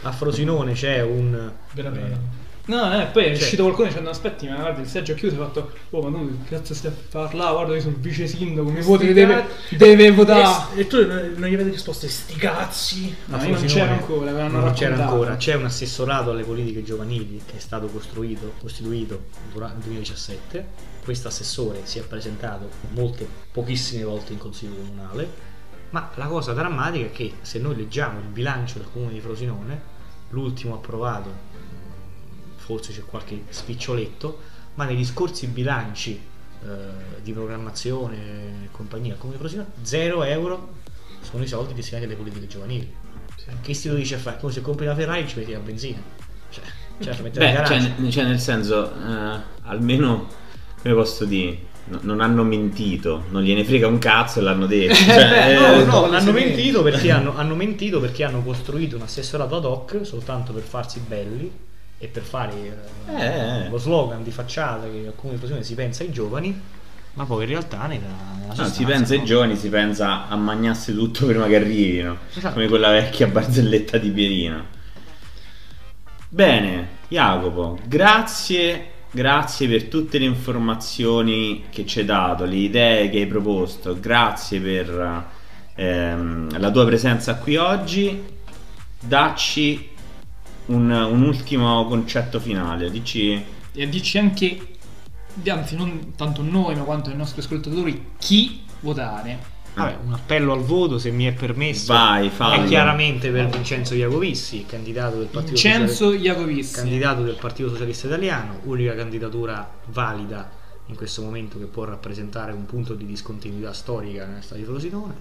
[0.03, 2.41] A Frosinone c'è un Veramente.
[2.65, 5.35] No eh, poi è Cioè- uscito qualcuno dicendo aspetti ma guarda il seggio è chiuso
[5.37, 8.01] e ha fatto oh ma tu che cazzo stai a parlare guarda io sono il
[8.01, 12.35] vice sindaco mi voti deve, deve votare E, e tu non gli avete risposto, sti
[12.35, 13.15] cazzi.
[13.27, 15.03] No, a io non Frosinone c'ero ancora, non c'era raccontato.
[15.03, 15.37] ancora.
[15.37, 20.67] C'è un assessorato alle politiche giovanili che è stato costruito, costituito durante il 2017.
[21.03, 25.29] Questo assessore si è presentato molte, pochissime volte in consiglio comunale.
[25.91, 29.81] Ma la cosa drammatica è che se noi leggiamo il bilancio del comune di Frosinone,
[30.31, 31.31] l'ultimo approvato,
[32.63, 34.39] forse c'è qualche spiccioletto,
[34.75, 36.19] ma negli scorsi bilanci
[36.65, 36.67] eh,
[37.23, 40.75] di programmazione e compagnia di Frosinone, 0 euro
[41.21, 42.95] sono i soldi destinati alle politiche giovanili.
[43.61, 44.39] Che istituto dice a fare?
[44.39, 46.01] Come se compri la Ferrari ci metti la benzina.
[46.51, 46.63] Cioè,
[47.01, 47.95] cioè ci metti la Beh, garage.
[47.99, 50.29] cioè, cioè, nel senso, eh, almeno,
[50.81, 54.95] come posso dire, no- non hanno mentito, non gliene frega un cazzo e l'hanno detto.
[55.03, 56.31] Cioè, No, eh, no, no, hanno sì.
[56.31, 61.01] mentito, perché hanno, hanno mentito perché hanno costruito un assessorato ad hoc soltanto per farsi
[61.01, 61.51] belli
[62.03, 62.53] e per fare
[63.07, 63.69] eh, Eh, eh.
[63.69, 66.61] lo slogan di facciata che di Frosinone si pensa ai giovani,
[67.15, 69.25] ma poi in realtà nella, nella No, si pensa ai no?
[69.25, 72.55] giovani, si pensa a magnarsi tutto prima che arrivino, Esatto.
[72.55, 74.67] come quella vecchia barzelletta di Pierino.
[76.29, 83.19] Bene, Jacopo, grazie, grazie per tutte le informazioni che ci hai dato, le idee che
[83.19, 85.27] hai proposto, grazie per
[85.75, 88.31] ehm, la tua presenza qui oggi.
[88.99, 89.92] Dacci
[90.67, 93.43] un, un ultimo concetto finale, dici
[93.75, 94.59] e dici anche
[95.35, 99.51] di- anzi non tanto noi ma quanto i nostri ascoltatori, chi votare.
[99.75, 101.95] Vabbè, un appello al voto, se mi è permesso.
[101.95, 102.65] Vai, fallo.
[102.65, 106.75] È chiaramente per Vincenzo Iacovissi, candidato del Partito Vincenzo Socialista, Iacovissi.
[106.75, 110.51] candidato del Partito Socialista Italiano, unica candidatura valida
[110.87, 115.15] in questo momento che può rappresentare un punto di discontinuità storica nella storia di Frosinone.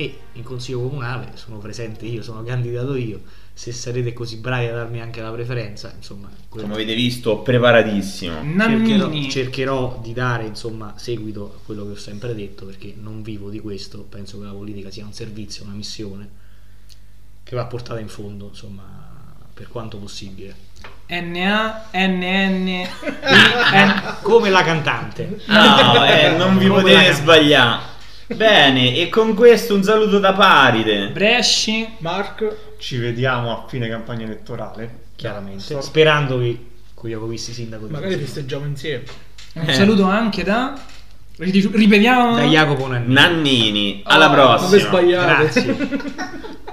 [0.00, 3.20] E in consiglio comunale sono presente io, sono candidato io.
[3.52, 8.40] Se sarete così bravi a darmi anche la preferenza, insomma, quello- Come avete visto, preparatissimo.
[8.56, 13.50] cercherò, cercherò di dare insomma seguito a quello che ho sempre detto perché non vivo
[13.50, 16.28] di questo penso che la politica sia un servizio una missione
[17.42, 18.84] che va portata in fondo insomma
[19.52, 20.54] per quanto possibile
[21.08, 22.86] NA, NN,
[24.22, 27.12] come la cantante No, eh, non vi potete cantante.
[27.20, 27.96] sbagliare.
[28.34, 31.08] Bene, e con questo un saluto da Paride.
[31.08, 31.88] Bresci.
[31.98, 35.06] Mark, Ci vediamo a fine campagna elettorale.
[35.16, 36.58] chiaramente sperando che
[36.94, 39.04] con Iacovissi sindaco di magari festeggiamo insieme.
[39.54, 39.72] Un Eh.
[39.72, 40.78] saluto anche da.
[41.38, 42.34] Ripetiamo.
[42.36, 45.00] da Jacopo Nannini Nannini, alla Ah, prossima.
[45.00, 45.76] grazie